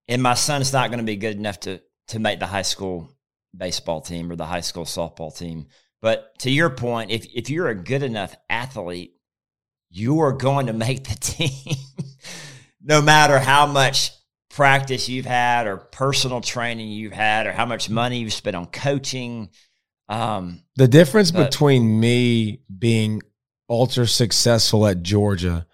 and 0.08 0.22
my 0.22 0.34
son's 0.34 0.72
not 0.72 0.88
going 0.88 1.00
to 1.00 1.04
be 1.04 1.16
good 1.16 1.36
enough 1.36 1.60
to 1.60 1.82
to 2.08 2.18
make 2.18 2.38
the 2.38 2.46
high 2.46 2.62
school 2.62 3.10
baseball 3.54 4.00
team 4.00 4.32
or 4.32 4.36
the 4.36 4.46
high 4.46 4.60
school 4.60 4.84
softball 4.84 5.36
team. 5.36 5.66
But 6.00 6.38
to 6.40 6.50
your 6.50 6.70
point, 6.70 7.10
if 7.10 7.26
if 7.34 7.50
you're 7.50 7.68
a 7.68 7.74
good 7.74 8.02
enough 8.02 8.34
athlete, 8.48 9.12
you 9.90 10.20
are 10.20 10.32
going 10.32 10.68
to 10.68 10.72
make 10.72 11.04
the 11.04 11.14
team 11.20 11.76
no 12.82 13.02
matter 13.02 13.38
how 13.38 13.66
much 13.66 14.12
practice 14.56 15.06
you've 15.06 15.26
had 15.26 15.66
or 15.66 15.76
personal 15.76 16.40
training 16.40 16.88
you've 16.88 17.12
had 17.12 17.46
or 17.46 17.52
how 17.52 17.66
much 17.66 17.90
money 17.90 18.20
you've 18.20 18.32
spent 18.32 18.56
on 18.56 18.64
coaching. 18.64 19.50
Um, 20.08 20.62
the 20.76 20.88
difference 20.88 21.30
but, 21.30 21.50
between 21.50 22.00
me 22.00 22.60
being 22.78 23.20
ultra 23.68 24.06
successful 24.06 24.86
at 24.86 25.02
Georgia 25.02 25.66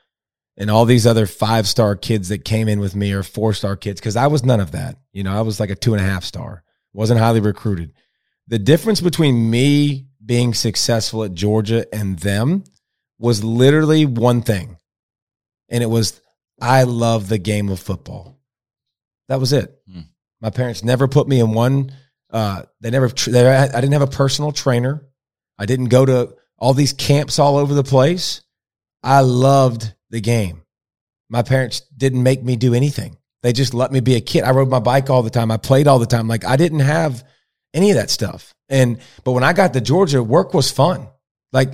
and 0.56 0.68
all 0.68 0.84
these 0.84 1.06
other 1.06 1.26
five 1.26 1.68
star 1.68 1.94
kids 1.94 2.28
that 2.30 2.44
came 2.44 2.66
in 2.66 2.80
with 2.80 2.96
me 2.96 3.12
or 3.12 3.22
four 3.22 3.54
star 3.54 3.76
kids, 3.76 4.00
because 4.00 4.16
I 4.16 4.26
was 4.26 4.44
none 4.44 4.58
of 4.58 4.72
that. 4.72 4.96
You 5.12 5.22
know, 5.22 5.32
I 5.32 5.42
was 5.42 5.60
like 5.60 5.70
a 5.70 5.76
two 5.76 5.94
and 5.94 6.02
a 6.02 6.08
half 6.08 6.24
star 6.24 6.64
wasn't 6.92 7.20
highly 7.20 7.40
recruited. 7.40 7.92
The 8.48 8.58
difference 8.58 9.00
between 9.00 9.48
me 9.48 10.08
being 10.24 10.54
successful 10.54 11.22
at 11.22 11.34
Georgia 11.34 11.86
and 11.94 12.18
them 12.18 12.64
was 13.16 13.44
literally 13.44 14.06
one 14.06 14.42
thing. 14.42 14.76
And 15.68 15.84
it 15.84 15.86
was 15.86 16.20
I 16.60 16.82
love 16.82 17.28
the 17.28 17.38
game 17.38 17.68
of 17.68 17.78
football. 17.78 18.41
That 19.32 19.40
was 19.40 19.52
it. 19.52 19.74
Mm. 19.90 20.04
My 20.40 20.50
parents 20.50 20.84
never 20.84 21.08
put 21.08 21.26
me 21.26 21.40
in 21.40 21.52
one 21.52 21.90
uh, 22.32 22.62
they 22.80 22.90
never 22.90 23.08
they, 23.08 23.46
I 23.46 23.66
didn't 23.66 23.92
have 23.92 24.02
a 24.02 24.06
personal 24.06 24.52
trainer. 24.52 25.06
I 25.58 25.66
didn't 25.66 25.86
go 25.86 26.06
to 26.06 26.34
all 26.56 26.72
these 26.72 26.94
camps 26.94 27.38
all 27.38 27.58
over 27.58 27.74
the 27.74 27.84
place. 27.84 28.40
I 29.02 29.20
loved 29.20 29.94
the 30.10 30.20
game. 30.20 30.62
My 31.28 31.42
parents 31.42 31.80
didn't 31.96 32.22
make 32.22 32.42
me 32.42 32.56
do 32.56 32.74
anything. 32.74 33.18
They 33.42 33.52
just 33.52 33.74
let 33.74 33.92
me 33.92 34.00
be 34.00 34.14
a 34.14 34.20
kid. 34.20 34.44
I 34.44 34.52
rode 34.52 34.70
my 34.70 34.78
bike 34.78 35.10
all 35.10 35.22
the 35.22 35.30
time. 35.30 35.50
I 35.50 35.56
played 35.58 35.86
all 35.86 35.98
the 35.98 36.06
time. 36.06 36.26
Like 36.26 36.44
I 36.44 36.56
didn't 36.56 36.80
have 36.80 37.22
any 37.74 37.90
of 37.90 37.96
that 37.96 38.10
stuff. 38.10 38.54
And 38.68 38.98
but 39.24 39.32
when 39.32 39.44
I 39.44 39.52
got 39.52 39.74
to 39.74 39.80
Georgia, 39.80 40.22
work 40.22 40.54
was 40.54 40.70
fun. 40.70 41.08
Like 41.52 41.72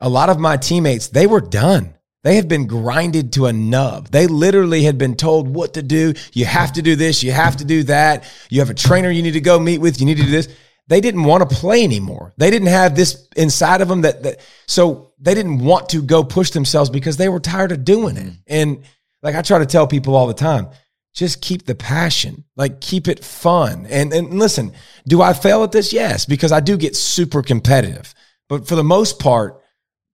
a 0.00 0.08
lot 0.08 0.30
of 0.30 0.40
my 0.40 0.56
teammates, 0.56 1.08
they 1.08 1.28
were 1.28 1.40
done. 1.40 1.94
They 2.24 2.36
had 2.36 2.48
been 2.48 2.66
grinded 2.66 3.32
to 3.32 3.46
a 3.46 3.52
nub. 3.52 4.08
They 4.08 4.28
literally 4.28 4.82
had 4.84 4.96
been 4.96 5.16
told 5.16 5.48
what 5.48 5.74
to 5.74 5.82
do. 5.82 6.14
You 6.32 6.44
have 6.44 6.72
to 6.74 6.82
do 6.82 6.94
this. 6.94 7.22
You 7.22 7.32
have 7.32 7.56
to 7.56 7.64
do 7.64 7.82
that. 7.84 8.30
You 8.48 8.60
have 8.60 8.70
a 8.70 8.74
trainer 8.74 9.10
you 9.10 9.22
need 9.22 9.32
to 9.32 9.40
go 9.40 9.58
meet 9.58 9.78
with. 9.78 9.98
You 9.98 10.06
need 10.06 10.18
to 10.18 10.24
do 10.24 10.30
this. 10.30 10.48
They 10.86 11.00
didn't 11.00 11.24
want 11.24 11.48
to 11.48 11.56
play 11.56 11.82
anymore. 11.84 12.32
They 12.36 12.50
didn't 12.50 12.68
have 12.68 12.94
this 12.94 13.28
inside 13.36 13.80
of 13.80 13.88
them 13.88 14.02
that, 14.02 14.22
that 14.22 14.40
so 14.66 15.12
they 15.18 15.34
didn't 15.34 15.58
want 15.58 15.88
to 15.90 16.02
go 16.02 16.22
push 16.22 16.50
themselves 16.50 16.90
because 16.90 17.16
they 17.16 17.28
were 17.28 17.40
tired 17.40 17.72
of 17.72 17.84
doing 17.84 18.16
it. 18.16 18.26
Mm-hmm. 18.26 18.40
And 18.46 18.84
like 19.22 19.34
I 19.34 19.42
try 19.42 19.58
to 19.58 19.66
tell 19.66 19.86
people 19.86 20.14
all 20.14 20.26
the 20.26 20.34
time, 20.34 20.68
just 21.14 21.40
keep 21.40 21.66
the 21.66 21.74
passion, 21.74 22.44
like 22.56 22.80
keep 22.80 23.06
it 23.06 23.24
fun. 23.24 23.86
And 23.86 24.12
and 24.12 24.38
listen, 24.38 24.72
do 25.06 25.22
I 25.22 25.32
fail 25.32 25.62
at 25.62 25.72
this? 25.72 25.92
Yes, 25.92 26.24
because 26.24 26.52
I 26.52 26.60
do 26.60 26.76
get 26.76 26.96
super 26.96 27.42
competitive. 27.42 28.14
But 28.48 28.66
for 28.66 28.74
the 28.74 28.84
most 28.84 29.18
part, 29.18 29.60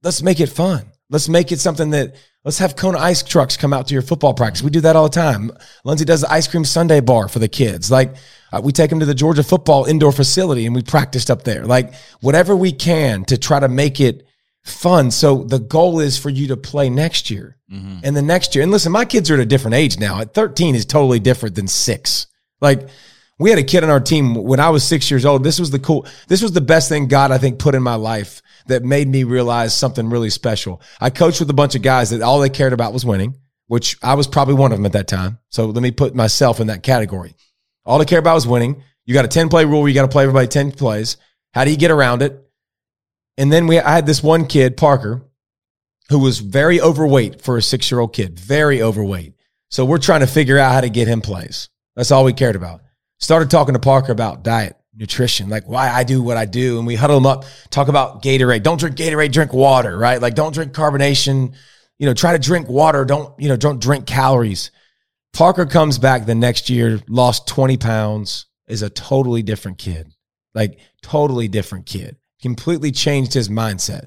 let's 0.02 0.22
make 0.22 0.40
it 0.40 0.48
fun. 0.48 0.90
Let's 1.10 1.28
make 1.28 1.52
it 1.52 1.60
something 1.60 1.90
that 1.90 2.16
let's 2.44 2.58
have 2.58 2.76
Kona 2.76 2.98
ice 2.98 3.22
trucks 3.22 3.56
come 3.56 3.72
out 3.72 3.88
to 3.88 3.94
your 3.94 4.02
football 4.02 4.34
practice. 4.34 4.62
We 4.62 4.70
do 4.70 4.82
that 4.82 4.96
all 4.96 5.08
the 5.08 5.14
time. 5.14 5.50
Lindsay 5.84 6.04
does 6.04 6.20
the 6.20 6.30
ice 6.30 6.46
cream 6.46 6.64
sundae 6.64 7.00
bar 7.00 7.28
for 7.28 7.38
the 7.38 7.48
kids. 7.48 7.90
Like 7.90 8.16
uh, 8.52 8.60
we 8.62 8.72
take 8.72 8.90
them 8.90 9.00
to 9.00 9.06
the 9.06 9.14
Georgia 9.14 9.42
football 9.42 9.86
indoor 9.86 10.12
facility 10.12 10.66
and 10.66 10.74
we 10.74 10.82
practiced 10.82 11.30
up 11.30 11.44
there. 11.44 11.64
Like 11.64 11.94
whatever 12.20 12.54
we 12.54 12.72
can 12.72 13.24
to 13.26 13.38
try 13.38 13.58
to 13.58 13.68
make 13.68 14.00
it 14.00 14.26
fun. 14.64 15.10
So 15.10 15.44
the 15.44 15.58
goal 15.58 16.00
is 16.00 16.18
for 16.18 16.28
you 16.28 16.48
to 16.48 16.56
play 16.56 16.90
next 16.90 17.30
year 17.30 17.56
mm-hmm. 17.72 18.00
and 18.02 18.14
the 18.14 18.22
next 18.22 18.54
year. 18.54 18.62
And 18.62 18.70
listen, 18.70 18.92
my 18.92 19.04
kids 19.04 19.30
are 19.30 19.34
at 19.34 19.40
a 19.40 19.46
different 19.46 19.74
age 19.74 19.98
now. 19.98 20.20
At 20.20 20.34
13 20.34 20.74
is 20.74 20.84
totally 20.84 21.20
different 21.20 21.54
than 21.54 21.68
six. 21.68 22.26
Like 22.60 22.88
we 23.38 23.50
had 23.50 23.58
a 23.58 23.64
kid 23.64 23.82
on 23.82 23.90
our 23.90 24.00
team 24.00 24.34
when 24.34 24.60
I 24.60 24.68
was 24.68 24.84
six 24.84 25.10
years 25.10 25.24
old. 25.24 25.42
This 25.42 25.58
was 25.58 25.70
the 25.70 25.78
cool, 25.78 26.06
this 26.26 26.42
was 26.42 26.52
the 26.52 26.60
best 26.60 26.88
thing 26.88 27.08
God, 27.08 27.30
I 27.30 27.38
think, 27.38 27.58
put 27.58 27.74
in 27.74 27.82
my 27.82 27.94
life 27.94 28.42
that 28.68 28.84
made 28.84 29.08
me 29.08 29.24
realize 29.24 29.74
something 29.74 30.08
really 30.08 30.30
special. 30.30 30.80
I 31.00 31.10
coached 31.10 31.40
with 31.40 31.50
a 31.50 31.54
bunch 31.54 31.74
of 31.74 31.82
guys 31.82 32.10
that 32.10 32.22
all 32.22 32.40
they 32.40 32.50
cared 32.50 32.72
about 32.72 32.92
was 32.92 33.04
winning, 33.04 33.36
which 33.66 33.96
I 34.02 34.14
was 34.14 34.26
probably 34.26 34.54
one 34.54 34.72
of 34.72 34.78
them 34.78 34.86
at 34.86 34.92
that 34.92 35.08
time. 35.08 35.38
So 35.48 35.66
let 35.66 35.82
me 35.82 35.90
put 35.90 36.14
myself 36.14 36.60
in 36.60 36.68
that 36.68 36.82
category. 36.82 37.34
All 37.84 37.98
they 37.98 38.04
care 38.04 38.18
about 38.18 38.34
was 38.34 38.46
winning. 38.46 38.82
You 39.04 39.14
got 39.14 39.24
a 39.24 39.28
10 39.28 39.48
play 39.48 39.64
rule 39.64 39.80
where 39.80 39.88
you 39.88 39.94
got 39.94 40.02
to 40.02 40.08
play 40.08 40.24
everybody 40.24 40.46
10 40.46 40.72
plays. 40.72 41.16
How 41.54 41.64
do 41.64 41.70
you 41.70 41.76
get 41.76 41.90
around 41.90 42.22
it? 42.22 42.44
And 43.38 43.52
then 43.52 43.66
we, 43.66 43.78
I 43.78 43.94
had 43.94 44.06
this 44.06 44.22
one 44.22 44.46
kid, 44.46 44.76
Parker, 44.76 45.22
who 46.10 46.18
was 46.18 46.40
very 46.40 46.80
overweight 46.80 47.40
for 47.40 47.56
a 47.56 47.62
six 47.62 47.90
year 47.90 48.00
old 48.00 48.12
kid, 48.12 48.38
very 48.38 48.82
overweight. 48.82 49.34
So 49.70 49.84
we're 49.84 49.98
trying 49.98 50.20
to 50.20 50.26
figure 50.26 50.58
out 50.58 50.72
how 50.72 50.80
to 50.80 50.88
get 50.88 51.08
him 51.08 51.20
plays. 51.20 51.68
That's 51.94 52.10
all 52.10 52.24
we 52.24 52.32
cared 52.32 52.56
about. 52.56 52.82
Started 53.18 53.50
talking 53.50 53.74
to 53.74 53.80
Parker 53.80 54.12
about 54.12 54.42
diet, 54.44 54.76
nutrition, 54.98 55.48
like 55.48 55.68
why 55.68 55.88
I 55.88 56.04
do 56.04 56.20
what 56.22 56.36
I 56.36 56.44
do. 56.44 56.78
And 56.78 56.86
we 56.86 56.96
huddle 56.96 57.16
them 57.16 57.26
up, 57.26 57.44
talk 57.70 57.88
about 57.88 58.22
Gatorade. 58.22 58.62
Don't 58.62 58.78
drink 58.78 58.96
Gatorade, 58.96 59.32
drink 59.32 59.52
water, 59.52 59.96
right? 59.96 60.20
Like 60.20 60.34
don't 60.34 60.52
drink 60.52 60.72
carbonation. 60.72 61.54
You 61.98 62.06
know, 62.06 62.14
try 62.14 62.32
to 62.32 62.38
drink 62.38 62.68
water. 62.68 63.04
Don't, 63.04 63.32
you 63.40 63.48
know, 63.48 63.56
don't 63.56 63.80
drink 63.80 64.06
calories. 64.06 64.70
Parker 65.32 65.66
comes 65.66 65.98
back 65.98 66.26
the 66.26 66.34
next 66.34 66.70
year, 66.70 67.00
lost 67.08 67.46
20 67.46 67.76
pounds, 67.76 68.46
is 68.66 68.82
a 68.82 68.90
totally 68.90 69.42
different 69.42 69.78
kid. 69.78 70.12
Like, 70.54 70.78
totally 71.02 71.48
different 71.48 71.86
kid. 71.86 72.16
Completely 72.40 72.92
changed 72.92 73.34
his 73.34 73.48
mindset. 73.48 74.06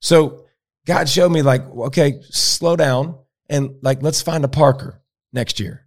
So, 0.00 0.46
God 0.86 1.08
showed 1.08 1.30
me, 1.30 1.42
like, 1.42 1.62
okay, 1.70 2.20
slow 2.30 2.76
down 2.76 3.18
and 3.48 3.76
like, 3.82 4.02
let's 4.02 4.22
find 4.22 4.44
a 4.44 4.48
Parker 4.48 5.02
next 5.32 5.60
year. 5.60 5.86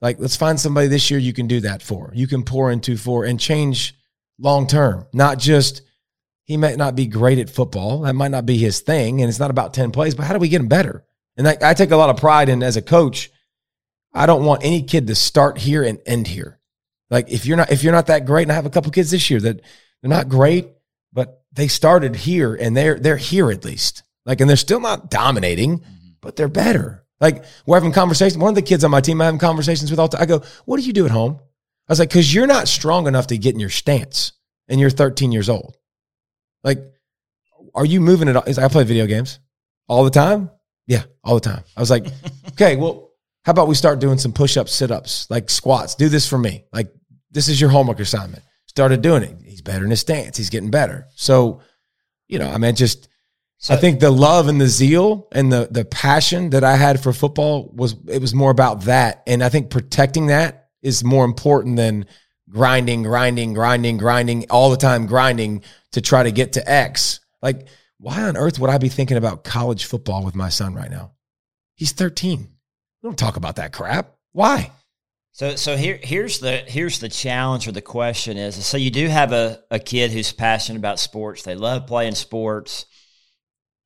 Like, 0.00 0.18
let's 0.18 0.36
find 0.36 0.58
somebody 0.58 0.88
this 0.88 1.10
year 1.10 1.20
you 1.20 1.32
can 1.32 1.46
do 1.46 1.60
that 1.60 1.82
for. 1.82 2.10
You 2.14 2.26
can 2.26 2.42
pour 2.42 2.70
into 2.70 2.96
for 2.96 3.24
and 3.24 3.38
change 3.38 3.94
long 4.38 4.66
term, 4.66 5.06
not 5.12 5.38
just 5.38 5.82
he 6.44 6.56
might 6.56 6.78
not 6.78 6.96
be 6.96 7.06
great 7.06 7.38
at 7.38 7.50
football. 7.50 8.00
That 8.00 8.14
might 8.14 8.30
not 8.30 8.46
be 8.46 8.56
his 8.56 8.80
thing. 8.80 9.20
And 9.20 9.28
it's 9.28 9.38
not 9.38 9.50
about 9.50 9.74
10 9.74 9.92
plays, 9.92 10.14
but 10.14 10.24
how 10.24 10.32
do 10.32 10.40
we 10.40 10.48
get 10.48 10.60
him 10.60 10.68
better? 10.68 11.04
And 11.36 11.46
I, 11.46 11.56
I 11.62 11.74
take 11.74 11.90
a 11.90 11.96
lot 11.96 12.10
of 12.10 12.16
pride 12.16 12.48
in 12.48 12.62
as 12.62 12.76
a 12.76 12.82
coach 12.82 13.30
I 14.12 14.26
don't 14.26 14.44
want 14.44 14.64
any 14.64 14.82
kid 14.82 15.06
to 15.06 15.14
start 15.14 15.58
here 15.58 15.82
and 15.82 16.00
end 16.04 16.26
here. 16.26 16.58
Like 17.10 17.30
if 17.30 17.46
you're 17.46 17.56
not 17.56 17.70
if 17.70 17.82
you're 17.82 17.92
not 17.92 18.06
that 18.06 18.26
great, 18.26 18.42
and 18.42 18.52
I 18.52 18.56
have 18.56 18.66
a 18.66 18.70
couple 18.70 18.90
kids 18.92 19.10
this 19.10 19.30
year 19.30 19.40
that 19.40 19.60
they're 20.00 20.10
not 20.10 20.28
great, 20.28 20.68
but 21.12 21.44
they 21.52 21.68
started 21.68 22.16
here 22.16 22.54
and 22.54 22.76
they're 22.76 22.98
they're 22.98 23.16
here 23.16 23.50
at 23.50 23.64
least. 23.64 24.02
Like 24.26 24.40
and 24.40 24.48
they're 24.48 24.56
still 24.56 24.80
not 24.80 25.10
dominating, 25.10 25.78
mm-hmm. 25.78 26.10
but 26.20 26.36
they're 26.36 26.48
better. 26.48 27.04
Like 27.20 27.44
we're 27.66 27.76
having 27.76 27.92
conversations. 27.92 28.38
One 28.38 28.48
of 28.48 28.54
the 28.54 28.62
kids 28.62 28.84
on 28.84 28.90
my 28.90 29.00
team 29.00 29.20
I'm 29.20 29.26
having 29.26 29.40
conversations 29.40 29.90
with 29.90 30.00
all 30.00 30.08
the 30.08 30.16
time. 30.16 30.22
I 30.22 30.26
go, 30.26 30.42
what 30.64 30.78
do 30.78 30.86
you 30.86 30.92
do 30.92 31.04
at 31.04 31.10
home? 31.10 31.38
I 31.88 31.92
was 31.92 31.98
like, 31.98 32.08
because 32.08 32.32
you're 32.32 32.46
not 32.46 32.68
strong 32.68 33.06
enough 33.06 33.26
to 33.28 33.38
get 33.38 33.54
in 33.54 33.60
your 33.60 33.70
stance 33.70 34.32
and 34.68 34.80
you're 34.80 34.90
13 34.90 35.32
years 35.32 35.48
old. 35.48 35.76
Like, 36.62 36.78
are 37.74 37.84
you 37.84 38.00
moving 38.00 38.28
at 38.28 38.48
it? 38.48 38.58
I 38.58 38.68
play 38.68 38.84
video 38.84 39.06
games 39.06 39.40
all 39.88 40.04
the 40.04 40.10
time. 40.10 40.50
Yeah, 40.86 41.02
all 41.24 41.34
the 41.34 41.40
time. 41.40 41.64
I 41.76 41.80
was 41.80 41.90
like, 41.90 42.06
okay, 42.52 42.76
well, 42.76 43.10
how 43.44 43.52
about 43.52 43.68
we 43.68 43.74
start 43.74 44.00
doing 44.00 44.18
some 44.18 44.32
push 44.32 44.56
ups, 44.56 44.72
sit 44.72 44.90
ups, 44.90 45.28
like 45.30 45.50
squats? 45.50 45.94
Do 45.94 46.08
this 46.08 46.28
for 46.28 46.38
me. 46.38 46.64
Like, 46.72 46.92
this 47.30 47.48
is 47.48 47.60
your 47.60 47.70
homework 47.70 48.00
assignment. 48.00 48.42
Started 48.66 49.02
doing 49.02 49.22
it. 49.22 49.36
He's 49.44 49.62
better 49.62 49.84
in 49.84 49.90
his 49.90 50.00
stance. 50.00 50.36
He's 50.36 50.50
getting 50.50 50.70
better. 50.70 51.06
So, 51.16 51.60
you 52.28 52.38
know, 52.38 52.48
I 52.48 52.58
mean, 52.58 52.74
just, 52.76 53.08
so, 53.62 53.74
I 53.74 53.76
think 53.76 54.00
the 54.00 54.10
love 54.10 54.48
and 54.48 54.58
the 54.58 54.68
zeal 54.68 55.28
and 55.32 55.52
the 55.52 55.68
the 55.70 55.84
passion 55.84 56.50
that 56.50 56.64
I 56.64 56.76
had 56.76 57.02
for 57.02 57.12
football 57.12 57.70
was 57.74 57.94
it 58.08 58.18
was 58.18 58.34
more 58.34 58.50
about 58.50 58.82
that, 58.82 59.22
and 59.26 59.44
I 59.44 59.50
think 59.50 59.68
protecting 59.68 60.28
that 60.28 60.70
is 60.80 61.04
more 61.04 61.26
important 61.26 61.76
than 61.76 62.06
grinding, 62.48 63.02
grinding, 63.02 63.52
grinding, 63.52 63.98
grinding 63.98 64.46
all 64.48 64.70
the 64.70 64.78
time, 64.78 65.04
grinding 65.04 65.62
to 65.92 66.00
try 66.00 66.22
to 66.22 66.32
get 66.32 66.54
to 66.54 66.70
X. 66.70 67.20
Like, 67.42 67.68
why 67.98 68.22
on 68.22 68.38
earth 68.38 68.58
would 68.58 68.70
I 68.70 68.78
be 68.78 68.88
thinking 68.88 69.18
about 69.18 69.44
college 69.44 69.84
football 69.84 70.24
with 70.24 70.34
my 70.34 70.48
son 70.48 70.72
right 70.74 70.90
now? 70.90 71.12
He's 71.74 71.92
13. 71.92 72.38
We 72.40 73.06
don't 73.06 73.18
talk 73.18 73.36
about 73.36 73.56
that 73.56 73.74
crap. 73.74 74.14
Why? 74.32 74.72
So 75.32 75.56
so 75.56 75.76
here 75.76 76.00
here's 76.02 76.40
the 76.40 76.58
here's 76.66 76.98
the 76.98 77.10
challenge 77.10 77.68
or 77.68 77.72
the 77.72 77.82
question 77.82 78.38
is 78.38 78.64
so 78.66 78.78
you 78.78 78.90
do 78.90 79.06
have 79.06 79.32
a, 79.32 79.60
a 79.70 79.78
kid 79.78 80.12
who's 80.12 80.32
passionate 80.32 80.78
about 80.78 80.98
sports. 80.98 81.42
They 81.42 81.54
love 81.54 81.86
playing 81.86 82.14
sports. 82.14 82.86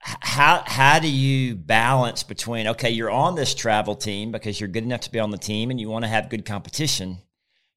How 0.06 0.62
how 0.66 0.98
do 0.98 1.08
you 1.08 1.54
balance 1.54 2.22
between 2.24 2.66
okay, 2.68 2.90
you're 2.90 3.10
on 3.10 3.36
this 3.36 3.54
travel 3.54 3.94
team 3.94 4.32
because 4.32 4.60
you're 4.60 4.68
good 4.68 4.84
enough 4.84 5.00
to 5.02 5.10
be 5.10 5.18
on 5.18 5.30
the 5.30 5.38
team 5.38 5.70
and 5.70 5.80
you 5.80 5.88
want 5.88 6.04
to 6.04 6.08
have 6.08 6.28
good 6.28 6.44
competition, 6.44 7.18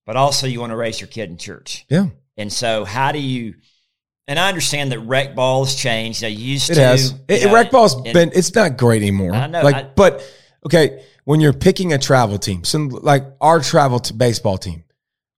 but 0.06 0.18
also 0.18 0.46
you 0.46 0.60
want 0.60 0.72
to 0.72 0.76
raise 0.76 1.00
your 1.00 1.08
kid 1.08 1.30
in 1.30 1.38
church. 1.38 1.86
Yeah. 1.90 2.08
And 2.36 2.52
so 2.52 2.84
how 2.84 3.14
do 3.14 3.20
you 3.20 3.56
and 4.28 4.38
I 4.38 4.50
understand 4.50 4.92
that 4.92 5.00
rec 5.00 5.36
ball 5.36 5.64
has 5.64 5.74
changed. 5.74 6.22
I 6.24 6.28
used 6.28 6.70
it 6.70 6.76
to 6.76 6.82
has. 6.82 7.14
It, 7.30 7.46
know, 7.46 7.54
rec 7.54 7.72
ball's 7.72 7.96
been 8.02 8.32
it's 8.36 8.54
not 8.54 8.78
great 8.78 9.02
anymore. 9.02 9.34
I 9.34 9.48
know. 9.48 9.64
Like 9.64 9.76
I, 9.76 9.84
but 9.84 10.22
okay, 10.66 11.06
when 11.24 11.40
you're 11.40 11.54
picking 11.54 11.94
a 11.94 11.98
travel 11.98 12.38
team, 12.38 12.66
so 12.66 12.80
like 12.80 13.24
our 13.40 13.62
travel 13.62 14.00
to 14.00 14.14
baseball 14.14 14.58
team, 14.58 14.84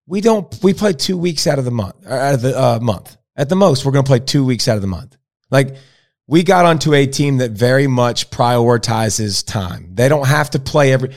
we 0.08 0.22
don't 0.22 0.58
we 0.64 0.74
play 0.74 0.94
two 0.94 1.18
weeks 1.20 1.46
out 1.46 1.60
of 1.60 1.66
the 1.66 1.72
month 1.72 1.96
out 2.08 2.34
of 2.34 2.42
the 2.42 2.60
uh, 2.60 2.80
month 2.82 3.16
at 3.36 3.48
the 3.48 3.56
most. 3.56 3.86
We're 3.86 3.92
going 3.92 4.06
to 4.06 4.10
play 4.10 4.20
two 4.20 4.44
weeks 4.44 4.68
out 4.68 4.76
of 4.76 4.82
the 4.82 4.88
month. 4.88 5.16
Like 5.52 5.76
we 6.30 6.44
got 6.44 6.66
onto 6.66 6.94
a 6.94 7.08
team 7.08 7.38
that 7.38 7.52
very 7.52 7.88
much 7.88 8.30
prioritizes 8.30 9.44
time. 9.44 9.96
They 9.96 10.08
don't 10.08 10.28
have 10.28 10.52
to 10.52 10.60
play 10.60 10.94
every. 10.94 11.16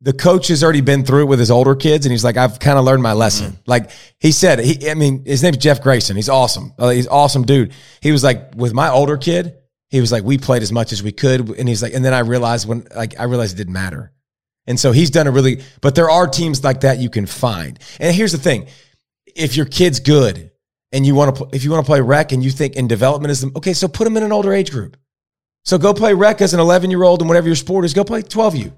The 0.00 0.14
coach 0.14 0.48
has 0.48 0.64
already 0.64 0.80
been 0.80 1.04
through 1.04 1.24
it 1.24 1.26
with 1.26 1.38
his 1.38 1.50
older 1.50 1.74
kids, 1.74 2.06
and 2.06 2.12
he's 2.12 2.24
like, 2.24 2.38
"I've 2.38 2.58
kind 2.60 2.78
of 2.78 2.86
learned 2.86 3.02
my 3.02 3.12
lesson." 3.12 3.52
Mm-hmm. 3.52 3.62
Like 3.66 3.90
he 4.18 4.32
said, 4.32 4.60
he, 4.60 4.90
I 4.90 4.94
mean, 4.94 5.22
his 5.26 5.42
name's 5.42 5.58
Jeff 5.58 5.82
Grayson. 5.82 6.16
He's 6.16 6.30
awesome. 6.30 6.72
Uh, 6.78 6.88
he's 6.88 7.06
awesome 7.06 7.42
dude. 7.42 7.74
He 8.00 8.10
was 8.10 8.24
like, 8.24 8.54
with 8.56 8.72
my 8.72 8.88
older 8.88 9.18
kid, 9.18 9.54
he 9.90 10.00
was 10.00 10.10
like, 10.10 10.24
we 10.24 10.38
played 10.38 10.62
as 10.62 10.72
much 10.72 10.92
as 10.92 11.02
we 11.02 11.12
could, 11.12 11.50
and 11.50 11.68
he's 11.68 11.82
like, 11.82 11.92
and 11.92 12.02
then 12.02 12.14
I 12.14 12.20
realized 12.20 12.66
when, 12.66 12.86
like, 12.96 13.20
I 13.20 13.24
realized 13.24 13.54
it 13.54 13.58
didn't 13.58 13.74
matter. 13.74 14.12
And 14.66 14.80
so 14.80 14.92
he's 14.92 15.10
done 15.10 15.26
a 15.26 15.30
really, 15.30 15.60
but 15.82 15.94
there 15.94 16.08
are 16.08 16.26
teams 16.26 16.64
like 16.64 16.80
that 16.80 16.98
you 16.98 17.10
can 17.10 17.26
find. 17.26 17.78
And 18.00 18.16
here's 18.16 18.32
the 18.32 18.38
thing. 18.38 18.66
If 19.26 19.56
your 19.56 19.66
kid's 19.66 20.00
good 20.00 20.50
and 20.94 21.04
you 21.04 21.14
want 21.16 21.36
to, 21.36 21.48
if 21.52 21.64
you 21.64 21.72
want 21.72 21.84
to 21.84 21.90
play 21.90 22.00
rec 22.00 22.30
and 22.30 22.42
you 22.42 22.50
think 22.50 22.76
in 22.76 22.86
development 22.86 23.32
is, 23.32 23.44
okay, 23.56 23.72
so 23.72 23.88
put 23.88 24.04
them 24.04 24.16
in 24.16 24.22
an 24.22 24.30
older 24.30 24.52
age 24.52 24.70
group. 24.70 24.96
So 25.64 25.76
go 25.76 25.92
play 25.92 26.14
rec 26.14 26.40
as 26.40 26.54
an 26.54 26.60
11 26.60 26.88
year 26.90 27.02
old 27.02 27.20
and 27.20 27.28
whatever 27.28 27.48
your 27.48 27.56
sport 27.56 27.84
is, 27.84 27.92
go 27.92 28.04
play 28.04 28.22
12U. 28.22 28.72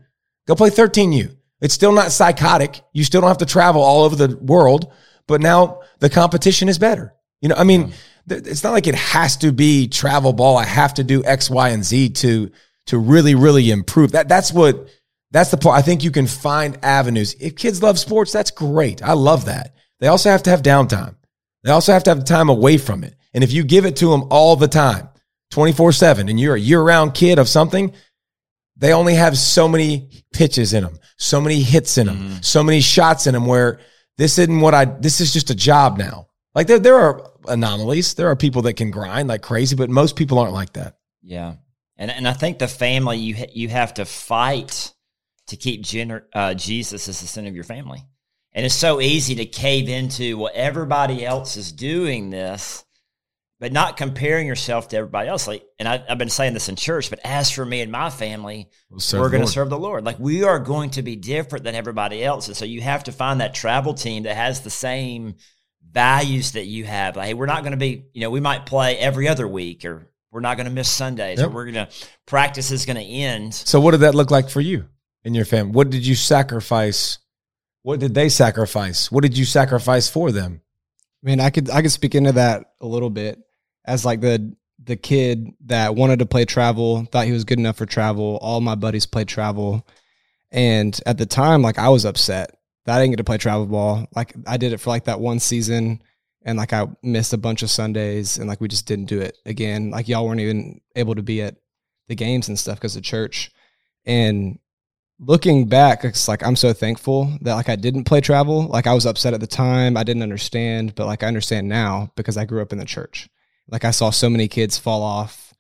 Go 0.47 0.55
play 0.55 0.71
13U. 0.71 1.37
It's 1.61 1.75
still 1.75 1.93
not 1.93 2.13
psychotic. 2.13 2.81
You 2.95 3.05
still 3.05 3.21
don't 3.21 3.29
have 3.29 3.39
to 3.39 3.47
travel 3.47 3.83
all 3.83 4.05
over 4.05 4.17
the 4.17 4.35
world, 4.39 4.91
but 5.27 5.43
now 5.43 5.83
the 5.99 6.09
competition 6.09 6.69
is 6.71 6.79
better. 6.79 7.15
You 7.43 7.51
know, 7.51 7.57
I 7.57 7.65
mean, 7.65 7.93
yeah. 8.27 8.39
it's 8.39 8.65
not 8.65 8.73
like 8.73 8.87
it 8.87 8.95
has 8.95 9.37
to 9.39 9.53
be 9.53 9.87
travel 9.87 10.33
ball. 10.33 10.57
I 10.57 10.65
have 10.65 10.95
to 10.95 11.05
do 11.05 11.23
X, 11.23 11.51
Y, 11.51 11.69
and 11.69 11.85
Z 11.85 12.11
to, 12.11 12.51
to 12.87 12.99
really, 12.99 13.35
really 13.35 13.71
improve. 13.71 14.13
That, 14.13 14.27
that's 14.29 14.53
what, 14.53 14.89
that's 15.33 15.51
the 15.51 15.59
point. 15.59 15.77
I 15.77 15.83
think 15.83 16.03
you 16.03 16.11
can 16.11 16.27
find 16.27 16.79
avenues. 16.83 17.35
If 17.35 17.57
kids 17.57 17.83
love 17.83 17.99
sports, 17.99 18.33
that's 18.33 18.51
great. 18.51 19.03
I 19.03 19.13
love 19.13 19.47
that. 19.47 19.75
They 20.01 20.07
also 20.07 20.31
have 20.31 20.45
to 20.45 20.51
have 20.51 20.63
downtime. 20.63 21.17
They 21.63 21.71
also 21.71 21.93
have 21.93 22.05
to 22.05 22.11
have 22.11 22.25
time 22.25 22.49
away 22.49 22.79
from 22.79 23.05
it. 23.05 23.15
And 23.35 23.43
if 23.43 23.53
you 23.53 23.65
give 23.65 23.85
it 23.85 23.97
to 23.97 24.11
them 24.11 24.25
all 24.31 24.57
the 24.57 24.69
time, 24.69 25.09
24 25.51 25.93
7, 25.93 26.29
and 26.29 26.39
you're 26.39 26.55
a 26.55 26.61
year 26.61 26.83
round 26.83 27.15
kid 27.15 27.39
of 27.39 27.49
something, 27.49 27.93
they 28.77 28.93
only 28.93 29.15
have 29.15 29.39
so 29.39 29.69
many 29.69 30.11
pitches 30.33 30.75
in 30.75 30.85
them, 30.85 30.99
so 31.17 31.41
many 31.41 31.63
hits 31.63 31.99
in 31.99 32.07
them, 32.07 32.17
mm-hmm. 32.19 32.41
so 32.43 32.63
many 32.63 32.81
shots 32.81 33.27
in 33.27 33.35
them 33.35 33.47
where 33.47 33.81
this 34.19 34.39
isn't 34.39 34.61
what 34.61 34.75
I, 34.75 34.85
this 34.85 35.21
is 35.21 35.33
just 35.33 35.51
a 35.51 35.55
job 35.55 35.99
now. 35.99 36.29
Like 36.55 36.67
there, 36.67 36.79
there 36.79 36.97
are 36.97 37.31
anomalies. 37.49 38.15
There 38.15 38.29
are 38.29 38.37
people 38.37 38.63
that 38.63 38.75
can 38.75 38.91
grind 38.91 39.29
like 39.29 39.43
crazy, 39.43 39.77
but 39.77 39.91
most 39.91 40.17
people 40.17 40.39
aren't 40.39 40.55
like 40.55 40.73
that. 40.73 40.97
Yeah, 41.23 41.57
and 41.99 42.11
and 42.11 42.27
I 42.27 42.33
think 42.33 42.59
the 42.59 42.69
family 42.69 43.19
you 43.19 43.37
ha- 43.37 43.53
you 43.53 43.69
have 43.69 43.95
to 43.95 44.07
fight 44.07 44.95
to 45.49 45.57
keep 45.57 45.83
gener- 45.83 46.25
uh, 46.33 46.55
Jesus 46.55 47.09
as 47.09 47.21
the 47.21 47.27
center 47.27 47.49
of 47.49 47.55
your 47.55 47.65
family, 47.65 48.03
and 48.57 48.65
it's 48.65 48.75
so 48.75 49.01
easy 49.03 49.35
to 49.37 49.45
cave 49.45 49.89
into 49.89 50.39
well 50.39 50.51
everybody 50.55 51.25
else 51.25 51.59
is 51.59 51.71
doing 51.71 52.31
this, 52.31 52.85
but 53.61 53.71
not 53.71 53.99
comparing 53.99 54.47
yourself 54.47 54.89
to 54.89 54.97
everybody 54.97 55.29
else. 55.29 55.47
Like, 55.47 55.63
and 55.79 55.87
I, 55.87 56.03
I've 56.09 56.17
been 56.17 56.31
saying 56.31 56.55
this 56.55 56.71
in 56.71 56.75
church, 56.75 57.11
but 57.11 57.21
as 57.23 57.51
for 57.51 57.67
me 57.67 57.83
and 57.83 57.93
my 57.93 58.09
family, 58.09 58.71
we'll 58.91 59.21
we're 59.21 59.29
going 59.29 59.45
to 59.45 59.47
serve 59.47 59.69
the 59.69 59.79
Lord. 59.79 60.05
Like 60.05 60.19
we 60.19 60.43
are 60.43 60.59
going 60.59 60.91
to 60.91 61.03
be 61.03 61.17
different 61.17 61.65
than 61.65 61.75
everybody 61.75 62.25
else, 62.25 62.49
and 62.49 62.57
so 62.57 62.65
you 62.65 62.81
have 62.81 63.05
to 63.05 63.13
find 63.13 63.41
that 63.43 63.55
travel 63.55 63.93
team 63.93 64.23
that 64.25 64.35
has 64.35 64.63
the 64.63 64.71
same 64.71 65.35
values 65.93 66.53
that 66.53 66.65
you 66.65 66.85
have. 66.85 67.15
Like, 67.17 67.27
hey, 67.29 67.35
we're 67.35 67.47
not 67.47 67.61
going 67.63 67.73
to 67.73 67.79
be, 67.79 68.07
you 68.15 68.23
know, 68.23 68.31
we 68.31 68.41
might 68.41 68.65
play 68.65 68.97
every 68.97 69.29
other 69.29 69.47
week, 69.47 69.85
or 69.85 70.11
we're 70.33 70.41
not 70.41 70.57
going 70.57 70.67
to 70.67 70.73
miss 70.73 70.91
Sundays, 70.91 71.39
Yep. 71.39 71.49
or 71.49 71.51
we're 71.51 71.71
going 71.71 71.87
to 71.87 71.89
practice 72.27 72.71
is 72.71 72.87
going 72.87 72.97
to 72.97 73.03
end. 73.03 73.53
So, 73.53 73.81
what 73.81 73.91
did 73.91 74.01
that 74.01 74.15
look 74.15 74.31
like 74.31 74.49
for 74.49 74.63
you 74.63 74.87
and 75.25 75.37
your 75.37 75.45
family? 75.45 75.73
What 75.73 75.91
did 75.91 76.07
you 76.07 76.15
sacrifice? 76.15 77.19
What 77.87 78.01
did 78.01 78.15
they 78.17 78.29
sacrifice? 78.29 79.13
What 79.13 79.23
did 79.23 79.39
you 79.39 79.45
sacrifice 79.45 80.09
for 80.09 80.33
them? 80.33 80.61
I 81.23 81.27
mean, 81.27 81.39
I 81.39 81.51
could 81.51 81.71
I 81.71 81.83
could 81.83 81.93
speak 81.93 82.17
into 82.17 82.33
that 82.33 82.73
a 82.81 82.87
little 82.87 83.11
bit 83.11 83.39
as 83.85 84.05
like 84.05 84.21
the 84.21 84.57
the 84.83 84.97
kid 84.97 85.53
that 85.67 85.95
wanted 85.95 86.19
to 86.19 86.27
play 86.27 86.47
travel, 86.47 87.05
thought 87.05 87.27
he 87.27 87.33
was 87.33 87.45
good 87.45 87.61
enough 87.61 87.77
for 87.77 87.87
travel. 87.87 88.41
All 88.43 88.61
my 88.61 88.75
buddies 88.75 89.07
played 89.07 89.29
travel, 89.29 89.87
and 90.51 91.01
at 91.07 91.17
the 91.17 91.27
time, 91.27 91.63
like 91.63 91.79
I 91.79 91.89
was 91.91 92.05
upset 92.05 92.59
that 92.87 92.97
I 92.97 93.01
didn't 93.01 93.13
get 93.13 93.19
to 93.19 93.25
play 93.25 93.39
travel 93.39 93.67
ball. 93.67 94.09
Like 94.17 94.35
I 94.49 94.57
did 94.57 94.73
it 94.73 94.81
for 94.81 94.91
like 94.91 95.05
that 95.05 95.21
one 95.21 95.39
season, 95.39 96.03
and 96.43 96.59
like 96.59 96.73
I 96.73 96.89
missed 97.05 97.35
a 97.35 97.39
bunch 97.39 97.63
of 97.63 97.71
Sundays, 97.71 98.37
and 98.37 98.49
like 98.49 98.61
we 98.61 98.67
just 98.67 98.87
didn't 98.87 99.05
do 99.05 99.21
it 99.21 99.39
again. 99.47 99.93
Like 99.93 100.09
y'all 100.09 100.27
weren't 100.27 100.41
even 100.41 100.81
able 100.97 101.15
to 101.15 101.23
be 101.23 101.41
at 101.41 101.55
the 102.09 102.17
games 102.17 102.49
and 102.49 102.59
stuff 102.59 102.79
because 102.81 102.97
of 102.97 103.05
church. 103.05 103.53
And 104.05 104.59
looking 105.19 105.67
back, 105.67 106.05
it's 106.05 106.29
like 106.29 106.45
I'm 106.45 106.57
so 106.57 106.73
thankful 106.73 107.37
that 107.43 107.55
like 107.55 107.69
I 107.69 107.77
didn't 107.77 108.05
play 108.05 108.21
travel. 108.21 108.67
Like 108.67 108.87
I 108.87 108.95
was 108.95 109.07
upset 109.07 109.35
at 109.35 109.41
the 109.41 109.47
time, 109.47 109.97
I 109.97 110.05
didn't 110.05 110.23
understand, 110.23 110.95
but 110.95 111.07
like 111.07 111.23
I 111.23 111.27
understand 111.29 111.69
now 111.69 112.11
because 112.17 112.37
I 112.37 112.45
grew 112.45 112.63
up 112.63 112.73
in 112.73 112.79
the 112.79 112.85
church. 112.85 113.29
Like 113.69 113.85
I 113.85 113.91
saw 113.91 114.11
so 114.11 114.31
many 114.31 114.49
kids 114.49 114.79
fall 114.79 115.03
off 115.03 115.55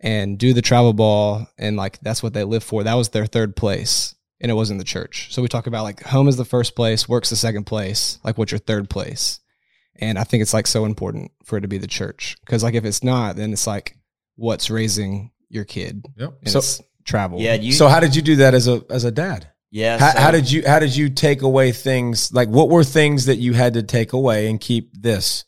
and 0.00 0.38
do 0.38 0.52
the 0.52 0.62
travel 0.62 0.92
ball, 0.92 1.46
and 1.56 1.76
like 1.76 2.00
that's 2.00 2.22
what 2.22 2.34
they 2.34 2.44
live 2.44 2.64
for. 2.64 2.82
That 2.82 2.94
was 2.94 3.10
their 3.10 3.26
third 3.26 3.56
place, 3.56 4.14
and 4.40 4.50
it 4.50 4.54
wasn't 4.54 4.78
the 4.78 4.84
church. 4.84 5.32
So 5.32 5.40
we 5.40 5.48
talk 5.48 5.66
about 5.66 5.84
like 5.84 6.02
home 6.02 6.28
is 6.28 6.36
the 6.36 6.44
first 6.44 6.74
place, 6.76 7.08
work's 7.08 7.30
the 7.30 7.36
second 7.36 7.64
place. 7.64 8.18
Like 8.24 8.36
what's 8.38 8.52
your 8.52 8.58
third 8.58 8.90
place? 8.90 9.40
And 9.96 10.18
I 10.18 10.24
think 10.24 10.42
it's 10.42 10.52
like 10.54 10.66
so 10.66 10.84
important 10.84 11.30
for 11.44 11.56
it 11.56 11.60
to 11.60 11.68
be 11.68 11.78
the 11.78 11.86
church 11.86 12.36
because 12.40 12.64
like 12.64 12.74
if 12.74 12.84
it's 12.84 13.04
not, 13.04 13.36
then 13.36 13.52
it's 13.52 13.66
like 13.66 13.96
what's 14.34 14.68
raising 14.68 15.30
your 15.48 15.64
kid 15.64 16.04
Yep. 16.16 16.32
and 16.42 16.50
So, 16.50 16.84
travel. 17.04 17.40
Yeah, 17.40 17.54
you. 17.54 17.72
so 17.72 17.88
how 17.88 18.00
did 18.00 18.16
you 18.16 18.22
do 18.22 18.36
that 18.36 18.54
as 18.54 18.68
a 18.68 18.82
as 18.90 19.04
a 19.04 19.10
dad? 19.10 19.50
yeah. 19.74 19.98
How, 19.98 20.20
how 20.20 20.30
did 20.30 20.50
you 20.50 20.62
how 20.64 20.78
did 20.78 20.94
you 20.94 21.10
take 21.10 21.42
away 21.42 21.72
things 21.72 22.32
like 22.32 22.48
what 22.48 22.68
were 22.68 22.84
things 22.84 23.26
that 23.26 23.38
you 23.38 23.54
had 23.54 23.74
to 23.74 23.82
take 23.82 24.12
away 24.12 24.48
and 24.48 24.60
keep 24.60 24.92
this 24.94 25.44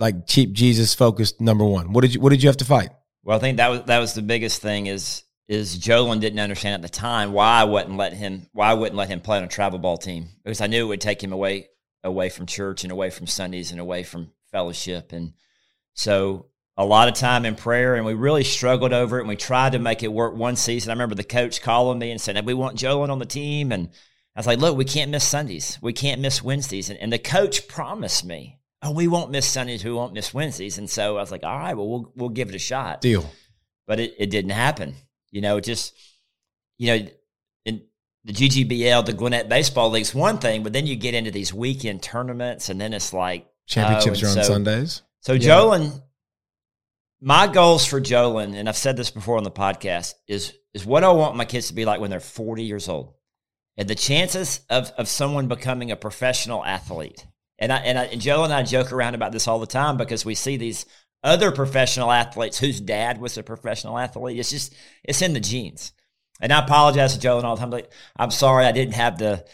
like 0.00 0.26
keep 0.26 0.52
Jesus 0.52 0.92
focused 0.92 1.40
number 1.40 1.64
one? 1.64 1.92
What 1.92 2.00
did 2.00 2.14
you 2.14 2.20
what 2.20 2.30
did 2.30 2.42
you 2.42 2.48
have 2.48 2.56
to 2.56 2.64
fight? 2.64 2.90
Well, 3.22 3.36
I 3.36 3.40
think 3.40 3.58
that 3.58 3.68
was 3.68 3.82
that 3.84 4.00
was 4.00 4.14
the 4.14 4.22
biggest 4.22 4.60
thing 4.60 4.86
is 4.86 5.22
is 5.46 5.78
Jolin 5.78 6.18
didn't 6.20 6.40
understand 6.40 6.74
at 6.74 6.82
the 6.82 6.88
time 6.88 7.32
why 7.32 7.60
I 7.60 7.64
wouldn't 7.64 7.96
let 7.96 8.12
him 8.12 8.48
why 8.52 8.70
I 8.70 8.74
wouldn't 8.74 8.96
let 8.96 9.08
him 9.08 9.20
play 9.20 9.38
on 9.38 9.44
a 9.44 9.48
travel 9.48 9.78
ball 9.78 9.98
team 9.98 10.30
because 10.42 10.60
I 10.60 10.66
knew 10.66 10.86
it 10.86 10.88
would 10.88 11.00
take 11.00 11.22
him 11.22 11.32
away 11.32 11.68
away 12.02 12.28
from 12.28 12.46
church 12.46 12.82
and 12.82 12.90
away 12.90 13.10
from 13.10 13.28
Sundays 13.28 13.70
and 13.70 13.78
away 13.78 14.02
from 14.02 14.32
fellowship 14.50 15.12
and 15.12 15.34
so 15.94 16.46
a 16.80 16.84
lot 16.84 17.08
of 17.08 17.14
time 17.14 17.44
in 17.44 17.56
prayer 17.56 17.94
and 17.94 18.06
we 18.06 18.14
really 18.14 18.42
struggled 18.42 18.94
over 18.94 19.18
it 19.18 19.20
and 19.20 19.28
we 19.28 19.36
tried 19.36 19.72
to 19.72 19.78
make 19.78 20.02
it 20.02 20.10
work 20.10 20.34
one 20.34 20.56
season. 20.56 20.90
I 20.90 20.94
remember 20.94 21.14
the 21.14 21.22
coach 21.22 21.60
calling 21.60 21.98
me 21.98 22.10
and 22.10 22.18
saying, 22.18 22.42
"We 22.46 22.54
want 22.54 22.78
Jolin 22.78 23.10
on 23.10 23.18
the 23.18 23.26
team," 23.26 23.70
and 23.70 23.90
I 24.34 24.40
was 24.40 24.46
like, 24.46 24.58
"Look, 24.58 24.78
we 24.78 24.86
can't 24.86 25.10
miss 25.10 25.22
Sundays. 25.22 25.78
We 25.82 25.92
can't 25.92 26.22
miss 26.22 26.42
Wednesdays." 26.42 26.88
And, 26.88 26.98
and 26.98 27.12
the 27.12 27.18
coach 27.18 27.68
promised 27.68 28.24
me, 28.24 28.60
"Oh, 28.80 28.92
we 28.92 29.08
won't 29.08 29.30
miss 29.30 29.46
Sundays. 29.46 29.84
We 29.84 29.92
won't 29.92 30.14
miss 30.14 30.32
Wednesdays." 30.32 30.78
And 30.78 30.88
so 30.88 31.18
I 31.18 31.20
was 31.20 31.30
like, 31.30 31.44
"All 31.44 31.58
right, 31.58 31.76
well, 31.76 31.86
we'll 31.86 32.12
we'll 32.16 32.28
give 32.30 32.48
it 32.48 32.54
a 32.54 32.58
shot." 32.58 33.02
Deal. 33.02 33.30
but 33.86 34.00
it, 34.00 34.14
it 34.18 34.30
didn't 34.30 34.52
happen. 34.52 34.94
You 35.30 35.42
know, 35.42 35.58
it 35.58 35.64
just 35.64 35.92
you 36.78 36.86
know, 36.86 37.06
in 37.66 37.82
the 38.24 38.32
GGBL, 38.32 39.04
the 39.04 39.12
Gwinnett 39.12 39.50
Baseball 39.50 39.90
League's 39.90 40.14
one 40.14 40.38
thing, 40.38 40.62
but 40.62 40.72
then 40.72 40.86
you 40.86 40.96
get 40.96 41.12
into 41.12 41.30
these 41.30 41.52
weekend 41.52 42.02
tournaments, 42.02 42.70
and 42.70 42.80
then 42.80 42.94
it's 42.94 43.12
like 43.12 43.46
Championships 43.66 44.22
oh, 44.22 44.26
are 44.26 44.30
on 44.30 44.34
so- 44.36 44.42
Sundays. 44.44 45.02
So 45.20 45.34
Yeah. 45.34 45.50
Jolin, 45.50 46.02
my 47.20 47.46
goals 47.46 47.84
for 47.84 48.00
Jolin, 48.00 48.54
and 48.54 48.68
I've 48.68 48.76
said 48.76 48.96
this 48.96 49.10
before 49.10 49.36
on 49.36 49.44
the 49.44 49.50
podcast, 49.50 50.14
is 50.26 50.54
is 50.72 50.86
what 50.86 51.04
I 51.04 51.10
want 51.10 51.36
my 51.36 51.44
kids 51.44 51.68
to 51.68 51.74
be 51.74 51.84
like 51.84 52.00
when 52.00 52.10
they're 52.10 52.20
forty 52.20 52.64
years 52.64 52.88
old, 52.88 53.14
and 53.76 53.88
the 53.88 53.94
chances 53.94 54.60
of 54.70 54.90
of 54.96 55.08
someone 55.08 55.48
becoming 55.48 55.90
a 55.90 55.96
professional 55.96 56.64
athlete. 56.64 57.26
And 57.58 57.72
I 57.72 57.76
and, 57.78 57.98
I, 57.98 58.04
and 58.04 58.20
Joe 58.20 58.44
and 58.44 58.52
I 58.52 58.62
joke 58.62 58.92
around 58.92 59.14
about 59.14 59.32
this 59.32 59.46
all 59.46 59.58
the 59.58 59.66
time 59.66 59.96
because 59.96 60.24
we 60.24 60.34
see 60.34 60.56
these 60.56 60.86
other 61.22 61.52
professional 61.52 62.10
athletes 62.10 62.58
whose 62.58 62.80
dad 62.80 63.20
was 63.20 63.36
a 63.36 63.42
professional 63.42 63.98
athlete. 63.98 64.38
It's 64.38 64.50
just 64.50 64.74
it's 65.04 65.20
in 65.20 65.34
the 65.34 65.40
genes. 65.40 65.92
And 66.40 66.52
I 66.52 66.64
apologize 66.64 67.16
to 67.16 67.28
Jolin 67.28 67.44
all 67.44 67.54
the 67.54 67.60
time. 67.60 67.70
Like, 67.70 67.92
I'm 68.16 68.30
sorry 68.30 68.64
I 68.64 68.72
didn't 68.72 68.94
have 68.94 69.18
the. 69.18 69.44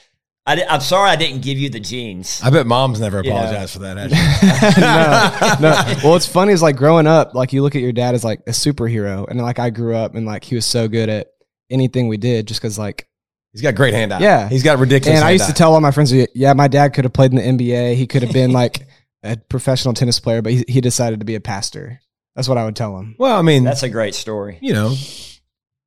I 0.49 0.55
di- 0.55 0.65
I'm 0.67 0.81
sorry 0.81 1.11
I 1.11 1.17
didn't 1.17 1.43
give 1.43 1.59
you 1.59 1.69
the 1.71 1.81
genes. 1.81 2.41
I 2.43 2.51
bet 2.51 2.67
moms 2.67 3.01
never 3.01 3.21
Yeah. 3.25 3.67
for 3.67 3.81
that. 3.81 3.97
No, 5.61 5.71
no. 5.71 5.95
Well, 6.03 6.13
what's 6.13 6.27
funny 6.27 6.53
is 6.53 6.63
like 6.63 6.77
growing 6.77 7.07
up, 7.07 7.35
like 7.35 7.53
you 7.53 7.63
look 7.63 7.75
at 7.75 7.83
your 7.83 7.93
dad 7.93 8.15
as 8.15 8.23
like 8.25 8.41
a 8.47 8.51
superhero, 8.53 9.27
and 9.29 9.41
like 9.41 9.59
I 9.59 9.71
grew 9.71 9.95
up 9.97 10.15
and 10.15 10.25
like 10.27 10.45
he 10.45 10.55
was 10.55 10.65
so 10.67 10.87
good 10.89 11.09
at 11.09 11.29
anything 11.71 12.09
we 12.09 12.17
did, 12.17 12.47
just 12.47 12.61
because 12.61 12.79
like. 12.79 13.09
He's 13.53 13.63
got 13.63 13.75
great 13.75 13.95
hand 13.95 14.13
eye. 14.13 14.21
Yeah. 14.21 14.49
He's 14.51 14.63
got 14.63 14.79
ridiculous. 14.79 15.19
And 15.19 15.27
I 15.27 15.31
used 15.31 15.47
to 15.47 15.53
tell 15.55 15.73
all 15.73 15.81
my 15.81 15.91
friends, 15.91 16.13
yeah, 16.13 16.53
my 16.53 16.69
dad 16.69 16.91
could 16.91 17.05
have 17.05 17.13
played 17.15 17.33
in 17.33 17.57
the 17.57 17.65
NBA. 17.73 17.95
He 17.97 18.07
could 18.07 18.23
have 18.23 18.33
been 18.33 18.53
like 18.63 18.87
a 19.23 19.39
professional 19.39 19.95
tennis 19.95 20.21
player, 20.21 20.43
but 20.43 20.53
he, 20.53 20.65
he 20.69 20.81
decided 20.83 21.21
to 21.21 21.25
be 21.27 21.37
a 21.37 21.41
pastor. 21.41 22.01
That's 22.35 22.49
what 22.49 22.59
I 22.59 22.67
would 22.67 22.77
tell 22.77 22.99
him. 22.99 23.17
Well, 23.19 23.35
I 23.35 23.41
mean, 23.41 23.65
That's 23.65 23.83
a 23.83 23.89
great 23.89 24.15
story. 24.15 24.59
you 24.61 24.75
know, 24.75 24.95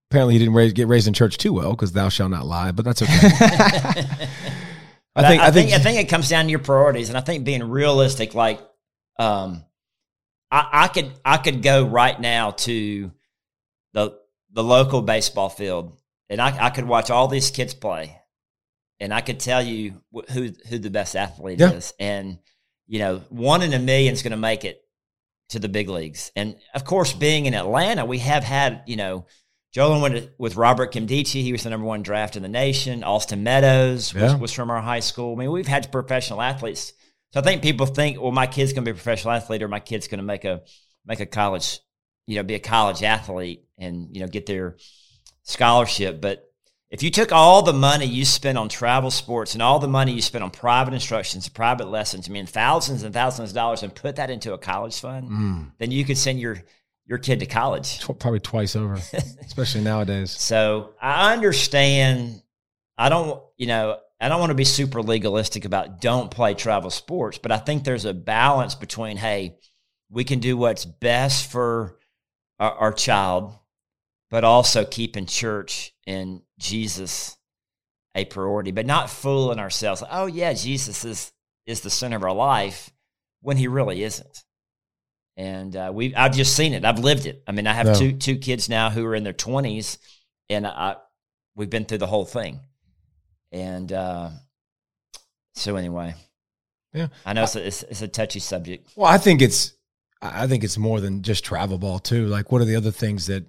apparently 0.09 0.33
he 0.35 0.39
didn't 0.39 0.53
raise, 0.55 0.73
get 0.73 0.87
raised 0.87 1.07
in 1.07 1.13
church 1.13 1.37
too 1.37 1.53
well 1.53 1.71
because 1.71 1.91
thou 1.91 2.09
shalt 2.09 2.31
not 2.31 2.45
lie. 2.45 2.71
But 2.71 2.85
that's 2.85 3.01
okay. 3.01 3.11
I 5.15 5.27
think. 5.27 5.41
I 5.41 5.51
think. 5.51 5.71
I 5.73 5.79
think 5.79 5.99
it 5.99 6.09
comes 6.09 6.29
down 6.29 6.45
to 6.45 6.51
your 6.51 6.59
priorities, 6.59 7.09
and 7.09 7.17
I 7.17 7.21
think 7.21 7.43
being 7.43 7.63
realistic. 7.63 8.33
Like, 8.35 8.59
um, 9.17 9.65
I, 10.51 10.69
I 10.71 10.87
could 10.87 11.11
I 11.25 11.37
could 11.37 11.61
go 11.61 11.85
right 11.85 12.19
now 12.19 12.51
to 12.51 13.11
the 13.93 14.17
the 14.51 14.63
local 14.63 15.01
baseball 15.01 15.49
field, 15.49 15.97
and 16.29 16.41
I, 16.41 16.67
I 16.67 16.69
could 16.69 16.85
watch 16.85 17.09
all 17.09 17.27
these 17.27 17.51
kids 17.51 17.73
play, 17.73 18.15
and 18.99 19.13
I 19.13 19.21
could 19.21 19.39
tell 19.39 19.61
you 19.61 20.01
wh- 20.13 20.29
who 20.31 20.51
who 20.69 20.77
the 20.77 20.89
best 20.89 21.15
athlete 21.15 21.59
Yeah. 21.59 21.71
is, 21.71 21.93
and 21.99 22.39
you 22.87 22.99
know, 22.99 23.17
one 23.29 23.61
in 23.61 23.73
a 23.73 23.79
million 23.79 24.13
is 24.13 24.23
going 24.23 24.31
to 24.31 24.37
make 24.37 24.63
it 24.63 24.81
to 25.49 25.59
the 25.59 25.69
big 25.69 25.89
leagues. 25.89 26.31
And 26.35 26.55
of 26.73 26.85
course, 26.85 27.11
being 27.13 27.45
in 27.45 27.53
Atlanta, 27.55 28.05
we 28.05 28.19
have 28.19 28.43
had 28.43 28.83
you 28.85 28.95
know. 28.95 29.25
Jolin 29.75 30.01
went 30.01 30.29
with 30.39 30.55
Robert 30.55 30.91
Kimdichi. 30.93 31.41
He 31.43 31.51
was 31.51 31.63
the 31.63 31.69
number 31.69 31.85
one 31.85 32.01
draft 32.01 32.35
in 32.35 32.41
the 32.43 32.49
nation. 32.49 33.03
Austin 33.03 33.43
Meadows 33.43 34.13
was, 34.13 34.23
Yeah. 34.23 34.35
was 34.37 34.51
from 34.51 34.71
our 34.71 34.81
high 34.81 34.99
school. 35.01 35.33
I 35.35 35.37
mean, 35.39 35.51
we've 35.51 35.67
had 35.67 35.91
professional 35.91 36.41
athletes. 36.41 36.93
So 37.33 37.39
I 37.39 37.43
think 37.43 37.61
people 37.61 37.85
think, 37.85 38.19
well, 38.19 38.31
my 38.31 38.47
kid's 38.47 38.73
going 38.73 38.83
to 38.83 38.91
be 38.91 38.93
a 38.93 38.95
professional 38.95 39.33
athlete, 39.33 39.61
or 39.61 39.67
my 39.67 39.79
kid's 39.79 40.07
going 40.07 40.17
to 40.19 40.23
make 40.25 40.45
a 40.45 40.61
make 41.05 41.19
a 41.19 41.25
college, 41.27 41.79
you 42.25 42.35
know, 42.37 42.43
be 42.43 42.55
a 42.55 42.59
college 42.59 43.03
athlete, 43.03 43.65
and 43.77 44.07
you 44.15 44.21
know, 44.21 44.27
get 44.27 44.47
their 44.47 44.77
scholarship. 45.43 46.21
But 46.21 46.45
if 46.89 47.03
you 47.03 47.11
took 47.11 47.31
all 47.31 47.61
the 47.61 47.73
money 47.73 48.05
you 48.05 48.25
spent 48.25 48.57
on 48.57 48.67
travel 48.67 49.11
sports 49.11 49.53
and 49.53 49.61
all 49.61 49.77
the 49.77 49.87
money 49.87 50.11
you 50.13 50.21
spent 50.23 50.43
on 50.43 50.49
private 50.49 50.93
instructions, 50.95 51.47
private 51.47 51.87
lessons, 51.87 52.27
I 52.27 52.31
mean, 52.31 52.47
thousands 52.47 53.03
and 53.03 53.13
thousands 53.13 53.51
of 53.51 53.55
dollars, 53.55 53.83
and 53.83 53.93
put 53.93 54.15
that 54.15 54.31
into 54.31 54.53
a 54.53 54.57
college 54.57 54.99
fund, 54.99 55.29
Mm, 55.29 55.71
then 55.77 55.91
you 55.91 56.03
could 56.05 56.17
send 56.17 56.39
your 56.39 56.63
your 57.09 57.17
kid 57.17 57.39
to 57.39 57.47
college. 57.47 57.99
probably 58.01 58.39
twice 58.39 58.75
over, 58.75 58.93
especially 59.41 59.81
nowadays. 59.81 60.31
So 60.31 60.93
I 61.01 61.33
understand. 61.33 62.41
I 62.97 63.09
don't, 63.09 63.41
you 63.57 63.65
know, 63.65 63.97
I 64.21 64.29
don't 64.29 64.39
want 64.39 64.51
to 64.51 64.55
be 64.55 64.65
super 64.65 65.01
legalistic 65.01 65.65
about 65.65 66.01
don't 66.01 66.29
play 66.29 66.53
travel 66.53 66.91
sports, 66.91 67.37
but 67.37 67.51
I 67.51 67.57
think 67.57 67.83
there's 67.83 68.05
a 68.05 68.13
balance 68.13 68.75
between, 68.75 69.17
hey, 69.17 69.57
we 70.09 70.23
can 70.23 70.39
do 70.39 70.55
what's 70.55 70.85
best 70.85 71.49
for 71.49 71.97
our, 72.59 72.71
our 72.73 72.93
child, 72.93 73.57
but 74.29 74.43
also 74.43 74.85
keeping 74.85 75.25
church 75.25 75.93
and 76.05 76.41
Jesus 76.59 77.37
a 78.15 78.25
priority, 78.25 78.71
but 78.71 78.85
not 78.85 79.09
fooling 79.09 79.59
ourselves. 79.59 80.03
Oh 80.11 80.27
yeah, 80.27 80.53
Jesus 80.53 81.05
is 81.05 81.31
is 81.65 81.81
the 81.81 81.89
center 81.89 82.17
of 82.17 82.23
our 82.23 82.33
life 82.33 82.91
when 83.41 83.57
he 83.57 83.67
really 83.67 84.03
isn't. 84.03 84.43
And 85.39 85.73
uh, 85.73 85.89
we, 85.93 86.13
I've 86.15 86.33
just 86.33 86.53
seen 86.53 86.73
it. 86.73 86.83
I've 86.83 86.99
lived 86.99 87.25
it. 87.25 87.43
I 87.47 87.53
mean, 87.53 87.65
I 87.65 87.71
have 87.71 87.85
No. 87.85 87.93
two 87.93 88.11
two 88.11 88.37
kids 88.37 88.67
now 88.67 88.89
who 88.89 89.05
are 89.05 89.15
in 89.15 89.23
their 89.23 89.31
twenties, 89.31 89.97
and 90.49 90.67
I, 90.67 90.97
we've 91.55 91.69
been 91.69 91.85
through 91.85 91.99
the 91.99 92.07
whole 92.07 92.25
thing. 92.25 92.59
And 93.53 93.89
uh, 93.89 94.31
so, 95.55 95.77
anyway, 95.77 96.13
Yeah. 96.93 97.07
I 97.25 97.31
know 97.31 97.43
it's 97.43 97.55
a, 97.55 97.65
it's, 97.65 97.83
it's 97.83 98.01
a 98.01 98.07
touchy 98.09 98.39
subject. 98.39 98.89
Well, 98.97 99.07
I 99.09 99.17
think 99.17 99.41
it's. 99.41 99.73
I 100.21 100.43
I 100.43 100.47
think 100.47 100.65
it's 100.65 100.77
more 100.77 100.99
than 100.99 101.23
just 101.23 101.45
travel 101.45 101.77
ball 101.77 101.99
too. 101.99 102.25
Like, 102.25 102.51
what 102.51 102.61
are 102.61 102.65
the 102.65 102.75
other 102.75 102.91
things 102.91 103.27
that 103.27 103.45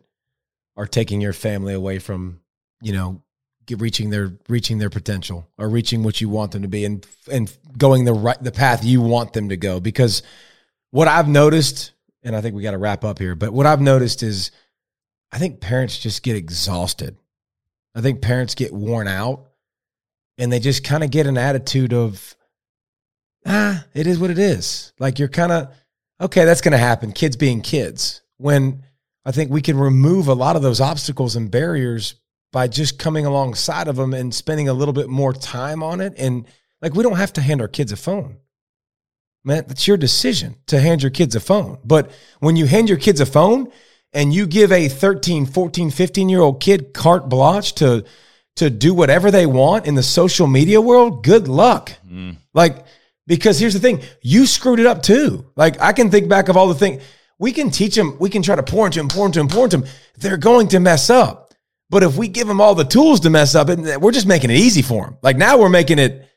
are 0.76 0.86
taking 0.86 1.20
your 1.20 1.32
family 1.32 1.74
away 1.74 1.98
from, 1.98 2.40
you 2.80 2.92
know, 2.92 3.20
get, 3.66 3.80
reaching 3.80 4.10
their 4.10 4.32
reaching 4.48 4.78
their 4.78 4.90
potential 4.90 5.48
or 5.58 5.68
reaching 5.68 6.04
what 6.04 6.20
you 6.20 6.28
want 6.28 6.52
them 6.52 6.62
to 6.62 6.68
be 6.68 6.84
and 6.84 7.04
and 7.32 7.52
going 7.76 8.04
the 8.04 8.12
right 8.12 8.40
the 8.40 8.52
path 8.52 8.84
you 8.84 9.00
want 9.00 9.32
them 9.32 9.48
to 9.48 9.56
go 9.56 9.80
because 9.80 10.22
what 10.90 11.08
I've 11.08 11.28
noticed 11.28 11.92
and 12.22 12.36
I 12.36 12.40
think 12.40 12.54
we 12.54 12.62
got 12.62 12.72
to 12.72 12.78
wrap 12.78 13.04
up 13.04 13.18
here, 13.18 13.34
but 13.34 13.52
what 13.52 13.66
I've 13.66 13.80
noticed 13.80 14.22
is 14.22 14.50
I 15.32 15.38
think 15.38 15.60
parents 15.60 15.98
just 15.98 16.22
get 16.22 16.36
exhausted. 16.36 17.16
I 17.94 18.00
think 18.00 18.20
parents 18.20 18.54
get 18.54 18.72
worn 18.72 19.08
out 19.08 19.46
and 20.38 20.52
they 20.52 20.60
just 20.60 20.84
kind 20.84 21.02
of 21.02 21.10
get 21.10 21.26
an 21.26 21.38
attitude 21.38 21.92
of 21.92 22.36
ah, 23.46 23.84
it 23.94 24.06
is 24.06 24.18
what 24.18 24.30
it 24.30 24.38
is. 24.38 24.92
Like 24.98 25.18
you're 25.18 25.28
kind 25.28 25.52
of 25.52 25.74
okay, 26.20 26.44
that's 26.44 26.60
going 26.60 26.72
to 26.72 26.78
happen. 26.78 27.12
Kids 27.12 27.36
being 27.36 27.62
kids. 27.62 28.20
When 28.36 28.84
I 29.24 29.32
think 29.32 29.50
we 29.50 29.62
can 29.62 29.78
remove 29.78 30.28
a 30.28 30.34
lot 30.34 30.56
of 30.56 30.62
those 30.62 30.80
obstacles 30.80 31.36
and 31.36 31.50
barriers 31.50 32.14
by 32.52 32.68
just 32.68 32.98
coming 32.98 33.26
alongside 33.26 33.88
of 33.88 33.96
them 33.96 34.12
and 34.12 34.34
spending 34.34 34.68
a 34.68 34.74
little 34.74 34.94
bit 34.94 35.08
more 35.08 35.32
time 35.32 35.82
on 35.82 36.00
it. 36.00 36.14
And 36.16 36.46
like, 36.82 36.94
we 36.94 37.02
don't 37.02 37.16
have 37.16 37.32
to 37.34 37.40
hand 37.40 37.60
our 37.60 37.68
kids 37.68 37.92
a 37.92 37.96
phone. 37.96 38.38
Man, 39.44 39.64
that's 39.66 39.88
your 39.88 39.96
decision 39.96 40.56
to 40.66 40.80
hand 40.80 41.02
your 41.02 41.10
kids 41.10 41.34
a 41.34 41.40
phone. 41.40 41.78
But 41.84 42.10
when 42.40 42.56
you 42.56 42.66
hand 42.66 42.88
your 42.88 42.98
kids 42.98 43.20
a 43.20 43.26
phone 43.26 43.72
and 44.12 44.34
you 44.34 44.46
give 44.46 44.70
a 44.70 44.88
13, 44.88 45.46
14, 45.46 45.90
15 45.90 46.28
year 46.28 46.40
old 46.40 46.60
kid 46.60 46.92
carte 46.92 47.28
blanche 47.28 47.74
to, 47.76 48.04
to 48.56 48.68
do 48.68 48.92
whatever 48.92 49.30
they 49.30 49.46
want 49.46 49.86
in 49.86 49.94
the 49.94 50.02
social 50.02 50.46
media 50.46 50.80
world, 50.80 51.24
good 51.24 51.48
luck. 51.48 51.92
Mm. 52.06 52.36
Like, 52.52 52.84
because 53.26 53.58
here's 53.58 53.74
the 53.74 53.80
thing, 53.80 54.02
you 54.22 54.44
screwed 54.44 54.80
it 54.80 54.86
up 54.86 55.02
too. 55.02 55.46
Like 55.56 55.80
I 55.80 55.92
can 55.92 56.10
think 56.10 56.28
back 56.28 56.48
of 56.48 56.56
all 56.56 56.68
the 56.68 56.74
things 56.74 57.02
we 57.40 57.52
can 57.52 57.70
teach 57.70 57.96
them, 57.96 58.16
we 58.20 58.28
can 58.28 58.42
try 58.42 58.54
to 58.54 58.62
pour 58.62 58.86
into 58.86 58.98
them, 58.98 59.08
pour 59.08 59.24
into 59.24 59.38
them, 59.38 59.48
pour 59.48 59.64
into 59.64 59.78
them. 59.78 59.88
They're 60.18 60.36
going 60.36 60.68
to 60.68 60.78
mess 60.78 61.08
up. 61.08 61.54
But 61.88 62.02
if 62.04 62.16
we 62.16 62.28
give 62.28 62.46
them 62.46 62.60
all 62.60 62.74
the 62.74 62.84
tools 62.84 63.20
to 63.20 63.30
mess 63.30 63.54
up, 63.54 63.68
we're 63.68 64.12
just 64.12 64.26
making 64.26 64.50
it 64.50 64.58
easy 64.58 64.82
for 64.82 65.06
them. 65.06 65.16
Like 65.22 65.36
now 65.36 65.58
we're 65.58 65.70
making 65.70 65.98
it. 65.98 66.28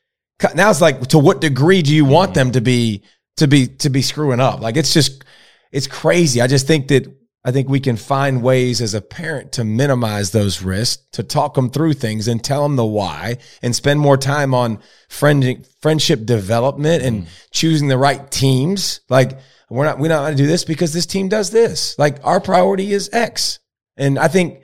Now 0.54 0.70
it's 0.70 0.80
like, 0.80 1.00
to 1.08 1.18
what 1.18 1.40
degree 1.40 1.82
do 1.82 1.94
you 1.94 2.04
want 2.04 2.34
them 2.34 2.52
to 2.52 2.60
be 2.60 3.02
to 3.36 3.48
be 3.48 3.66
to 3.66 3.90
be 3.90 4.02
screwing 4.02 4.40
up? 4.40 4.60
Like 4.60 4.76
it's 4.76 4.92
just, 4.92 5.24
it's 5.72 5.86
crazy. 5.86 6.40
I 6.40 6.46
just 6.46 6.66
think 6.66 6.88
that 6.88 7.06
I 7.44 7.52
think 7.52 7.68
we 7.68 7.80
can 7.80 7.96
find 7.96 8.42
ways 8.42 8.80
as 8.80 8.94
a 8.94 9.02
parent 9.02 9.52
to 9.52 9.64
minimize 9.64 10.30
those 10.30 10.62
risks, 10.62 11.02
to 11.12 11.22
talk 11.22 11.54
them 11.54 11.68
through 11.68 11.92
things 11.94 12.26
and 12.26 12.42
tell 12.42 12.62
them 12.62 12.76
the 12.76 12.86
why, 12.86 13.36
and 13.62 13.76
spend 13.76 14.00
more 14.00 14.16
time 14.16 14.54
on 14.54 14.80
friend, 15.10 15.68
friendship 15.82 16.24
development 16.24 17.02
and 17.02 17.24
mm. 17.24 17.28
choosing 17.50 17.88
the 17.88 17.98
right 17.98 18.30
teams. 18.30 19.00
Like 19.10 19.38
we're 19.68 19.84
not 19.84 19.98
we're 19.98 20.08
not 20.08 20.22
going 20.22 20.36
to 20.36 20.42
do 20.42 20.46
this 20.46 20.64
because 20.64 20.94
this 20.94 21.06
team 21.06 21.28
does 21.28 21.50
this. 21.50 21.98
Like 21.98 22.18
our 22.24 22.40
priority 22.40 22.92
is 22.92 23.10
X, 23.12 23.58
and 23.96 24.18
I 24.18 24.28
think 24.28 24.63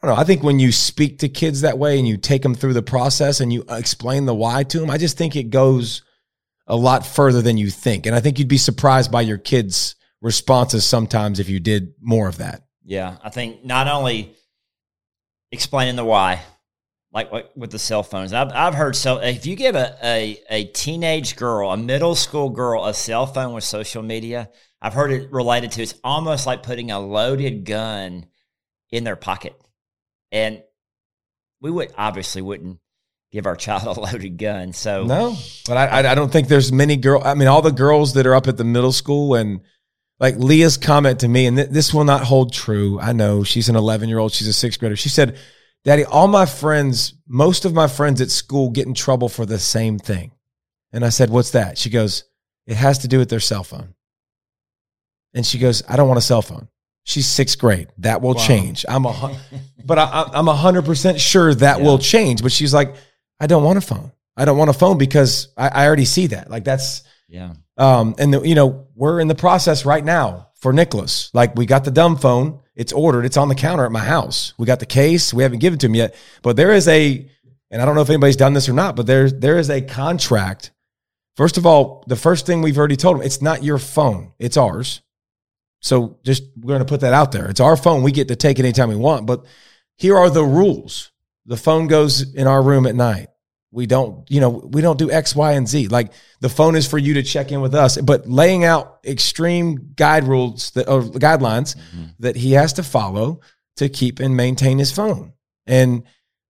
I 0.00 0.06
don't 0.06 0.14
know. 0.14 0.20
I 0.20 0.24
think 0.24 0.44
when 0.44 0.60
you 0.60 0.70
speak 0.70 1.18
to 1.18 1.28
kids 1.28 1.62
that 1.62 1.78
way 1.78 1.98
and 1.98 2.06
you 2.06 2.16
take 2.16 2.42
them 2.42 2.54
through 2.54 2.74
the 2.74 2.82
process 2.82 3.40
and 3.40 3.52
you 3.52 3.64
explain 3.68 4.26
the 4.26 4.34
why 4.34 4.62
to 4.62 4.78
them, 4.78 4.90
I 4.90 4.98
just 4.98 5.18
think 5.18 5.34
it 5.34 5.50
goes 5.50 6.02
a 6.68 6.76
lot 6.76 7.04
further 7.04 7.42
than 7.42 7.56
you 7.56 7.68
think. 7.68 8.06
And 8.06 8.14
I 8.14 8.20
think 8.20 8.38
you'd 8.38 8.46
be 8.46 8.58
surprised 8.58 9.10
by 9.10 9.22
your 9.22 9.38
kids' 9.38 9.96
responses 10.20 10.84
sometimes 10.84 11.40
if 11.40 11.48
you 11.48 11.58
did 11.58 11.94
more 12.00 12.28
of 12.28 12.38
that. 12.38 12.62
Yeah. 12.84 13.16
I 13.24 13.30
think 13.30 13.64
not 13.64 13.88
only 13.88 14.36
explaining 15.50 15.96
the 15.96 16.04
why, 16.04 16.42
like, 17.12 17.30
with 17.56 17.72
the 17.72 17.78
cell 17.78 18.04
phones, 18.04 18.32
I've, 18.32 18.52
I've 18.52 18.74
heard 18.74 18.94
so 18.94 19.16
if 19.16 19.46
you 19.46 19.56
give 19.56 19.74
a, 19.74 19.96
a, 20.00 20.40
a 20.48 20.64
teenage 20.66 21.34
girl, 21.34 21.72
a 21.72 21.76
middle 21.76 22.14
school 22.14 22.50
girl, 22.50 22.84
a 22.84 22.94
cell 22.94 23.26
phone 23.26 23.52
with 23.52 23.64
social 23.64 24.02
media, 24.04 24.50
I've 24.80 24.94
heard 24.94 25.10
it 25.10 25.32
related 25.32 25.72
to 25.72 25.82
it's 25.82 25.94
almost 26.04 26.46
like 26.46 26.62
putting 26.62 26.92
a 26.92 27.00
loaded 27.00 27.64
gun 27.64 28.26
in 28.92 29.02
their 29.02 29.16
pocket 29.16 29.60
and 30.32 30.62
we 31.60 31.70
would 31.70 31.92
obviously 31.96 32.42
wouldn't 32.42 32.78
give 33.30 33.46
our 33.46 33.56
child 33.56 33.96
a 33.96 34.00
loaded 34.00 34.38
gun. 34.38 34.72
So 34.72 35.04
no, 35.04 35.36
but 35.66 35.76
I 35.76 36.10
I 36.10 36.14
don't 36.14 36.30
think 36.30 36.48
there's 36.48 36.72
many 36.72 36.96
girl. 36.96 37.22
I 37.24 37.34
mean, 37.34 37.48
all 37.48 37.62
the 37.62 37.72
girls 37.72 38.14
that 38.14 38.26
are 38.26 38.34
up 38.34 38.46
at 38.46 38.56
the 38.56 38.64
middle 38.64 38.92
school 38.92 39.34
and 39.34 39.60
like 40.20 40.36
Leah's 40.36 40.76
comment 40.76 41.20
to 41.20 41.28
me, 41.28 41.46
and 41.46 41.56
th- 41.56 41.70
this 41.70 41.94
will 41.94 42.04
not 42.04 42.24
hold 42.24 42.52
true. 42.52 42.98
I 43.00 43.12
know 43.12 43.44
she's 43.44 43.68
an 43.68 43.76
11 43.76 44.08
year 44.08 44.18
old. 44.18 44.32
She's 44.32 44.48
a 44.48 44.52
sixth 44.52 44.80
grader. 44.80 44.96
She 44.96 45.08
said, 45.08 45.36
"Daddy, 45.84 46.04
all 46.04 46.28
my 46.28 46.46
friends, 46.46 47.14
most 47.26 47.64
of 47.64 47.72
my 47.72 47.86
friends 47.86 48.20
at 48.20 48.30
school 48.30 48.70
get 48.70 48.86
in 48.86 48.94
trouble 48.94 49.28
for 49.28 49.46
the 49.46 49.58
same 49.58 49.98
thing." 49.98 50.32
And 50.92 51.04
I 51.04 51.10
said, 51.10 51.30
"What's 51.30 51.52
that?" 51.52 51.78
She 51.78 51.90
goes, 51.90 52.24
"It 52.66 52.76
has 52.76 52.98
to 52.98 53.08
do 53.08 53.18
with 53.18 53.30
their 53.30 53.40
cell 53.40 53.64
phone." 53.64 53.94
And 55.34 55.46
she 55.46 55.58
goes, 55.58 55.82
"I 55.88 55.96
don't 55.96 56.08
want 56.08 56.18
a 56.18 56.22
cell 56.22 56.42
phone." 56.42 56.68
She's 57.04 57.26
sixth 57.26 57.58
grade. 57.58 57.88
That 57.98 58.20
will 58.20 58.34
wow. 58.34 58.46
change. 58.46 58.84
I'm 58.88 59.06
a, 59.06 59.38
but 59.84 59.98
I, 59.98 60.28
I'm 60.32 60.48
a 60.48 60.54
hundred 60.54 60.84
percent 60.84 61.20
sure 61.20 61.54
that 61.54 61.78
yeah. 61.78 61.84
will 61.84 61.98
change. 61.98 62.42
But 62.42 62.52
she's 62.52 62.74
like, 62.74 62.94
I 63.40 63.46
don't 63.46 63.64
want 63.64 63.78
a 63.78 63.80
phone. 63.80 64.12
I 64.36 64.44
don't 64.44 64.58
want 64.58 64.70
a 64.70 64.74
phone 64.74 64.98
because 64.98 65.48
I, 65.56 65.68
I 65.68 65.86
already 65.86 66.04
see 66.04 66.28
that. 66.28 66.50
Like 66.50 66.64
that's 66.64 67.02
yeah. 67.28 67.54
Um, 67.76 68.14
and 68.18 68.34
the, 68.34 68.40
you 68.42 68.54
know 68.54 68.86
we're 68.94 69.20
in 69.20 69.28
the 69.28 69.34
process 69.34 69.84
right 69.84 70.04
now 70.04 70.48
for 70.56 70.72
Nicholas. 70.72 71.30
Like 71.32 71.56
we 71.56 71.66
got 71.66 71.84
the 71.84 71.90
dumb 71.90 72.16
phone. 72.16 72.60
It's 72.74 72.92
ordered. 72.92 73.24
It's 73.24 73.36
on 73.36 73.48
the 73.48 73.54
counter 73.54 73.84
at 73.84 73.92
my 73.92 74.04
house. 74.04 74.54
We 74.58 74.66
got 74.66 74.78
the 74.78 74.86
case. 74.86 75.34
We 75.34 75.42
haven't 75.42 75.58
given 75.58 75.78
to 75.80 75.86
him 75.86 75.94
yet. 75.94 76.14
But 76.42 76.56
there 76.56 76.72
is 76.72 76.86
a, 76.86 77.28
and 77.70 77.82
I 77.82 77.84
don't 77.84 77.96
know 77.96 78.02
if 78.02 78.08
anybody's 78.08 78.36
done 78.36 78.52
this 78.52 78.68
or 78.68 78.72
not. 78.72 78.94
But 78.94 79.06
there 79.06 79.30
there 79.30 79.58
is 79.58 79.70
a 79.70 79.80
contract. 79.80 80.70
First 81.36 81.56
of 81.56 81.66
all, 81.66 82.04
the 82.06 82.16
first 82.16 82.46
thing 82.46 82.62
we've 82.62 82.78
already 82.78 82.96
told 82.96 83.16
him, 83.16 83.22
it's 83.22 83.42
not 83.42 83.62
your 83.62 83.78
phone. 83.78 84.32
It's 84.38 84.56
ours. 84.56 85.02
So 85.80 86.18
just 86.24 86.42
we're 86.56 86.68
going 86.68 86.80
to 86.80 86.84
put 86.84 87.00
that 87.00 87.14
out 87.14 87.32
there. 87.32 87.48
It's 87.48 87.60
our 87.60 87.76
phone. 87.76 88.02
We 88.02 88.12
get 88.12 88.28
to 88.28 88.36
take 88.36 88.58
it 88.58 88.64
anytime 88.64 88.88
we 88.88 88.96
want. 88.96 89.26
But 89.26 89.46
here 89.96 90.16
are 90.16 90.30
the 90.30 90.44
rules. 90.44 91.10
The 91.46 91.56
phone 91.56 91.86
goes 91.86 92.34
in 92.34 92.46
our 92.46 92.62
room 92.62 92.86
at 92.86 92.94
night. 92.94 93.28
We 93.70 93.86
don't, 93.86 94.28
you 94.30 94.40
know, 94.40 94.48
we 94.48 94.80
don't 94.80 94.98
do 94.98 95.10
X, 95.10 95.36
Y, 95.36 95.52
and 95.52 95.68
Z. 95.68 95.88
Like 95.88 96.12
the 96.40 96.48
phone 96.48 96.74
is 96.74 96.86
for 96.86 96.98
you 96.98 97.14
to 97.14 97.22
check 97.22 97.52
in 97.52 97.60
with 97.60 97.74
us, 97.74 97.98
but 97.98 98.26
laying 98.26 98.64
out 98.64 98.98
extreme 99.04 99.92
guide 99.94 100.24
rules 100.24 100.70
that 100.70 100.88
or 100.88 101.02
guidelines 101.02 101.76
mm-hmm. 101.76 102.06
that 102.20 102.34
he 102.36 102.52
has 102.52 102.74
to 102.74 102.82
follow 102.82 103.40
to 103.76 103.88
keep 103.88 104.20
and 104.20 104.36
maintain 104.36 104.78
his 104.78 104.90
phone. 104.90 105.34
And 105.66 106.04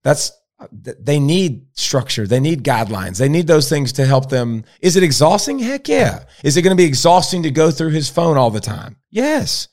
that's 0.05 0.31
they 0.73 1.21
need 1.21 1.67
structure. 1.73 2.27
They 2.27 2.41
need 2.41 2.65
guidelines. 2.65 3.19
They 3.19 3.29
need 3.29 3.47
those 3.47 3.69
things 3.69 3.93
to 3.93 4.05
help 4.05 4.29
them. 4.29 4.65
Is 4.81 4.97
it 4.97 5.03
exhausting? 5.03 5.59
Heck 5.59 5.89
yeah. 5.89 6.25
Is 6.43 6.57
it 6.57 6.63
going 6.63 6.77
to 6.77 6.81
be 6.81 6.87
exhausting 6.87 7.45
to 7.45 7.51
go 7.51 7.71
through 7.71 7.91
his 7.91 8.11
phone 8.11 8.37
all 8.37 8.51
the 8.51 8.61
time? 8.61 8.97
Yes. 9.11 9.69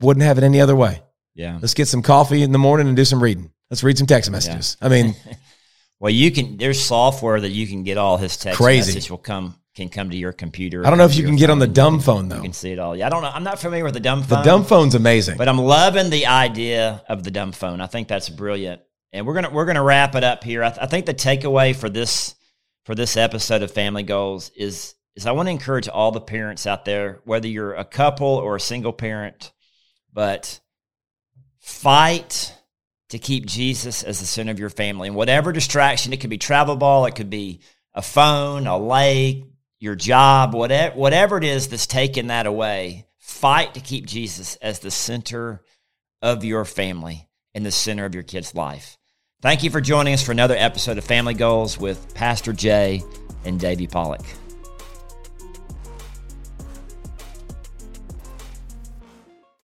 Wouldn't 0.00 0.24
have 0.24 0.38
it 0.38 0.44
any 0.44 0.60
other 0.60 0.76
way. 0.76 1.02
Yeah. 1.34 1.58
Let's 1.60 1.74
get 1.74 1.88
some 1.88 2.02
coffee 2.02 2.42
in 2.42 2.52
the 2.52 2.58
morning 2.58 2.88
and 2.88 2.96
do 2.96 3.04
some 3.04 3.22
reading. 3.22 3.50
Let's 3.70 3.82
read 3.82 3.96
some 3.96 4.06
text 4.06 4.30
messages. 4.30 4.76
Yeah. 4.80 4.86
I 4.86 4.90
mean, 4.90 5.14
well, 6.00 6.10
you 6.10 6.30
can. 6.30 6.56
There's 6.56 6.80
software 6.80 7.40
that 7.40 7.50
you 7.50 7.66
can 7.66 7.84
get 7.84 7.96
all 7.96 8.16
his 8.16 8.36
text 8.36 8.58
crazy. 8.58 8.94
message 8.94 9.10
will 9.10 9.18
come 9.18 9.58
can 9.74 9.88
come 9.88 10.10
to 10.10 10.16
your 10.16 10.32
computer. 10.32 10.84
I 10.84 10.90
don't 10.90 10.98
know 10.98 11.04
if 11.04 11.14
you 11.14 11.24
can 11.24 11.36
get 11.36 11.50
on 11.50 11.60
the 11.60 11.66
dumb 11.68 12.00
phone 12.00 12.28
though. 12.28 12.36
You 12.36 12.42
can 12.42 12.52
see 12.52 12.72
it 12.72 12.78
all. 12.78 12.96
Yeah, 12.96 13.06
I 13.06 13.10
don't 13.10 13.22
know. 13.22 13.30
I'm 13.30 13.44
not 13.44 13.60
familiar 13.60 13.84
with 13.84 13.94
the 13.94 14.00
dumb 14.00 14.22
phone. 14.22 14.42
The 14.42 14.50
dumb 14.50 14.64
phone's 14.64 14.94
amazing. 14.94 15.38
But 15.38 15.48
I'm 15.48 15.58
loving 15.58 16.10
the 16.10 16.26
idea 16.26 17.02
of 17.08 17.22
the 17.22 17.30
dumb 17.30 17.52
phone. 17.52 17.80
I 17.80 17.86
think 17.86 18.08
that's 18.08 18.28
brilliant 18.28 18.82
and 19.12 19.26
we're 19.26 19.34
gonna 19.34 19.50
we're 19.50 19.66
gonna 19.66 19.82
wrap 19.82 20.14
it 20.14 20.24
up 20.24 20.44
here. 20.44 20.62
I, 20.62 20.70
th- 20.70 20.82
I 20.82 20.86
think 20.86 21.06
the 21.06 21.14
takeaway 21.14 21.74
for 21.74 21.88
this 21.88 22.34
for 22.84 22.94
this 22.94 23.16
episode 23.16 23.62
of 23.62 23.70
Family 23.70 24.02
Goals 24.02 24.50
is 24.56 24.94
is 25.16 25.26
I 25.26 25.32
want 25.32 25.46
to 25.46 25.52
encourage 25.52 25.88
all 25.88 26.12
the 26.12 26.20
parents 26.20 26.66
out 26.66 26.84
there, 26.84 27.20
whether 27.24 27.48
you're 27.48 27.74
a 27.74 27.84
couple 27.84 28.28
or 28.28 28.56
a 28.56 28.60
single 28.60 28.92
parent, 28.92 29.52
but 30.12 30.60
fight 31.58 32.54
to 33.08 33.18
keep 33.18 33.46
Jesus 33.46 34.02
as 34.02 34.20
the 34.20 34.26
center 34.26 34.52
of 34.52 34.58
your 34.58 34.70
family. 34.70 35.08
And 35.08 35.16
whatever 35.16 35.52
distraction, 35.52 36.12
it 36.12 36.20
could 36.20 36.30
be 36.30 36.38
travel 36.38 36.76
ball, 36.76 37.06
it 37.06 37.14
could 37.14 37.30
be 37.30 37.60
a 37.94 38.02
phone, 38.02 38.66
a 38.66 38.78
lake, 38.78 39.44
your 39.80 39.94
job, 39.94 40.54
whatever 40.54 40.96
whatever 40.96 41.38
it 41.38 41.44
is 41.44 41.68
that's 41.68 41.86
taking 41.86 42.28
that 42.28 42.46
away. 42.46 43.06
Fight 43.18 43.74
to 43.74 43.80
keep 43.80 44.06
Jesus 44.06 44.56
as 44.56 44.80
the 44.80 44.90
center 44.90 45.62
of 46.22 46.44
your 46.44 46.64
family 46.64 47.28
in 47.54 47.62
the 47.62 47.70
center 47.70 48.04
of 48.04 48.14
your 48.14 48.22
kid's 48.22 48.54
life. 48.54 48.97
Thank 49.40 49.62
you 49.62 49.70
for 49.70 49.80
joining 49.80 50.14
us 50.14 50.22
for 50.24 50.32
another 50.32 50.56
episode 50.56 50.98
of 50.98 51.04
Family 51.04 51.32
Goals 51.32 51.78
with 51.78 52.12
Pastor 52.12 52.52
Jay 52.52 53.04
and 53.44 53.60
Davey 53.60 53.86
Pollock. 53.86 54.24